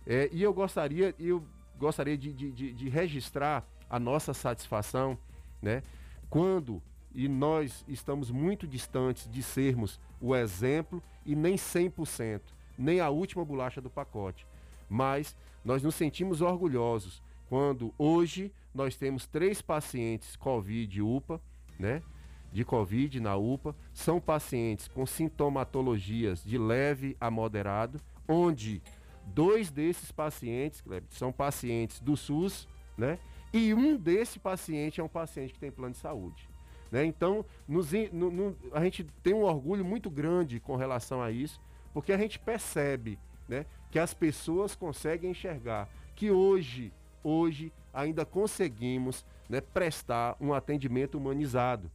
É, 0.07 0.29
e 0.33 0.43
eu 0.43 0.53
gostaria, 0.53 1.15
eu 1.19 1.43
gostaria 1.79 2.17
de, 2.19 2.31
de, 2.31 2.73
de, 2.73 2.89
registrar 2.91 3.67
a 3.89 3.99
nossa 3.99 4.35
satisfação, 4.35 5.17
né? 5.63 5.83
Quando 6.29 6.83
e 7.19 7.27
nós 7.27 7.85
estamos 7.89 8.31
muito 8.31 8.65
distantes 8.65 9.29
de 9.29 9.43
sermos 9.43 9.99
o 10.21 10.37
exemplo 10.37 11.03
e 11.27 11.35
nem 11.35 11.57
100%, 11.57 12.41
nem 12.79 13.01
a 13.01 13.11
última 13.11 13.45
bolacha 13.45 13.81
do 13.81 13.91
pacote. 13.91 14.47
Mas 14.89 15.37
nós 15.65 15.83
nos 15.83 15.97
sentimos 15.97 16.41
orgulhosos 16.41 17.21
quando 17.49 17.93
hoje 17.99 18.53
nós 18.73 18.95
temos 18.95 19.27
três 19.27 19.61
pacientes 19.61 20.37
COVID 20.37 21.03
UPA, 21.03 21.41
né? 21.77 22.05
De 22.53 22.65
COVID 22.65 23.19
na 23.19 23.35
UPA, 23.35 23.75
são 23.93 24.21
pacientes 24.21 24.87
com 24.87 25.05
sintomatologias 25.05 26.45
de 26.45 26.57
leve 26.57 27.17
a 27.21 27.33
moderado, 27.33 28.01
onde 28.29 28.81
dois 29.27 29.73
desses 29.73 30.13
pacientes, 30.13 30.85
são 31.11 31.33
pacientes 31.33 31.99
do 31.99 32.17
SUS, 32.17 32.69
né? 32.97 33.19
E 33.53 33.75
um 33.75 33.97
desse 33.97 34.39
paciente 34.39 35.01
é 35.01 35.05
um 35.05 35.09
paciente 35.09 35.53
que 35.53 35.59
tem 35.59 35.73
plano 35.73 35.95
de 35.95 35.99
saúde. 35.99 36.49
Né? 36.91 37.05
Então, 37.05 37.45
nos, 37.67 37.93
no, 38.13 38.31
no, 38.31 38.57
a 38.73 38.83
gente 38.83 39.05
tem 39.23 39.35
um 39.35 39.43
orgulho 39.43 39.85
muito 39.85 40.09
grande 40.11 40.59
com 40.59 40.77
relação 40.77 41.23
a 41.23 41.31
isso, 41.31 41.61
porque 41.93 42.13
a 42.13 42.19
gente 42.19 42.39
percebe 42.39 43.19
né, 43.49 43.67
que 43.91 43.99
as 43.99 44.15
pessoas 44.15 44.75
conseguem 44.75 45.31
enxergar 45.31 45.89
que 46.15 46.31
hoje, 46.31 46.93
hoje 47.23 47.73
ainda 47.93 48.25
conseguimos 48.25 49.25
né, 49.49 49.61
prestar 49.61 50.37
um 50.41 50.53
atendimento 50.53 51.17
humanizado. 51.17 51.91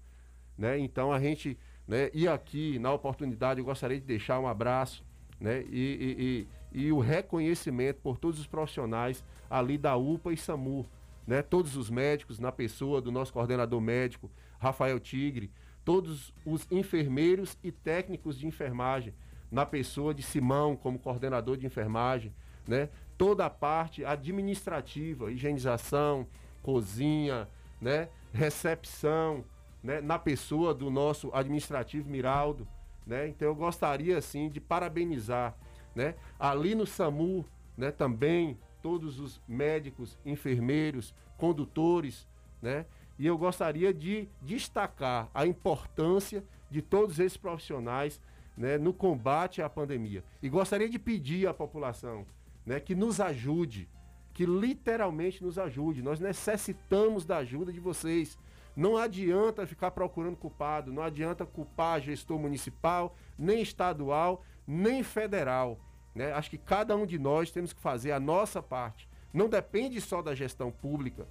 Né? 0.57 0.80
Então 0.80 1.11
a 1.11 1.20
gente, 1.20 1.57
né, 1.88 2.10
e 2.14 2.28
aqui 2.28 2.80
na 2.80 2.91
oportunidade 2.94 3.60
eu 3.60 3.65
gostaria 3.65 3.99
de 3.99 4.06
deixar 4.06 4.40
um 4.40 4.48
abraço 4.48 5.03
né, 5.40 5.64
e, 5.70 6.48
e, 6.72 6.78
e, 6.80 6.86
e 6.86 6.91
o 6.91 6.99
reconhecimento 6.99 7.99
por 8.02 8.18
todos 8.18 8.40
os 8.40 8.48
profissionais 8.48 9.24
ali 9.49 9.78
da 9.78 9.95
UPA 9.95 10.34
e 10.34 10.38
SAMU, 10.38 10.86
né, 11.28 11.41
todos 11.41 11.76
os 11.76 11.90
médicos, 11.90 12.40
na 12.40 12.52
pessoa 12.52 13.02
do 13.02 13.11
nosso 13.11 13.32
coordenador 13.34 13.80
médico, 13.80 14.30
Rafael 14.64 14.99
Tigre, 14.99 15.52
todos 15.84 16.34
os 16.45 16.65
enfermeiros 16.72 17.57
e 17.61 17.72
técnicos 17.72 18.40
de 18.40 18.48
enfermagem, 18.48 19.14
na 19.52 19.65
pessoa 19.65 20.14
de 20.14 20.23
Simão 20.23 20.76
como 20.76 20.98
coordenador 20.98 21.57
de 21.57 21.65
enfermagem, 21.65 22.34
né? 22.68 22.90
Toda 23.18 23.45
a 23.45 23.49
parte 23.49 24.03
administrativa, 24.03 25.31
higienização, 25.31 26.26
cozinha, 26.64 27.48
né? 27.80 28.07
Recepção, 28.34 29.44
né? 29.84 30.02
Na 30.02 30.18
pessoa 30.18 30.73
do 30.73 30.90
nosso 30.90 31.30
administrativo 31.34 32.10
Miraldo, 32.10 32.68
né? 33.06 33.27
Então 33.27 33.49
eu 33.49 33.56
gostaria 33.56 34.18
assim 34.18 34.49
de 34.49 34.60
parabenizar, 34.61 35.56
né? 35.94 36.15
Ali 36.40 36.73
no 36.73 36.88
SAMU, 36.88 37.45
né? 37.77 37.91
Também 37.91 38.57
todos 38.81 39.19
os 39.19 39.41
médicos, 39.48 40.18
enfermeiros, 40.26 41.14
condutores, 41.38 42.27
né? 42.61 42.85
E 43.18 43.26
eu 43.27 43.38
gostaria 43.38 43.94
de 43.94 44.27
destacar 44.41 45.30
a 45.34 45.45
importância 45.45 46.44
de 46.69 46.81
todos 46.81 47.19
esses 47.19 47.38
profissionais 47.38 48.19
né, 48.57 48.77
no 48.77 48.94
combate 48.94 49.61
à 49.61 49.69
pandemia. 49.69 50.23
E 50.41 50.49
gostaria 50.49 50.90
de 50.90 50.98
pedir 50.98 51.48
à 51.48 51.53
população 51.53 52.26
né, 52.65 52.80
que 52.80 52.95
nos 52.95 53.19
ajude, 53.19 53.90
que 54.34 54.45
literalmente 54.45 55.44
nos 55.44 55.60
ajude. 55.60 56.02
Nós 56.02 56.19
necessitamos 56.19 57.26
da 57.26 57.38
ajuda 57.38 57.72
de 57.72 57.80
vocês. 57.80 58.38
Não 58.76 58.98
adianta 58.98 59.68
ficar 59.68 59.91
procurando 59.91 60.35
culpado, 60.35 60.91
não 60.91 61.03
adianta 61.03 61.45
culpar 61.45 62.02
gestor 62.02 62.40
municipal, 62.40 63.15
nem 63.38 63.61
estadual, 63.61 64.44
nem 64.65 65.03
federal. 65.03 65.80
Né? 66.15 66.31
Acho 66.31 66.49
que 66.49 66.57
cada 66.57 66.95
um 66.95 67.06
de 67.06 67.19
nós 67.19 67.52
temos 67.52 67.73
que 67.73 67.81
fazer 67.81 68.11
a 68.11 68.19
nossa 68.19 68.61
parte. 68.64 69.07
Não 69.31 69.49
depende 69.49 69.99
só 70.02 70.22
da 70.22 70.34
gestão 70.34 70.72
pública, 70.72 71.27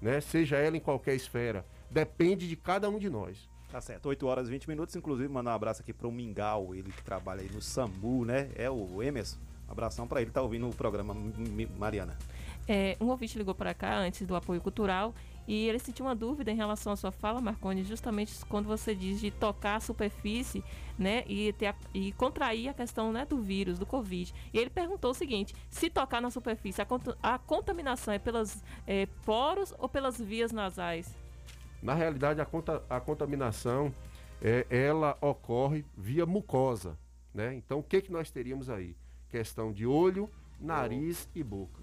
né? 0.00 0.20
Seja 0.20 0.56
ela 0.56 0.76
em 0.76 0.80
qualquer 0.80 1.14
esfera. 1.14 1.64
Depende 1.90 2.48
de 2.48 2.56
cada 2.56 2.88
um 2.88 2.98
de 2.98 3.10
nós. 3.10 3.48
Tá 3.70 3.80
certo, 3.80 4.08
8 4.08 4.26
horas 4.26 4.48
e 4.48 4.50
20 4.50 4.68
minutos. 4.68 4.96
Inclusive, 4.96 5.28
mandar 5.28 5.52
um 5.52 5.54
abraço 5.54 5.82
aqui 5.82 5.92
para 5.92 6.08
o 6.08 6.12
Mingau, 6.12 6.74
ele 6.74 6.90
que 6.90 7.02
trabalha 7.02 7.42
aí 7.42 7.50
no 7.52 7.62
SAMU, 7.62 8.24
né? 8.24 8.50
É 8.56 8.68
o 8.68 9.02
Emerson. 9.02 9.38
Um 9.68 9.72
abração 9.72 10.08
para 10.08 10.20
ele, 10.20 10.30
tá 10.30 10.42
ouvindo 10.42 10.68
o 10.68 10.74
programa, 10.74 11.14
Mariana. 11.78 12.18
É, 12.66 12.96
um 13.00 13.06
ouvinte 13.06 13.38
ligou 13.38 13.54
para 13.54 13.72
cá 13.72 13.96
antes 13.98 14.26
do 14.26 14.34
apoio 14.34 14.60
cultural 14.60 15.14
e 15.50 15.68
ele 15.68 15.78
sentiu 15.78 16.06
uma 16.06 16.14
dúvida 16.14 16.52
em 16.52 16.54
relação 16.54 16.92
à 16.92 16.96
sua 16.96 17.10
fala, 17.10 17.40
Marconi, 17.40 17.82
justamente 17.82 18.44
quando 18.46 18.66
você 18.66 18.94
diz 18.94 19.20
de 19.20 19.30
tocar 19.30 19.76
a 19.76 19.80
superfície, 19.80 20.62
né, 20.98 21.24
e, 21.26 21.52
ter 21.54 21.66
a, 21.66 21.74
e 21.92 22.12
contrair 22.12 22.68
a 22.68 22.74
questão, 22.74 23.12
né, 23.12 23.24
do 23.24 23.40
vírus, 23.40 23.78
do 23.78 23.86
Covid. 23.86 24.32
E 24.52 24.58
ele 24.58 24.70
perguntou 24.70 25.10
o 25.10 25.14
seguinte: 25.14 25.54
se 25.68 25.90
tocar 25.90 26.20
na 26.20 26.30
superfície, 26.30 26.80
a, 26.80 26.86
a 27.22 27.38
contaminação 27.38 28.14
é 28.14 28.18
pelos 28.18 28.62
é, 28.86 29.06
poros 29.24 29.74
ou 29.78 29.88
pelas 29.88 30.20
vias 30.20 30.52
nasais? 30.52 31.14
Na 31.82 31.94
realidade, 31.94 32.40
a, 32.40 32.44
conta, 32.44 32.82
a 32.88 33.00
contaminação 33.00 33.92
é, 34.40 34.66
ela 34.70 35.18
ocorre 35.20 35.84
via 35.96 36.24
mucosa, 36.26 36.96
né? 37.34 37.54
Então, 37.54 37.78
o 37.78 37.82
que 37.82 38.02
que 38.02 38.12
nós 38.12 38.30
teríamos 38.30 38.70
aí? 38.70 38.94
questão 39.30 39.72
de 39.72 39.86
olho, 39.86 40.28
nariz 40.60 41.28
e 41.34 41.42
boca. 41.42 41.80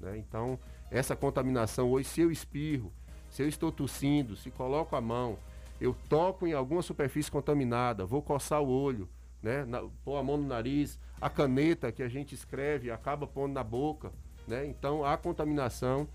Né? 0.00 0.16
Então, 0.16 0.58
essa 0.90 1.16
contaminação 1.16 1.90
hoje, 1.90 2.08
se 2.08 2.20
eu 2.20 2.30
espirro, 2.30 2.92
se 3.30 3.42
eu 3.42 3.48
estou 3.48 3.72
tossindo, 3.72 4.36
se 4.36 4.50
coloco 4.50 4.96
a 4.96 5.00
mão, 5.00 5.38
eu 5.80 5.94
toco 6.08 6.46
em 6.46 6.52
alguma 6.52 6.82
superfície 6.82 7.30
contaminada, 7.30 8.06
vou 8.06 8.22
coçar 8.22 8.62
o 8.62 8.68
olho, 8.68 9.08
né? 9.42 9.64
Na, 9.64 9.82
pôr 10.04 10.16
a 10.16 10.22
mão 10.22 10.36
no 10.36 10.46
nariz, 10.46 10.98
a 11.20 11.28
caneta 11.28 11.92
que 11.92 12.02
a 12.02 12.08
gente 12.08 12.34
escreve 12.34 12.90
acaba 12.90 13.26
pondo 13.26 13.52
na 13.52 13.62
boca, 13.62 14.12
né? 14.46 14.66
Então 14.66 15.04
a 15.04 15.16
contaminação 15.16 16.08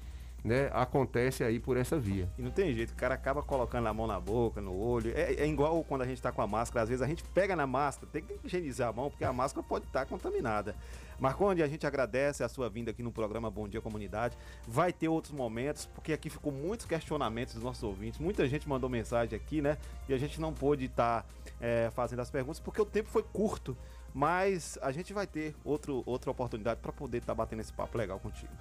né, 0.44 0.70
acontece 0.74 1.44
aí 1.44 1.60
por 1.60 1.78
essa 1.78 2.00
via. 2.00 2.28
E 2.38 2.42
não 2.42 2.52
tem 2.52 2.74
jeito, 2.74 2.92
o 2.92 2.96
cara 2.96 3.14
acaba 3.14 3.44
colocando 3.44 3.88
a 3.88 3.94
mão 3.94 4.08
na 4.08 4.20
boca, 4.20 4.60
no 4.60 4.76
olho. 4.76 5.12
É, 5.16 5.34
é 5.34 5.48
igual 5.48 5.84
quando 5.84 6.02
a 6.02 6.06
gente 6.06 6.18
está 6.18 6.32
com 6.32 6.42
a 6.42 6.48
máscara, 6.48 6.84
às 6.84 6.90
vezes 6.90 7.02
a 7.02 7.08
gente 7.08 7.24
pega 7.24 7.56
na 7.56 7.68
máscara, 7.68 8.08
tem 8.12 8.24
que 8.24 8.40
higienizar 8.44 8.90
a 8.90 8.94
mão, 8.94 9.10
porque 9.10 9.24
a 9.24 9.32
máscara 9.32 9.66
pode 9.68 9.86
estar 9.86 10.02
tá 10.02 10.06
contaminada. 10.06 10.76
Marconde, 11.20 11.62
a 11.62 11.68
gente 11.68 11.86
agradece 11.86 12.44
a 12.44 12.50
sua 12.50 12.68
vinda 12.68 12.90
aqui 12.90 13.04
no 13.04 13.12
programa 13.12 13.52
Bom 13.52 13.68
Dia 13.68 13.80
Comunidade. 13.80 14.36
Vai 14.68 14.92
ter 14.92 15.08
outros 15.08 15.32
momentos, 15.32 15.86
porque 15.94 16.14
aqui 16.14 16.32
ficou 16.32 16.52
muitos 16.52 16.88
questionamentos 16.88 17.54
dos 17.54 17.64
nossos 17.64 17.84
ouvintes. 17.84 18.20
Muita 18.20 18.48
gente 18.48 18.68
mandou 18.68 18.90
mensagem 18.90 19.36
aqui, 19.36 19.62
né? 19.62 19.78
E 20.10 20.14
a 20.16 20.18
gente 20.18 20.42
não 20.42 20.52
pôde 20.52 20.86
estar 20.86 21.22
tá, 21.22 21.28
é, 21.60 21.92
fazendo 21.92 22.22
as 22.22 22.32
perguntas, 22.32 22.60
porque 22.60 22.82
o 22.82 22.86
tempo 22.86 23.08
foi 23.10 23.22
curto. 23.22 23.78
Mas 24.14 24.80
a 24.82 24.92
gente 24.92 25.14
vai 25.14 25.28
ter 25.28 25.56
outro, 25.64 26.02
outra 26.06 26.32
oportunidade 26.32 26.80
para 26.82 26.92
poder 26.92 27.20
estar 27.20 27.34
tá 27.34 27.36
batendo 27.36 27.60
esse 27.60 27.72
papo 27.72 27.98
legal 27.98 28.20
contigo. 28.20 28.52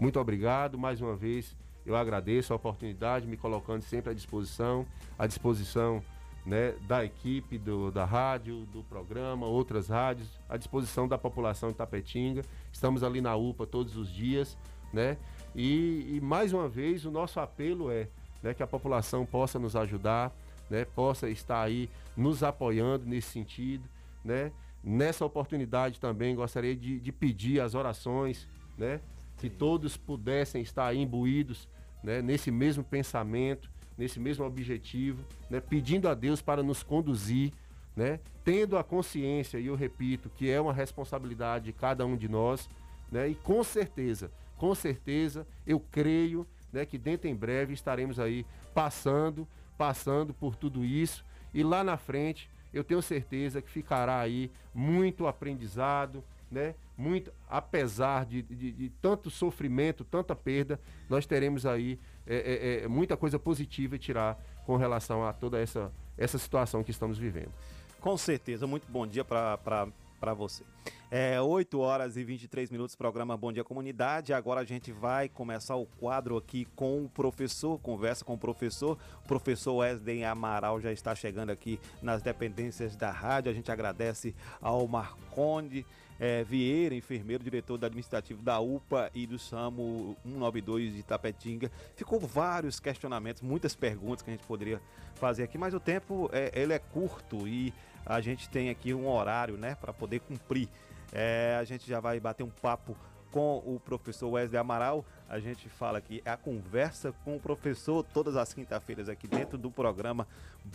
Muito 0.00 0.18
obrigado 0.18 0.78
mais 0.78 1.02
uma 1.02 1.14
vez. 1.14 1.54
Eu 1.84 1.94
agradeço 1.94 2.54
a 2.54 2.56
oportunidade, 2.56 3.26
me 3.26 3.36
colocando 3.36 3.82
sempre 3.82 4.10
à 4.10 4.14
disposição, 4.14 4.86
à 5.18 5.26
disposição 5.26 6.02
né, 6.46 6.72
da 6.88 7.04
equipe 7.04 7.58
do, 7.58 7.90
da 7.90 8.06
rádio, 8.06 8.64
do 8.72 8.82
programa, 8.84 9.46
outras 9.46 9.90
rádios, 9.90 10.26
à 10.48 10.56
disposição 10.56 11.06
da 11.06 11.18
população 11.18 11.68
de 11.68 11.74
Tapetinga. 11.74 12.42
Estamos 12.72 13.02
ali 13.02 13.20
na 13.20 13.36
UPA 13.36 13.66
todos 13.66 13.94
os 13.98 14.10
dias, 14.10 14.56
né? 14.90 15.18
E, 15.54 16.16
e 16.16 16.20
mais 16.22 16.54
uma 16.54 16.66
vez 16.66 17.04
o 17.04 17.10
nosso 17.10 17.38
apelo 17.38 17.90
é 17.90 18.08
né, 18.42 18.54
que 18.54 18.62
a 18.62 18.66
população 18.66 19.26
possa 19.26 19.58
nos 19.58 19.76
ajudar, 19.76 20.32
né, 20.70 20.86
possa 20.86 21.28
estar 21.28 21.60
aí 21.60 21.90
nos 22.16 22.42
apoiando 22.42 23.04
nesse 23.04 23.28
sentido, 23.28 23.84
né? 24.24 24.50
Nessa 24.82 25.26
oportunidade 25.26 26.00
também 26.00 26.34
gostaria 26.34 26.74
de, 26.74 26.98
de 26.98 27.12
pedir 27.12 27.60
as 27.60 27.74
orações, 27.74 28.48
né? 28.78 28.98
Que 29.40 29.48
todos 29.48 29.96
pudessem 29.96 30.60
estar 30.60 30.94
imbuídos 30.94 31.66
né, 32.04 32.20
nesse 32.20 32.50
mesmo 32.50 32.84
pensamento, 32.84 33.70
nesse 33.96 34.20
mesmo 34.20 34.44
objetivo, 34.44 35.24
né, 35.48 35.60
pedindo 35.60 36.08
a 36.08 36.14
Deus 36.14 36.42
para 36.42 36.62
nos 36.62 36.82
conduzir, 36.82 37.52
né, 37.96 38.20
tendo 38.44 38.76
a 38.76 38.84
consciência, 38.84 39.58
e 39.58 39.66
eu 39.66 39.74
repito, 39.74 40.30
que 40.36 40.50
é 40.50 40.60
uma 40.60 40.72
responsabilidade 40.72 41.66
de 41.66 41.72
cada 41.72 42.04
um 42.04 42.16
de 42.16 42.28
nós, 42.28 42.68
né, 43.10 43.28
e 43.28 43.34
com 43.34 43.64
certeza, 43.64 44.30
com 44.56 44.74
certeza, 44.74 45.46
eu 45.66 45.80
creio 45.80 46.46
né, 46.70 46.84
que 46.84 46.98
dentro 46.98 47.26
em 47.26 47.34
breve 47.34 47.72
estaremos 47.72 48.20
aí 48.20 48.44
passando, 48.74 49.48
passando 49.78 50.34
por 50.34 50.54
tudo 50.54 50.84
isso, 50.84 51.24
e 51.52 51.62
lá 51.62 51.82
na 51.82 51.96
frente 51.96 52.48
eu 52.72 52.84
tenho 52.84 53.02
certeza 53.02 53.60
que 53.60 53.70
ficará 53.70 54.20
aí 54.20 54.50
muito 54.74 55.26
aprendizado, 55.26 56.22
né? 56.50 56.74
Muito, 57.00 57.32
apesar 57.48 58.26
de, 58.26 58.42
de, 58.42 58.72
de 58.72 58.90
tanto 59.00 59.30
sofrimento, 59.30 60.04
tanta 60.04 60.36
perda, 60.36 60.78
nós 61.08 61.24
teremos 61.24 61.64
aí 61.64 61.98
é, 62.26 62.36
é, 62.36 62.84
é, 62.84 62.88
muita 62.88 63.16
coisa 63.16 63.38
positiva 63.38 63.96
tirar 63.96 64.38
com 64.66 64.76
relação 64.76 65.24
a 65.24 65.32
toda 65.32 65.58
essa, 65.58 65.90
essa 66.18 66.36
situação 66.36 66.84
que 66.84 66.90
estamos 66.90 67.16
vivendo. 67.16 67.52
Com 68.00 68.18
certeza, 68.18 68.66
muito 68.66 68.86
bom 68.86 69.06
dia 69.06 69.24
para 69.24 70.34
você. 70.36 70.62
É 71.10 71.40
8 71.40 71.80
horas 71.80 72.18
e 72.18 72.22
23 72.22 72.70
minutos, 72.70 72.94
programa 72.94 73.34
Bom 73.34 73.50
Dia 73.50 73.64
Comunidade. 73.64 74.34
Agora 74.34 74.60
a 74.60 74.64
gente 74.64 74.92
vai 74.92 75.28
começar 75.28 75.76
o 75.76 75.86
quadro 75.86 76.36
aqui 76.36 76.66
com 76.76 77.02
o 77.04 77.08
professor, 77.08 77.78
conversa 77.80 78.24
com 78.24 78.34
o 78.34 78.38
professor. 78.38 78.98
O 79.24 79.26
professor 79.26 79.74
Wesley 79.76 80.22
Amaral 80.22 80.80
já 80.80 80.92
está 80.92 81.14
chegando 81.14 81.50
aqui 81.50 81.80
nas 82.00 82.22
dependências 82.22 82.94
da 82.94 83.10
rádio. 83.10 83.50
A 83.50 83.54
gente 83.54 83.72
agradece 83.72 84.36
ao 84.60 84.86
Marconde 84.86 85.84
é, 86.20 86.44
Vieira, 86.44 86.94
enfermeiro, 86.94 87.42
diretor 87.42 87.78
da 87.78 87.86
administrativo 87.86 88.42
da 88.42 88.60
UPA 88.60 89.10
e 89.14 89.26
do 89.26 89.38
SAMU 89.38 90.14
192 90.22 90.94
de 90.94 91.02
Tapetinga. 91.02 91.72
Ficou 91.96 92.20
vários 92.20 92.78
questionamentos, 92.78 93.40
muitas 93.40 93.74
perguntas 93.74 94.20
que 94.20 94.30
a 94.30 94.34
gente 94.34 94.46
poderia 94.46 94.82
fazer 95.14 95.44
aqui, 95.44 95.56
mas 95.56 95.72
o 95.72 95.80
tempo 95.80 96.28
é, 96.30 96.52
ele 96.54 96.74
é 96.74 96.78
curto 96.78 97.48
e 97.48 97.72
a 98.04 98.20
gente 98.20 98.50
tem 98.50 98.68
aqui 98.68 98.92
um 98.92 99.08
horário, 99.08 99.56
né, 99.56 99.74
para 99.74 99.94
poder 99.94 100.20
cumprir. 100.20 100.68
É, 101.10 101.56
a 101.58 101.64
gente 101.64 101.88
já 101.88 102.00
vai 102.00 102.20
bater 102.20 102.42
um 102.42 102.50
papo 102.50 102.94
com 103.30 103.58
o 103.64 103.80
professor 103.80 104.28
Wesley 104.28 104.58
Amaral. 104.58 105.04
A 105.28 105.38
gente 105.38 105.68
fala 105.68 105.98
aqui 105.98 106.20
a 106.26 106.36
conversa 106.36 107.12
com 107.24 107.36
o 107.36 107.40
professor 107.40 108.04
todas 108.12 108.36
as 108.36 108.52
quinta-feiras 108.52 109.08
aqui 109.08 109.26
dentro 109.26 109.56
do 109.56 109.70
programa 109.70 110.26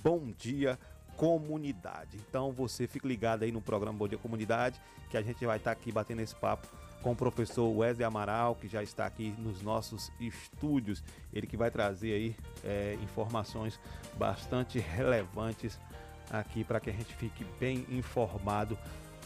Bom 0.02 0.32
Dia 0.38 0.80
comunidade. 1.16 2.18
Então 2.30 2.52
você 2.52 2.88
fique 2.88 3.08
ligado 3.08 3.44
aí 3.44 3.52
no 3.52 3.62
programa 3.62 3.98
Bom 3.98 4.08
Dia 4.08 4.18
Comunidade, 4.18 4.80
que 5.10 5.18
a 5.18 5.22
gente 5.22 5.46
vai 5.46 5.58
estar 5.58 5.72
aqui 5.72 5.92
batendo 5.92 6.22
esse 6.22 6.36
papo 6.36 6.68
com 7.02 7.12
o 7.12 7.16
professor 7.16 7.70
Wesley 7.70 8.04
Amaral, 8.04 8.56
que 8.56 8.68
já 8.68 8.82
está 8.82 9.06
aqui 9.06 9.34
nos 9.38 9.62
nossos 9.62 10.12
estúdios. 10.20 11.04
Ele 11.32 11.46
que 11.46 11.56
vai 11.56 11.70
trazer 11.70 12.14
aí 12.14 12.36
é, 12.64 12.98
informações 13.04 13.80
bastante 14.18 14.80
relevantes 14.80 15.80
aqui 16.32 16.64
para 16.64 16.80
que 16.80 16.90
a 16.90 16.94
gente 16.94 17.14
fique 17.14 17.46
bem 17.60 17.86
informado 17.90 18.78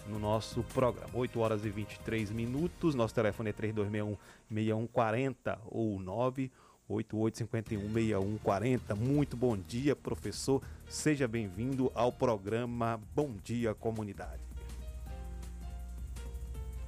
no 0.07 0.19
nosso 0.19 0.63
programa. 0.63 1.09
8 1.13 1.39
horas 1.39 1.65
e 1.65 1.69
23 1.69 2.31
minutos. 2.31 2.95
Nosso 2.95 3.15
telefone 3.15 3.51
é 3.51 3.53
3261 3.53 4.17
6140 4.49 5.59
ou 5.69 5.99
9 5.99 6.51
88516140. 6.89 8.95
Muito 8.95 9.37
bom 9.37 9.55
dia, 9.55 9.95
professor. 9.95 10.63
Seja 10.89 11.27
bem-vindo 11.27 11.91
ao 11.93 12.11
programa 12.11 12.99
Bom 13.15 13.35
Dia 13.43 13.75
Comunidade. 13.75 14.41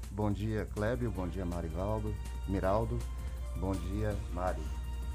Bom 0.10 0.32
dia, 0.32 0.68
Clébio. 0.73 1.11
Bom 1.11 1.28
dia, 1.28 1.45
Marivaldo. 1.45 2.15
Miraldo. 2.48 2.98
Bom 3.57 3.73
dia, 3.73 4.18
Mari. 4.34 4.64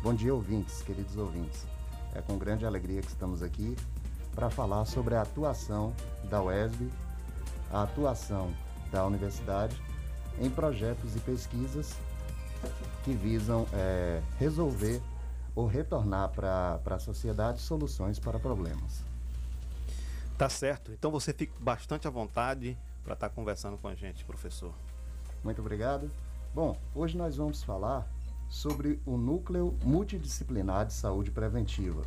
Bom 0.02 0.14
dia, 0.14 0.32
ouvintes, 0.32 0.82
queridos 0.82 1.16
ouvintes. 1.16 1.66
É 2.14 2.22
com 2.22 2.38
grande 2.38 2.64
alegria 2.64 3.02
que 3.02 3.08
estamos 3.08 3.42
aqui 3.42 3.74
para 4.34 4.48
falar 4.48 4.84
sobre 4.84 5.16
a 5.16 5.22
atuação 5.22 5.92
da 6.30 6.40
UESB, 6.42 6.88
a 7.70 7.82
atuação 7.82 8.54
da 8.90 9.04
universidade 9.04 9.76
em 10.40 10.48
projetos 10.48 11.16
e 11.16 11.20
pesquisas 11.20 11.94
que 13.06 13.12
visam 13.12 13.68
é, 13.72 14.20
resolver 14.36 15.00
ou 15.54 15.64
retornar 15.64 16.28
para 16.30 16.80
a 16.84 16.98
sociedade 16.98 17.60
soluções 17.60 18.18
para 18.18 18.36
problemas. 18.36 19.04
Tá 20.36 20.48
certo. 20.48 20.90
Então 20.90 21.08
você 21.08 21.32
fica 21.32 21.54
bastante 21.60 22.08
à 22.08 22.10
vontade 22.10 22.76
para 23.04 23.14
estar 23.14 23.28
tá 23.28 23.34
conversando 23.34 23.78
com 23.78 23.86
a 23.86 23.94
gente, 23.94 24.24
professor. 24.24 24.74
Muito 25.44 25.60
obrigado. 25.60 26.10
Bom, 26.52 26.76
hoje 26.96 27.16
nós 27.16 27.36
vamos 27.36 27.62
falar 27.62 28.10
sobre 28.48 29.00
o 29.06 29.16
Núcleo 29.16 29.78
Multidisciplinar 29.84 30.86
de 30.86 30.92
Saúde 30.92 31.30
Preventiva. 31.30 32.02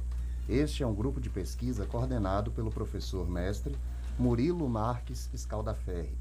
Este 0.49 0.84
é 0.84 0.88
um 0.88 0.93
grupo 0.93 1.21
de 1.21 1.30
pesquisa 1.30 1.85
coordenado 1.85 2.51
pelo 2.51 2.69
professor 2.69 3.26
mestre 3.30 3.73
Murilo 4.17 4.67
Marques 4.67 5.30
Escaldaferri. 5.34 6.17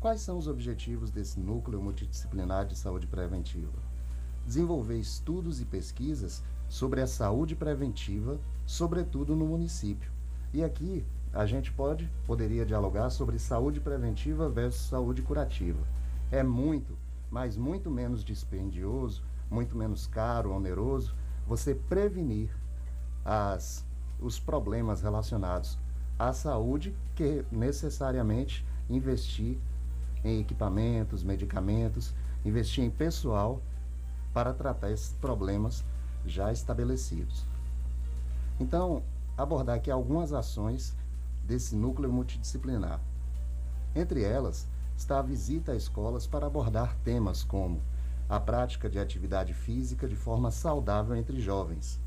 Quais 0.00 0.20
são 0.22 0.38
os 0.38 0.48
objetivos 0.48 1.12
desse 1.12 1.38
Núcleo 1.38 1.80
Multidisciplinar 1.80 2.66
de 2.66 2.76
Saúde 2.76 3.06
Preventiva? 3.06 3.87
Desenvolver 4.48 4.96
estudos 4.96 5.60
e 5.60 5.66
pesquisas 5.66 6.42
sobre 6.70 7.02
a 7.02 7.06
saúde 7.06 7.54
preventiva, 7.54 8.40
sobretudo 8.64 9.36
no 9.36 9.44
município. 9.44 10.10
E 10.54 10.64
aqui 10.64 11.04
a 11.34 11.44
gente 11.44 11.70
pode, 11.70 12.10
poderia 12.26 12.64
dialogar 12.64 13.10
sobre 13.10 13.38
saúde 13.38 13.78
preventiva 13.78 14.48
versus 14.48 14.88
saúde 14.88 15.20
curativa. 15.20 15.86
É 16.32 16.42
muito, 16.42 16.96
mas 17.30 17.58
muito 17.58 17.90
menos 17.90 18.24
dispendioso, 18.24 19.22
muito 19.50 19.76
menos 19.76 20.06
caro, 20.06 20.54
oneroso, 20.54 21.14
você 21.46 21.74
prevenir 21.74 22.48
as, 23.26 23.84
os 24.18 24.40
problemas 24.40 25.02
relacionados 25.02 25.78
à 26.18 26.32
saúde 26.32 26.96
que 27.14 27.44
necessariamente 27.52 28.64
investir 28.88 29.58
em 30.24 30.40
equipamentos, 30.40 31.22
medicamentos, 31.22 32.14
investir 32.46 32.82
em 32.82 32.90
pessoal 32.90 33.60
para 34.38 34.54
tratar 34.54 34.92
esses 34.92 35.10
problemas 35.14 35.82
já 36.24 36.52
estabelecidos. 36.52 37.44
Então, 38.60 39.02
abordar 39.36 39.74
aqui 39.74 39.90
algumas 39.90 40.32
ações 40.32 40.94
desse 41.42 41.74
núcleo 41.74 42.12
multidisciplinar. 42.12 43.00
Entre 43.96 44.22
elas 44.22 44.68
está 44.96 45.18
a 45.18 45.22
visita 45.22 45.72
a 45.72 45.74
escolas 45.74 46.24
para 46.24 46.46
abordar 46.46 46.96
temas 47.02 47.42
como 47.42 47.82
a 48.28 48.38
prática 48.38 48.88
de 48.88 49.00
atividade 49.00 49.52
física 49.54 50.06
de 50.06 50.14
forma 50.14 50.52
saudável 50.52 51.16
entre 51.16 51.40
jovens. 51.40 51.98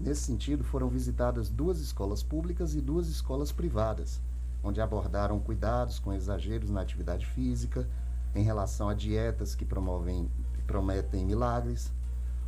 Nesse 0.00 0.22
sentido, 0.22 0.64
foram 0.64 0.88
visitadas 0.88 1.50
duas 1.50 1.80
escolas 1.80 2.22
públicas 2.22 2.74
e 2.74 2.80
duas 2.80 3.08
escolas 3.08 3.52
privadas, 3.52 4.22
onde 4.64 4.80
abordaram 4.80 5.38
cuidados 5.38 5.98
com 5.98 6.14
exageros 6.14 6.70
na 6.70 6.80
atividade 6.80 7.26
física, 7.26 7.86
em 8.34 8.42
relação 8.42 8.88
a 8.88 8.94
dietas 8.94 9.54
que 9.54 9.66
promovem, 9.66 10.30
prometem 10.68 11.24
milagres, 11.24 11.90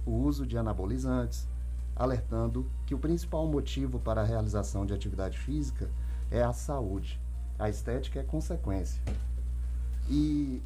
o 0.07 0.13
uso 0.13 0.47
de 0.47 0.57
anabolizantes, 0.57 1.49
alertando 1.97 2.71
que 2.87 2.95
o 2.95 2.99
principal 2.99 3.47
motivo 3.47 3.99
para 3.99 4.21
a 4.21 4.25
realização 4.25 4.85
de 4.87 4.93
atividade 4.93 5.39
física 5.39 5.91
é 6.31 6.43
a 6.43 6.53
saúde. 6.53 7.19
A 7.59 7.69
estética 7.69 8.21
é 8.21 8.23
consequência. 8.23 9.03
E 10.09 10.63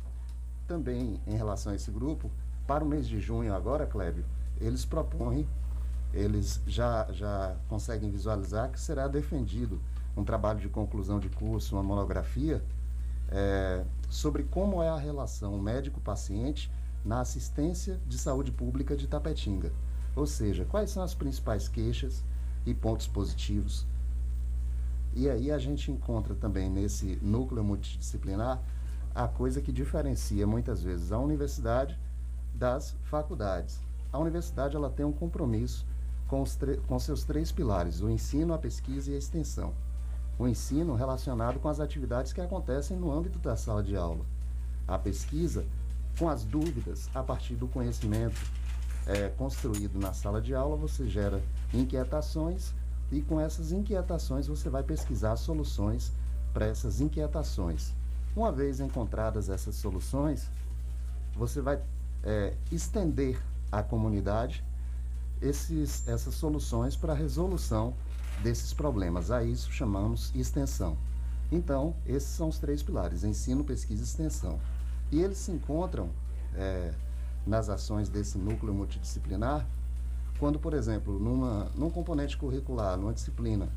também 0.66 1.20
em 1.26 1.36
relação 1.36 1.72
a 1.72 1.76
esse 1.76 1.90
grupo, 1.90 2.31
para 2.66 2.85
o 2.85 2.86
mês 2.86 3.06
de 3.06 3.20
junho 3.20 3.55
agora, 3.55 3.86
Clébio, 3.86 4.24
eles 4.60 4.85
propõem, 4.85 5.48
eles 6.12 6.60
já, 6.66 7.06
já 7.12 7.56
conseguem 7.68 8.10
visualizar 8.10 8.70
que 8.70 8.81
será 8.81 9.06
defendido 9.06 9.81
um 10.16 10.24
trabalho 10.24 10.60
de 10.60 10.68
conclusão 10.68 11.18
de 11.18 11.28
curso, 11.28 11.76
uma 11.76 11.82
monografia, 11.82 12.64
é, 13.28 13.85
sobre 14.09 14.44
como 14.44 14.82
é 14.82 14.89
a 14.89 14.97
relação 14.97 15.59
médico-paciente 15.59 16.70
na 17.05 17.20
assistência 17.20 18.01
de 18.06 18.18
saúde 18.18 18.51
pública 18.51 18.97
de 18.97 19.06
Tapetinga. 19.06 19.72
Ou 20.16 20.26
seja, 20.26 20.64
quais 20.64 20.90
são 20.90 21.02
as 21.02 21.14
principais 21.14 21.68
queixas 21.68 22.24
e 22.64 22.72
pontos 22.72 23.06
positivos. 23.06 23.86
E 25.12 25.28
aí 25.28 25.51
a 25.51 25.59
gente 25.59 25.90
encontra 25.90 26.35
também 26.35 26.70
nesse 26.70 27.18
núcleo 27.22 27.62
multidisciplinar 27.62 28.60
a 29.14 29.28
coisa 29.28 29.60
que 29.60 29.70
diferencia 29.70 30.47
muitas 30.47 30.82
vezes 30.82 31.12
a 31.12 31.18
universidade 31.18 31.98
das 32.55 32.97
faculdades. 33.05 33.81
A 34.12 34.18
universidade 34.18 34.76
ela 34.76 34.90
tem 34.90 35.05
um 35.05 35.12
compromisso 35.12 35.86
com, 36.26 36.43
os 36.43 36.59
com 36.86 36.98
seus 36.98 37.24
três 37.24 37.52
pilares: 37.52 38.01
o 38.01 38.10
ensino, 38.10 38.55
a 38.55 38.59
pesquisa 38.59 39.10
e 39.10 39.14
a 39.14 39.18
extensão. 39.18 39.72
O 40.36 40.48
ensino 40.48 40.94
relacionado 40.94 41.60
com 41.60 41.68
as 41.68 41.78
atividades 41.78 42.32
que 42.32 42.40
acontecem 42.40 42.97
no 42.97 43.12
âmbito 43.12 43.39
da 43.39 43.56
sala 43.56 43.82
de 43.82 43.97
aula. 43.97 44.24
A 44.86 44.98
pesquisa 44.98 45.64
com 46.19 46.28
as 46.28 46.45
dúvidas 46.45 47.09
a 47.15 47.23
partir 47.23 47.55
do 47.55 47.66
conhecimento 47.66 48.41
é, 49.07 49.28
construído 49.31 49.99
na 49.99 50.12
sala 50.12 50.41
de 50.41 50.55
aula, 50.55 50.77
você 50.77 51.09
gera 51.09 51.43
inquietações 51.73 52.73
e 53.12 53.20
com 53.20 53.41
essas 53.41 53.73
inquietações 53.73 54.47
você 54.47 54.69
vai 54.69 54.82
pesquisar 54.82 55.36
soluções 55.36 56.12
para 56.53 56.66
essas 56.66 57.01
inquietações. 57.01 57.93
Uma 58.35 58.51
vez 58.51 58.81
encontradas 58.81 59.49
essas 59.49 59.74
soluções, 59.77 60.49
você 61.36 61.61
vai 61.61 61.81
é, 62.23 62.55
estender 62.70 63.41
à 63.70 63.82
comunidade 63.82 64.65
esses, 65.41 66.07
essas 66.09 66.35
soluções 66.35 66.97
para 66.97 67.12
a 67.12 67.16
resolução 67.16 67.95
desses 68.43 68.73
problemas. 68.73 69.31
A 69.31 69.43
isso 69.45 69.70
chamamos 69.70 70.32
extensão. 70.35 70.97
Então, 71.53 71.95
esses 72.07 72.31
são 72.31 72.49
os 72.49 72.59
três 72.59 72.82
pilares: 72.82 73.24
ensino, 73.24 73.62
pesquisa 73.62 74.03
e 74.03 74.05
extensão. 74.05 74.59
E 75.15 75.23
eles 75.23 75.39
se 75.39 75.53
encontram 75.53 76.11
é, 76.57 76.93
nas 77.47 77.69
ações 77.69 78.09
desse 78.09 78.36
núcleo 78.36 78.74
multidisciplinar 78.74 79.65
quando, 80.41 80.59
por 80.59 80.74
exemplo, 80.74 81.20
numa, 81.20 81.70
num 81.77 81.89
componente 81.89 82.36
curricular, 82.36 82.97
numa 82.97 83.12
disciplina, 83.12 83.69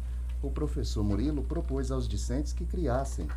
o 0.42 0.50
professor 0.50 1.04
Murilo 1.04 1.44
propôs 1.44 1.92
aos 1.92 2.08
discentes 2.08 2.54
que 2.54 2.66
criassem 2.66 3.28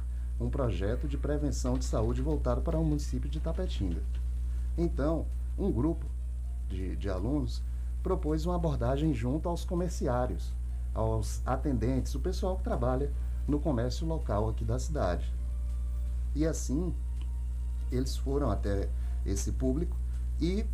um 0.40 0.48
projeto 0.48 1.06
de 1.06 1.18
prevenção 1.18 1.77
de 1.77 1.85
saúde 1.85 2.22
voltado 2.22 2.62
para 2.62 2.78
o 2.78 2.82
município 2.82 3.28
de 3.28 3.39
Tapetinga. 3.39 4.02
Então, 4.78 5.27
um 5.59 5.70
grupo 5.70 6.06
de, 6.70 6.97
de 6.97 7.10
alunos 7.10 7.62
propôs 8.02 8.47
uma 8.47 8.56
abordagem 8.56 9.12
junto 9.12 9.47
aos 9.47 9.62
comerciários, 9.62 10.55
aos 10.94 11.47
atendentes, 11.47 12.14
o 12.14 12.20
pessoal 12.20 12.56
que 12.56 12.64
trabalha 12.64 13.12
no 13.47 13.60
comércio 13.60 14.06
local 14.06 14.48
aqui 14.48 14.64
da 14.64 14.78
cidade. 14.78 15.31
E 16.35 16.47
assim, 16.47 16.94
eles 17.90 18.16
foram 18.16 18.50
até 18.50 18.88
esse 19.24 19.52
público 19.52 19.96
e 20.40 20.64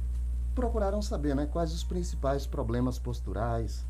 procuraram 0.54 1.02
saber 1.02 1.34
né, 1.34 1.46
quais 1.46 1.72
os 1.72 1.84
principais 1.84 2.46
problemas 2.46 2.98
posturais. 2.98 3.84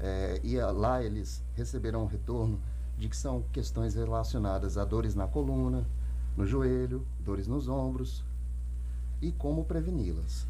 É, 0.00 0.40
e 0.44 0.60
lá 0.60 1.02
eles 1.02 1.42
receberam 1.54 2.02
um 2.02 2.06
retorno 2.06 2.60
de 2.96 3.08
que 3.08 3.16
são 3.16 3.42
questões 3.52 3.94
relacionadas 3.94 4.76
a 4.76 4.84
dores 4.84 5.14
na 5.14 5.26
coluna, 5.26 5.86
no 6.36 6.46
joelho, 6.46 7.06
dores 7.20 7.46
nos 7.46 7.68
ombros, 7.68 8.24
e 9.20 9.32
como 9.32 9.64
preveni-las. 9.64 10.46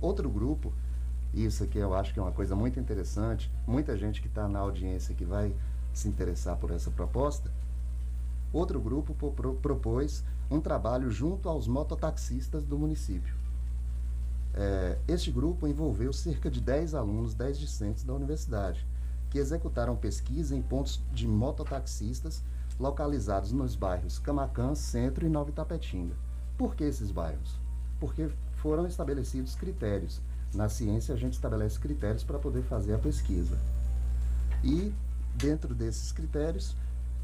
Outro 0.00 0.28
grupo, 0.28 0.72
isso 1.32 1.64
aqui 1.64 1.78
eu 1.78 1.94
acho 1.94 2.12
que 2.12 2.20
é 2.20 2.22
uma 2.22 2.32
coisa 2.32 2.54
muito 2.54 2.78
interessante, 2.78 3.50
muita 3.66 3.96
gente 3.96 4.20
que 4.20 4.28
está 4.28 4.48
na 4.48 4.60
audiência 4.60 5.14
que 5.14 5.24
vai 5.24 5.54
se 5.92 6.08
interessar 6.08 6.56
por 6.56 6.70
essa 6.70 6.90
proposta. 6.90 7.50
Outro 8.52 8.80
grupo 8.80 9.14
pro, 9.32 9.54
propôs 9.54 10.24
um 10.50 10.60
trabalho 10.60 11.10
junto 11.10 11.48
aos 11.48 11.66
mototaxistas 11.66 12.64
do 12.64 12.78
município. 12.78 13.34
É, 14.54 14.98
este 15.06 15.30
grupo 15.30 15.66
envolveu 15.66 16.12
cerca 16.12 16.50
de 16.50 16.60
10 16.60 16.94
alunos, 16.94 17.34
10 17.34 17.58
discentes 17.58 18.04
da 18.04 18.14
universidade, 18.14 18.86
que 19.30 19.38
executaram 19.38 19.96
pesquisa 19.96 20.56
em 20.56 20.62
pontos 20.62 21.02
de 21.12 21.26
mototaxistas 21.26 22.42
localizados 22.78 23.52
nos 23.52 23.74
bairros 23.74 24.18
Camacan, 24.18 24.74
Centro 24.74 25.26
e 25.26 25.28
Nova 25.28 25.50
Itapetinga. 25.50 26.14
Por 26.56 26.74
que 26.74 26.84
esses 26.84 27.10
bairros? 27.10 27.66
porque 28.00 28.28
foram 28.56 28.86
estabelecidos 28.86 29.54
critérios. 29.54 30.20
Na 30.54 30.68
ciência, 30.68 31.14
a 31.14 31.18
gente 31.18 31.34
estabelece 31.34 31.78
critérios 31.78 32.24
para 32.24 32.38
poder 32.38 32.62
fazer 32.62 32.94
a 32.94 32.98
pesquisa. 32.98 33.58
E, 34.64 34.92
dentro 35.34 35.74
desses 35.74 36.12
critérios, 36.12 36.74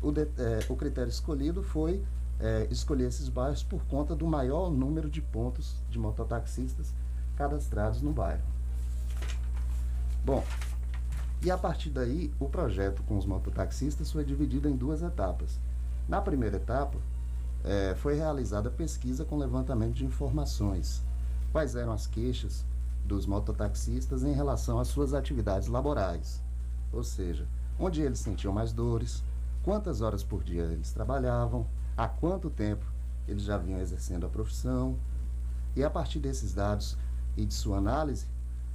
o, 0.00 0.10
de, 0.10 0.22
é, 0.22 0.66
o 0.68 0.76
critério 0.76 1.08
escolhido 1.08 1.62
foi 1.62 2.02
é, 2.42 2.66
escolher 2.70 3.06
esses 3.06 3.28
bairros 3.28 3.62
por 3.62 3.84
conta 3.84 4.16
do 4.16 4.26
maior 4.26 4.68
número 4.68 5.08
de 5.08 5.22
pontos 5.22 5.76
de 5.88 5.98
mototaxistas 5.98 6.92
cadastrados 7.36 8.02
no 8.02 8.12
bairro. 8.12 8.42
Bom, 10.24 10.44
e 11.40 11.50
a 11.50 11.56
partir 11.56 11.90
daí, 11.90 12.32
o 12.40 12.48
projeto 12.48 13.02
com 13.04 13.16
os 13.16 13.24
mototaxistas 13.24 14.10
foi 14.10 14.24
dividido 14.24 14.68
em 14.68 14.76
duas 14.76 15.02
etapas. 15.02 15.58
Na 16.08 16.20
primeira 16.20 16.56
etapa, 16.56 16.98
é, 17.64 17.94
foi 17.96 18.14
realizada 18.14 18.70
pesquisa 18.70 19.24
com 19.24 19.38
levantamento 19.38 19.94
de 19.94 20.04
informações. 20.04 21.02
Quais 21.52 21.76
eram 21.76 21.92
as 21.92 22.06
queixas 22.08 22.64
dos 23.04 23.24
mototaxistas 23.24 24.24
em 24.24 24.32
relação 24.32 24.80
às 24.80 24.88
suas 24.88 25.14
atividades 25.14 25.68
laborais? 25.68 26.42
Ou 26.92 27.04
seja, 27.04 27.46
onde 27.78 28.02
eles 28.02 28.18
sentiam 28.18 28.52
mais 28.52 28.72
dores, 28.72 29.22
quantas 29.62 30.00
horas 30.00 30.24
por 30.24 30.42
dia 30.42 30.62
eles 30.62 30.92
trabalhavam, 30.92 31.66
há 31.96 32.08
quanto 32.08 32.50
tempo 32.50 32.84
eles 33.26 33.42
já 33.42 33.56
vinham 33.56 33.80
exercendo 33.80 34.26
a 34.26 34.28
profissão. 34.28 34.96
E 35.74 35.82
a 35.82 35.90
partir 35.90 36.18
desses 36.18 36.52
dados 36.52 36.96
e 37.36 37.44
de 37.44 37.54
sua 37.54 37.78
análise, 37.78 38.26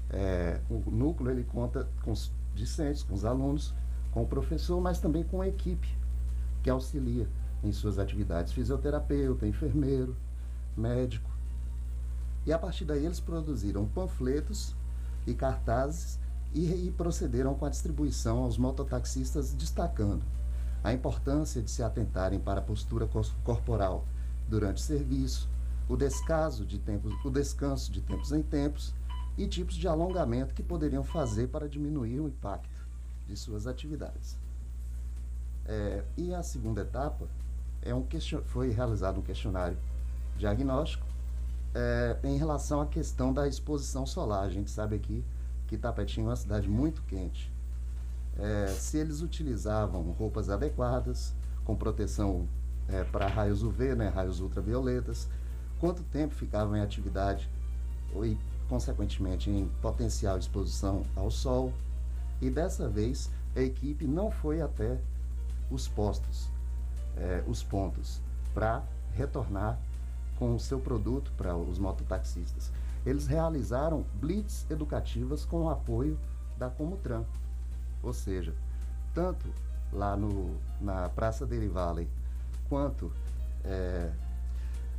é, 0.10 0.60
o 0.70 0.90
núcleo 0.90 1.32
ele 1.32 1.44
conta 1.44 1.88
com 2.04 2.12
os 2.12 2.32
discentes, 2.56 3.04
com 3.04 3.14
os 3.14 3.26
alunos, 3.26 3.74
com 4.12 4.24
o 4.24 4.28
professor, 4.28 4.82
mas 4.82 5.00
também 5.00 5.24
com 5.24 5.42
a 5.42 5.48
equipe 5.48 5.88
que 6.64 6.70
auxilia 6.70 7.28
em 7.64 7.72
suas 7.72 8.00
atividades, 8.00 8.54
fisioterapeuta, 8.54 9.46
enfermeiro, 9.46 10.16
médico. 10.76 11.30
E 12.46 12.54
a 12.54 12.58
partir 12.58 12.86
daí 12.86 13.06
eles 13.06 13.20
produziram 13.20 13.86
panfletos 13.86 14.76
e 15.26 15.34
cartazes 15.34 16.18
e, 16.54 16.88
e 16.88 16.92
procederam 16.92 17.54
com 17.54 17.66
a 17.66 17.70
distribuição 17.70 18.40
aos 18.40 18.58
mototaxistas, 18.58 19.54
destacando 19.54 20.24
a 20.88 20.94
importância 20.94 21.62
de 21.62 21.70
se 21.70 21.84
atentarem 21.84 22.40
para 22.40 22.62
a 22.62 22.64
postura 22.64 23.10
corporal 23.44 24.06
durante 24.48 24.78
o 24.78 24.80
serviço, 24.80 25.50
o 25.90 25.98
descaso 25.98 26.66
de 26.66 26.80
tempos, 26.80 27.14
o 27.26 27.30
descanso 27.30 27.92
de 27.92 28.00
tempos 28.00 28.32
em 28.32 28.42
tempos 28.42 28.94
e 29.38 29.46
tipos 29.48 29.76
de 29.76 29.86
alongamento 29.86 30.54
que 30.54 30.64
poderiam 30.64 31.04
fazer 31.04 31.50
para 31.50 31.68
diminuir 31.68 32.22
o 32.22 32.30
impacto 32.30 32.88
de 33.28 33.36
suas 33.36 33.68
atividades. 33.68 34.38
É, 35.66 36.06
e 36.16 36.34
a 36.34 36.42
segunda 36.42 36.82
etapa 36.84 37.28
é 37.82 37.94
um 37.94 38.04
question... 38.04 38.42
foi 38.44 38.72
realizado 38.72 39.20
um 39.20 39.24
questionário 39.24 39.78
diagnóstico 40.38 41.06
é, 41.76 42.18
em 42.24 42.38
relação 42.38 42.80
à 42.80 42.86
questão 42.86 43.34
da 43.34 43.46
exposição 43.46 44.06
solar. 44.06 44.46
A 44.46 44.50
gente 44.50 44.72
sabe 44.72 44.96
aqui 44.96 45.22
que 45.68 45.78
Tapetinho 45.78 46.28
é 46.28 46.30
uma 46.30 46.36
cidade 46.38 46.70
muito 46.70 47.02
quente. 47.04 47.52
É, 48.40 48.68
se 48.68 48.98
eles 48.98 49.22
utilizavam 49.22 50.02
roupas 50.12 50.50
adequadas, 50.50 51.34
com 51.66 51.76
proteção 51.76 52.48
é, 52.88 53.04
para 53.04 53.28
raios 53.28 53.64
UV, 53.64 53.96
né, 53.96 54.10
raios 54.10 54.40
ultravioletas, 54.40 55.28
quanto 55.80 56.04
tempo 56.04 56.34
ficavam 56.34 56.76
em 56.76 56.82
atividade 56.82 57.50
e, 58.24 58.38
consequentemente, 58.70 59.50
em 59.50 59.68
potencial 59.82 60.38
exposição 60.38 61.04
ao 61.16 61.30
sol. 61.30 61.74
E 62.42 62.50
dessa 62.50 62.88
vez, 62.88 63.30
a 63.56 63.62
equipe 63.62 64.06
não 64.06 64.32
foi 64.32 64.62
até 64.62 64.98
os 65.70 65.88
postos, 65.88 66.50
é, 67.18 67.44
os 67.48 67.64
pontos 67.64 68.22
para 68.54 68.84
retornar 69.14 69.78
com 70.38 70.54
o 70.54 70.60
seu 70.60 70.80
produto 70.80 71.32
para 71.36 71.56
os 71.56 71.80
mototaxistas. 71.80 72.72
Eles 73.06 73.26
realizaram 73.26 74.06
blitz 74.16 74.66
educativas 74.70 75.44
com 75.44 75.64
o 75.64 75.70
apoio 75.70 76.20
da 76.58 76.70
Comutran. 76.70 77.24
Ou 78.04 78.14
seja, 78.14 78.54
tanto 79.14 79.48
lá 79.92 80.16
no, 80.16 80.58
na 80.80 81.10
Praça 81.10 81.46
Dele 81.46 81.68
Valley, 81.68 82.08
quanto 82.70 83.12
é, 83.64 84.12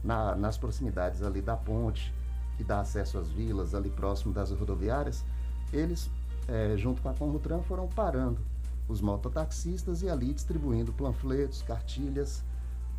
na, 0.02 0.34
nas 0.34 0.56
proximidades 0.56 1.22
ali 1.22 1.40
da 1.40 1.56
ponte, 1.56 2.12
que 2.56 2.64
dá 2.64 2.80
acesso 2.80 3.18
às 3.18 3.28
vilas, 3.28 3.74
ali 3.74 3.90
próximo 3.90 4.32
das 4.32 4.50
rodoviárias, 4.50 5.24
eles, 5.72 6.10
é, 6.48 6.76
junto 6.76 7.00
com 7.02 7.08
a 7.08 7.14
Comutran, 7.14 7.60
foram 7.62 7.86
parando 7.88 8.40
os 8.88 9.00
mototaxistas 9.00 10.02
e 10.02 10.08
ali 10.08 10.32
distribuindo 10.32 10.92
panfletos, 10.92 11.62
cartilhas, 11.62 12.42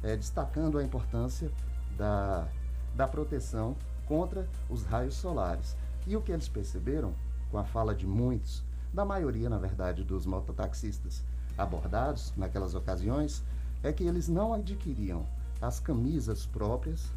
é, 0.04 0.16
destacando 0.16 0.78
a 0.78 0.84
importância 0.84 1.52
da, 1.98 2.48
da 2.96 3.08
proteção 3.08 3.76
contra 4.06 4.48
os 4.70 4.84
raios 4.86 5.16
solares. 5.16 5.76
E 6.08 6.16
o 6.16 6.22
que 6.22 6.32
eles 6.32 6.48
perceberam, 6.48 7.14
com 7.52 7.58
a 7.58 7.64
fala 7.64 7.94
de 7.94 8.08
muitos, 8.08 8.64
da 8.94 9.06
maioria, 9.06 9.50
na 9.50 9.58
verdade, 9.58 10.04
dos 10.04 10.26
mototaxistas 10.26 11.24
abordados 11.58 12.34
naquelas 12.36 12.74
ocasiões, 12.74 13.44
é 13.84 13.92
que 13.94 14.04
eles 14.04 14.28
não 14.28 14.54
adquiriam 14.54 15.26
as 15.62 15.80
camisas 15.80 16.46
próprias, 16.46 17.12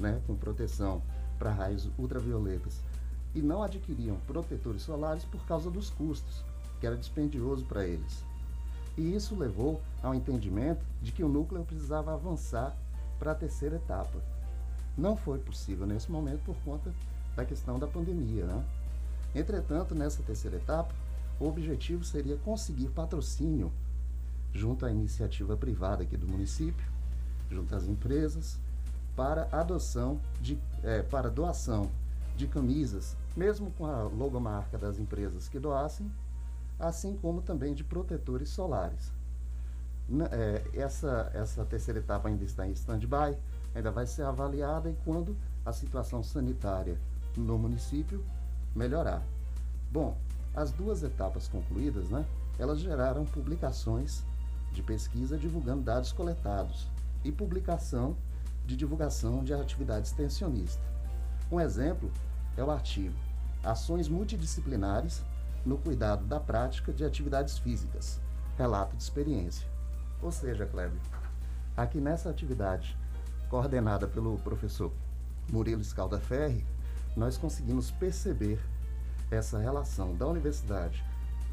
né, 0.00 0.20
com 0.26 0.36
proteção 0.36 1.02
para 1.38 1.52
raios 1.52 1.88
ultravioletas, 1.98 2.80
e 3.34 3.40
não 3.40 3.62
adquiriam 3.62 4.16
protetores 4.26 4.82
solares 4.82 5.24
por 5.24 5.44
causa 5.46 5.70
dos 5.70 5.90
custos, 5.90 6.44
que 6.80 6.86
era 6.86 6.96
dispendioso 6.96 7.64
para 7.64 7.86
eles. 7.86 8.24
E 8.96 9.14
isso 9.14 9.36
levou 9.36 9.80
ao 10.02 10.14
entendimento 10.14 10.84
de 11.00 11.12
que 11.12 11.22
o 11.22 11.28
núcleo 11.28 11.64
precisava 11.64 12.12
avançar 12.12 12.76
para 13.18 13.32
a 13.32 13.34
terceira 13.34 13.76
etapa. 13.76 14.18
Não 14.96 15.16
foi 15.16 15.38
possível 15.38 15.86
nesse 15.86 16.10
momento 16.10 16.42
por 16.44 16.56
conta 16.64 16.92
da 17.36 17.44
questão 17.44 17.78
da 17.78 17.86
pandemia. 17.86 18.44
Né? 18.44 18.64
Entretanto, 19.38 19.94
nessa 19.94 20.20
terceira 20.22 20.56
etapa, 20.56 20.92
o 21.38 21.46
objetivo 21.46 22.02
seria 22.04 22.36
conseguir 22.38 22.88
patrocínio 22.88 23.72
junto 24.52 24.84
à 24.84 24.90
iniciativa 24.90 25.56
privada 25.56 26.02
aqui 26.02 26.16
do 26.16 26.26
município, 26.26 26.84
junto 27.48 27.72
às 27.72 27.86
empresas, 27.86 28.58
para 29.14 29.48
adoção 29.52 30.20
de, 30.40 30.58
é, 30.82 31.02
para 31.02 31.30
doação 31.30 31.88
de 32.36 32.48
camisas, 32.48 33.16
mesmo 33.36 33.70
com 33.72 33.86
a 33.86 34.02
logomarca 34.02 34.76
das 34.76 34.98
empresas 34.98 35.48
que 35.48 35.60
doassem, 35.60 36.10
assim 36.76 37.16
como 37.16 37.40
também 37.40 37.74
de 37.74 37.84
protetores 37.84 38.48
solares. 38.48 39.12
É, 40.32 40.64
essa, 40.74 41.30
essa 41.32 41.64
terceira 41.64 42.00
etapa 42.00 42.28
ainda 42.28 42.42
está 42.42 42.66
em 42.66 42.72
stand-by, 42.72 43.36
ainda 43.72 43.90
vai 43.92 44.06
ser 44.06 44.22
avaliada 44.22 44.90
e 44.90 44.96
quando 45.04 45.36
a 45.64 45.72
situação 45.72 46.24
sanitária 46.24 46.98
no 47.36 47.56
município 47.56 48.24
melhorar. 48.78 49.22
Bom, 49.90 50.16
as 50.54 50.70
duas 50.70 51.02
etapas 51.02 51.48
concluídas, 51.48 52.08
né, 52.08 52.24
elas 52.58 52.80
geraram 52.80 53.24
publicações 53.24 54.24
de 54.72 54.82
pesquisa 54.82 55.36
divulgando 55.36 55.82
dados 55.82 56.12
coletados 56.12 56.88
e 57.24 57.32
publicação 57.32 58.16
de 58.64 58.76
divulgação 58.76 59.42
de 59.42 59.52
atividade 59.52 60.06
extensionista. 60.06 60.82
Um 61.50 61.60
exemplo 61.60 62.10
é 62.56 62.62
o 62.62 62.70
artigo 62.70 63.14
Ações 63.62 64.08
Multidisciplinares 64.08 65.22
no 65.64 65.76
Cuidado 65.76 66.24
da 66.24 66.38
Prática 66.38 66.92
de 66.92 67.04
Atividades 67.04 67.58
Físicas, 67.58 68.20
relato 68.56 68.96
de 68.96 69.02
experiência. 69.02 69.66
Ou 70.22 70.30
seja, 70.30 70.66
Kleber, 70.66 71.00
aqui 71.76 72.00
nessa 72.00 72.30
atividade 72.30 72.96
coordenada 73.48 74.06
pelo 74.06 74.38
professor 74.38 74.92
Murilo 75.50 75.82
Scaldaferri, 75.82 76.64
nós 77.16 77.36
conseguimos 77.36 77.90
perceber 77.90 78.60
essa 79.30 79.58
relação 79.58 80.14
da 80.14 80.26
universidade 80.26 81.04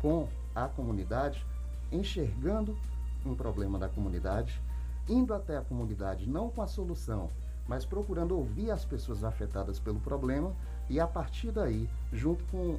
com 0.02 0.28
a 0.54 0.68
comunidade, 0.68 1.46
enxergando 1.92 2.78
um 3.26 3.36
problema 3.36 3.78
da 3.78 3.90
comunidade, 3.90 4.62
indo 5.10 5.34
até 5.34 5.58
a 5.58 5.62
comunidade 5.62 6.30
não 6.30 6.50
com 6.50 6.62
a 6.62 6.68
solução, 6.68 7.30
mas 7.68 7.84
procurando 7.84 8.38
ouvir 8.38 8.72
as 8.72 8.86
pessoas 8.86 9.24
afetadas 9.24 9.80
pelo 9.80 10.00
problema 10.00 10.54
e 10.90 11.00
a 11.00 11.08
partir 11.08 11.52
daí, 11.52 11.90
junto 12.14 12.44
com 12.46 12.78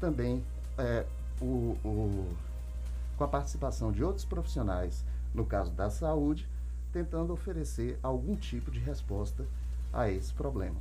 também 0.00 0.44
é, 0.76 1.06
o, 1.40 1.76
o, 1.84 2.28
com 3.16 3.24
a 3.24 3.28
participação 3.28 3.92
de 3.92 4.02
outros 4.02 4.24
profissionais, 4.24 5.04
no 5.32 5.46
caso 5.46 5.70
da 5.70 5.88
saúde, 5.88 6.48
tentando 6.92 7.32
oferecer 7.32 7.98
algum 8.02 8.36
tipo 8.36 8.70
de 8.70 8.80
resposta 8.80 9.44
a 9.92 10.10
esse 10.10 10.32
problema. 10.32 10.76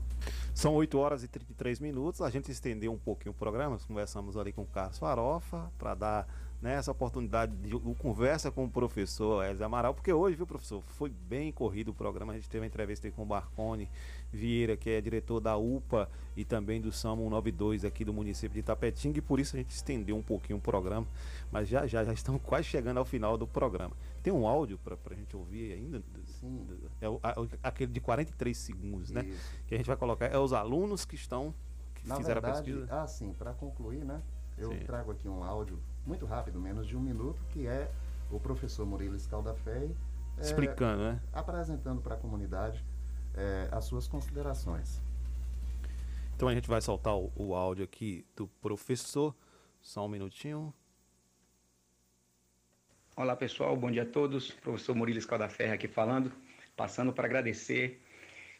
São 0.54 0.74
8 0.76 0.98
horas 0.98 1.24
e 1.24 1.28
33 1.28 1.80
minutos. 1.80 2.22
A 2.22 2.30
gente 2.30 2.52
estendeu 2.52 2.92
um 2.92 2.98
pouquinho 2.98 3.32
o 3.32 3.36
programa. 3.36 3.78
Conversamos 3.88 4.38
ali 4.38 4.52
com 4.52 4.62
o 4.62 4.68
Carlos 4.68 4.98
Farofa 4.98 5.72
para 5.78 5.96
dar 5.96 6.28
né, 6.64 6.76
essa 6.76 6.92
oportunidade 6.92 7.54
de, 7.58 7.78
conversa 7.96 8.50
com 8.50 8.64
o 8.64 8.70
professor 8.70 9.44
Elza 9.44 9.66
Amaral, 9.66 9.94
porque 9.94 10.14
hoje, 10.14 10.38
viu, 10.38 10.48
professor, 10.48 10.82
foi 10.88 11.10
bem 11.10 11.52
corrido 11.52 11.90
o 11.90 11.94
programa. 11.94 12.32
A 12.32 12.36
gente 12.38 12.50
teve 12.50 12.62
uma 12.62 12.68
entrevista 12.68 13.12
com 13.12 13.24
o 13.24 13.26
Barcone 13.26 13.90
Vieira, 14.32 14.78
que 14.78 14.90
é 14.90 15.02
diretor 15.02 15.42
da 15.42 15.58
UPA 15.58 16.10
e 16.38 16.46
também 16.46 16.80
do 16.80 16.90
SAMU 16.90 17.24
192 17.24 17.84
aqui 17.84 18.06
do 18.06 18.14
município 18.14 18.54
de 18.54 18.62
Itapetinga, 18.62 19.20
e 19.20 19.22
por 19.22 19.42
isso 19.42 19.58
a 19.58 19.60
gente 19.60 19.72
estendeu 19.72 20.16
um 20.16 20.24
pouquinho 20.24 20.58
o 20.58 20.62
programa, 20.62 21.06
mas 21.52 21.68
já 21.68 21.86
já, 21.86 22.06
já 22.06 22.14
estamos 22.14 22.42
quase 22.42 22.64
chegando 22.64 22.98
ao 22.98 23.06
final 23.06 23.38
do 23.38 23.46
programa. 23.46 23.96
Tem 24.24 24.32
um 24.32 24.48
áudio 24.48 24.78
para 24.78 24.96
a 25.12 25.16
gente 25.16 25.36
ouvir 25.36 25.74
ainda? 25.74 26.02
Sim. 26.44 26.68
É 27.00 27.10
o, 27.10 27.20
a, 27.24 27.34
aquele 27.64 27.92
de 27.92 28.00
43 28.00 28.58
segundos, 28.58 29.12
né? 29.12 29.24
Isso. 29.26 29.52
Que 29.68 29.76
a 29.76 29.78
gente 29.78 29.88
vai 29.88 29.96
colocar. 29.96 30.26
É 30.26 30.38
os 30.38 30.54
alunos 30.54 31.06
que 31.06 31.16
estão. 31.16 31.54
Que 31.96 32.08
Na 32.08 32.18
fizeram 32.18 32.42
verdade, 32.42 32.72
a 32.72 32.74
pesquisa. 32.74 33.02
Ah, 33.02 33.08
sim, 33.08 33.34
para 33.34 33.54
concluir, 33.54 34.04
né? 34.04 34.22
Eu 34.58 34.72
sim. 34.72 34.80
trago 34.80 35.12
aqui 35.12 35.28
um 35.28 35.44
áudio 35.44 35.80
muito 36.06 36.26
rápido, 36.26 36.60
menos 36.60 36.86
de 36.86 36.98
um 36.98 37.00
minuto, 37.00 37.44
que 37.50 37.66
é 37.66 37.92
o 38.30 38.40
professor 38.40 38.86
Murilo 38.86 39.18
Scaldafé 39.18 39.90
é, 40.38 40.42
explicando, 40.42 41.04
né? 41.04 41.22
Apresentando 41.32 42.02
para 42.02 42.16
a 42.16 42.18
comunidade 42.18 42.84
é, 43.34 43.68
as 43.72 43.86
suas 43.86 44.08
considerações. 44.08 45.02
Então 46.36 46.48
a 46.48 46.54
gente 46.54 46.68
vai 46.68 46.82
soltar 46.82 47.16
o, 47.16 47.32
o 47.36 47.56
áudio 47.56 47.84
aqui 47.84 48.26
do 48.36 48.48
professor. 48.62 49.36
Só 49.82 50.06
um 50.06 50.10
minutinho. 50.10 50.74
Olá 53.16 53.36
pessoal, 53.36 53.78
bom 53.78 53.92
dia 53.92 54.02
a 54.02 54.06
todos. 54.08 54.50
Professor 54.50 54.96
Murilo 54.96 55.20
Escaldaferra 55.20 55.76
aqui 55.76 55.88
falando, 55.88 56.32
passando 56.76 57.14
para 57.14 57.28
agradecer, 57.28 58.02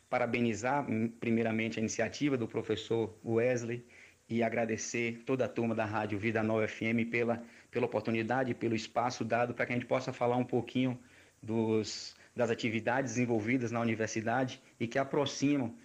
parabenizar 0.08 0.88
hum, 0.88 1.10
primeiramente 1.10 1.80
a 1.80 1.82
iniciativa 1.82 2.38
do 2.38 2.48
professor 2.48 3.18
Wesley 3.26 3.84
e 4.30 4.44
agradecer 4.44 5.24
toda 5.26 5.46
a 5.46 5.48
turma 5.50 5.74
da 5.74 5.86
Rádio 5.86 6.20
Vida 6.20 6.44
Nova 6.44 6.68
FM 6.68 7.10
pela, 7.10 7.44
pela 7.72 7.88
oportunidade, 7.88 8.54
pelo 8.54 8.76
espaço 8.76 9.26
dado 9.26 9.56
para 9.56 9.66
que 9.66 9.74
a 9.74 9.76
gente 9.76 9.88
possa 9.88 10.14
falar 10.14 10.38
um 10.38 10.46
pouquinho 10.46 11.00
dos, 11.42 12.16
das 12.36 12.52
atividades 12.52 13.14
desenvolvidas 13.14 13.72
na 13.72 13.80
universidade 13.80 14.62
e 14.80 14.88
que 14.88 15.00
aproximam 15.00 15.76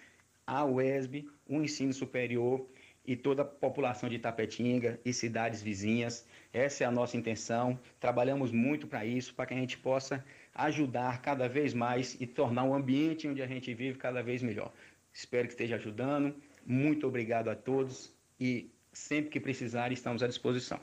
a 0.45 0.63
UESB, 0.63 1.27
o 1.47 1.59
ensino 1.59 1.91
superior 1.91 2.69
e 3.09 3.15
toda 3.15 3.41
a 3.41 3.45
população 3.45 4.07
de 4.07 4.17
Itapetinga 4.17 4.99
e 5.03 5.11
cidades 5.11 5.63
vizinhas. 5.63 6.27
Essa 6.53 6.83
é 6.83 6.87
a 6.87 6.91
nossa 6.91 7.17
intenção. 7.17 7.79
Trabalhamos 7.99 8.51
muito 8.51 8.85
para 8.85 9.03
isso, 9.03 9.33
para 9.33 9.47
que 9.47 9.55
a 9.55 9.57
gente 9.57 9.79
possa 9.79 10.23
ajudar 10.53 11.19
cada 11.19 11.49
vez 11.49 11.73
mais 11.73 12.15
e 12.21 12.27
tornar 12.27 12.65
o 12.65 12.73
ambiente 12.75 13.27
onde 13.27 13.41
a 13.41 13.47
gente 13.47 13.73
vive 13.73 13.97
cada 13.97 14.21
vez 14.21 14.43
melhor. 14.43 14.71
Espero 15.11 15.47
que 15.47 15.53
esteja 15.53 15.77
ajudando. 15.77 16.35
Muito 16.63 17.07
obrigado 17.07 17.49
a 17.49 17.55
todos 17.55 18.15
e 18.39 18.69
sempre 18.93 19.31
que 19.31 19.39
precisar 19.39 19.91
estamos 19.91 20.21
à 20.21 20.27
disposição. 20.27 20.79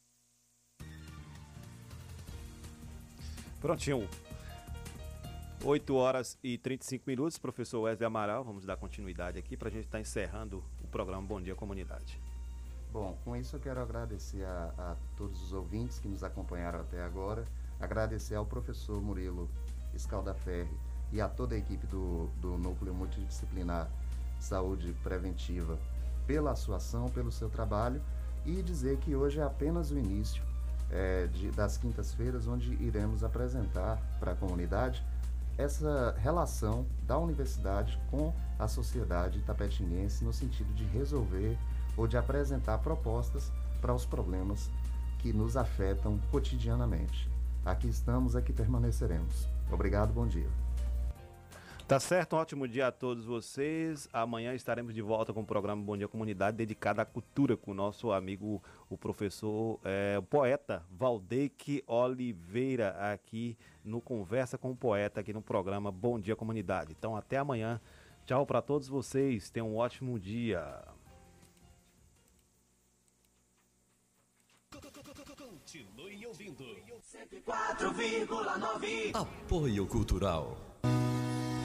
Prontinho. 3.60 4.08
8 5.66 5.96
horas 5.96 6.38
e 6.44 6.56
35 6.56 7.02
minutos, 7.08 7.38
professor 7.38 7.80
Wesley 7.80 8.06
Amaral. 8.06 8.44
Vamos 8.44 8.64
dar 8.64 8.76
continuidade 8.76 9.36
aqui 9.36 9.56
para 9.56 9.68
a 9.68 9.70
gente 9.72 9.86
estar 9.86 9.98
tá 9.98 10.00
encerrando 10.00 10.62
o 10.80 10.86
programa 10.86 11.26
Bom 11.26 11.42
Dia 11.42 11.56
Comunidade. 11.56 12.20
Bom, 12.92 13.18
com 13.24 13.34
isso 13.34 13.56
eu 13.56 13.60
quero 13.60 13.80
agradecer 13.80 14.44
a, 14.44 14.72
a, 14.78 14.96
todos 15.16 15.42
os 15.42 15.52
ouvintes 15.52 15.98
que 15.98 16.06
nos 16.06 16.22
acompanharam 16.22 16.78
até 16.78 17.02
agora, 17.02 17.44
agradecer 17.80 18.36
ao 18.36 18.46
professor 18.46 19.02
Murilo 19.02 19.50
Escaldaferri 19.92 20.70
e 21.12 21.20
a 21.20 21.28
toda 21.28 21.56
a 21.56 21.58
equipe 21.58 21.84
do, 21.88 22.28
do 22.40 22.56
Núcleo 22.56 22.94
Multidisciplinar 22.94 23.90
Saúde 24.38 24.94
Preventiva 25.02 25.76
pela 26.28 26.54
sua 26.54 26.76
ação, 26.76 27.08
pelo 27.08 27.32
seu 27.32 27.50
trabalho 27.50 28.00
e 28.44 28.62
dizer 28.62 28.98
que 28.98 29.16
hoje 29.16 29.40
é 29.40 29.42
apenas 29.42 29.90
o 29.90 29.98
início 29.98 30.44
é, 30.92 31.26
de, 31.26 31.50
das 31.50 31.76
quintas-feiras, 31.76 32.46
onde 32.46 32.72
iremos 32.74 33.24
apresentar 33.24 34.00
para 34.20 34.30
a 34.30 34.36
comunidade 34.36 35.04
essa 35.58 36.14
relação 36.18 36.86
da 37.06 37.18
universidade 37.18 37.98
com 38.10 38.32
a 38.58 38.68
sociedade 38.68 39.40
tapetinguense 39.42 40.24
no 40.24 40.32
sentido 40.32 40.72
de 40.74 40.84
resolver 40.84 41.58
ou 41.96 42.06
de 42.06 42.16
apresentar 42.16 42.78
propostas 42.78 43.52
para 43.80 43.94
os 43.94 44.04
problemas 44.04 44.70
que 45.18 45.32
nos 45.32 45.56
afetam 45.56 46.18
cotidianamente. 46.30 47.30
Aqui 47.64 47.88
estamos, 47.88 48.36
aqui 48.36 48.52
permaneceremos. 48.52 49.48
Obrigado, 49.70 50.12
bom 50.12 50.26
dia. 50.26 50.65
Tá 51.86 52.00
certo, 52.00 52.34
um 52.34 52.40
ótimo 52.40 52.66
dia 52.66 52.88
a 52.88 52.90
todos 52.90 53.24
vocês. 53.24 54.08
Amanhã 54.12 54.52
estaremos 54.54 54.92
de 54.92 55.00
volta 55.00 55.32
com 55.32 55.42
o 55.42 55.46
programa 55.46 55.80
Bom 55.80 55.96
Dia 55.96 56.08
Comunidade, 56.08 56.56
dedicado 56.56 57.00
à 57.00 57.04
cultura, 57.04 57.56
com 57.56 57.70
o 57.70 57.74
nosso 57.74 58.10
amigo, 58.10 58.60
o 58.90 58.98
professor, 58.98 59.78
é, 59.84 60.18
o 60.18 60.22
poeta 60.24 60.84
Valdeque 60.90 61.84
Oliveira, 61.86 63.12
aqui 63.12 63.56
no 63.84 64.00
Conversa 64.00 64.58
com 64.58 64.72
o 64.72 64.76
Poeta, 64.76 65.20
aqui 65.20 65.32
no 65.32 65.40
programa 65.40 65.92
Bom 65.92 66.18
Dia 66.18 66.34
Comunidade. 66.34 66.92
Então, 66.98 67.14
até 67.14 67.36
amanhã. 67.36 67.80
Tchau 68.24 68.44
para 68.44 68.60
todos 68.60 68.88
vocês. 68.88 69.48
Tenham 69.48 69.70
um 69.70 69.76
ótimo 69.76 70.18
dia. 70.18 70.82
Continue 75.38 76.26
ouvindo. 76.26 76.64
104,9. 77.00 79.14
Apoio 79.14 79.86
Cultural. 79.86 80.56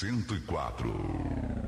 104. 0.00 1.67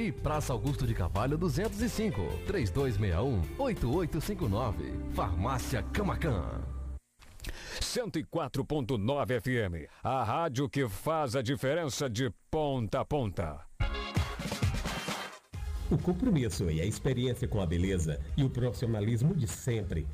E 0.01 0.11
Praça 0.11 0.51
Augusto 0.51 0.85
de 0.87 0.95
Carvalho 0.95 1.37
205, 1.37 2.19
3261-8859. 2.47 5.13
Farmácia 5.13 5.83
Camacan. 5.93 6.63
104.9 7.79 9.39
FM, 9.39 9.87
a 10.03 10.23
rádio 10.23 10.67
que 10.67 10.89
faz 10.89 11.35
a 11.35 11.43
diferença 11.43 12.09
de 12.09 12.31
ponta 12.49 13.01
a 13.01 13.05
ponta. 13.05 13.59
O 15.91 15.99
compromisso 15.99 16.71
e 16.71 16.81
a 16.81 16.85
experiência 16.85 17.47
com 17.47 17.61
a 17.61 17.67
beleza 17.67 18.19
e 18.35 18.43
o 18.43 18.49
profissionalismo 18.49 19.35
de 19.35 19.47
sempre. 19.47 20.07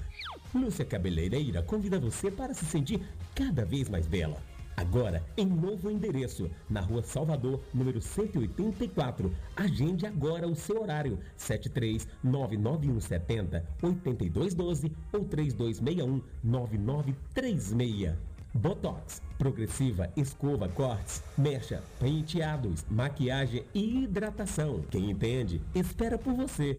Lúcia 0.53 0.83
Cabeleireira 0.83 1.63
convida 1.63 1.97
você 1.97 2.29
para 2.29 2.53
se 2.53 2.65
sentir 2.65 2.99
cada 3.33 3.63
vez 3.63 3.87
mais 3.87 4.05
bela. 4.05 4.35
Agora, 4.77 5.21
em 5.35 5.47
novo 5.47 5.89
endereço, 5.89 6.51
na 6.69 6.81
rua 6.81 7.01
Salvador, 7.01 7.59
número 7.73 7.99
184. 7.99 9.33
Agende 9.55 10.05
agora 10.05 10.47
o 10.47 10.55
seu 10.55 10.83
horário: 10.83 11.17
7399170 11.35 13.63
8212 13.81 14.91
ou 15.11 15.25
3261 15.25 16.21
9936. 16.43 18.13
Botox, 18.53 19.19
progressiva, 19.37 20.09
escova, 20.15 20.69
cortes, 20.69 21.23
mecha, 21.35 21.83
penteados, 21.99 22.85
maquiagem 22.89 23.65
e 23.73 24.03
hidratação. 24.03 24.83
Quem 24.91 25.09
entende, 25.11 25.59
espera 25.73 26.19
por 26.19 26.35
você. 26.35 26.77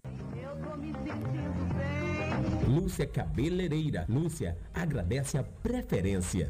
Lúcia 2.65 3.05
Cabeleireira. 3.05 4.05
Lúcia 4.07 4.57
agradece 4.73 5.37
a 5.37 5.43
preferência. 5.43 6.49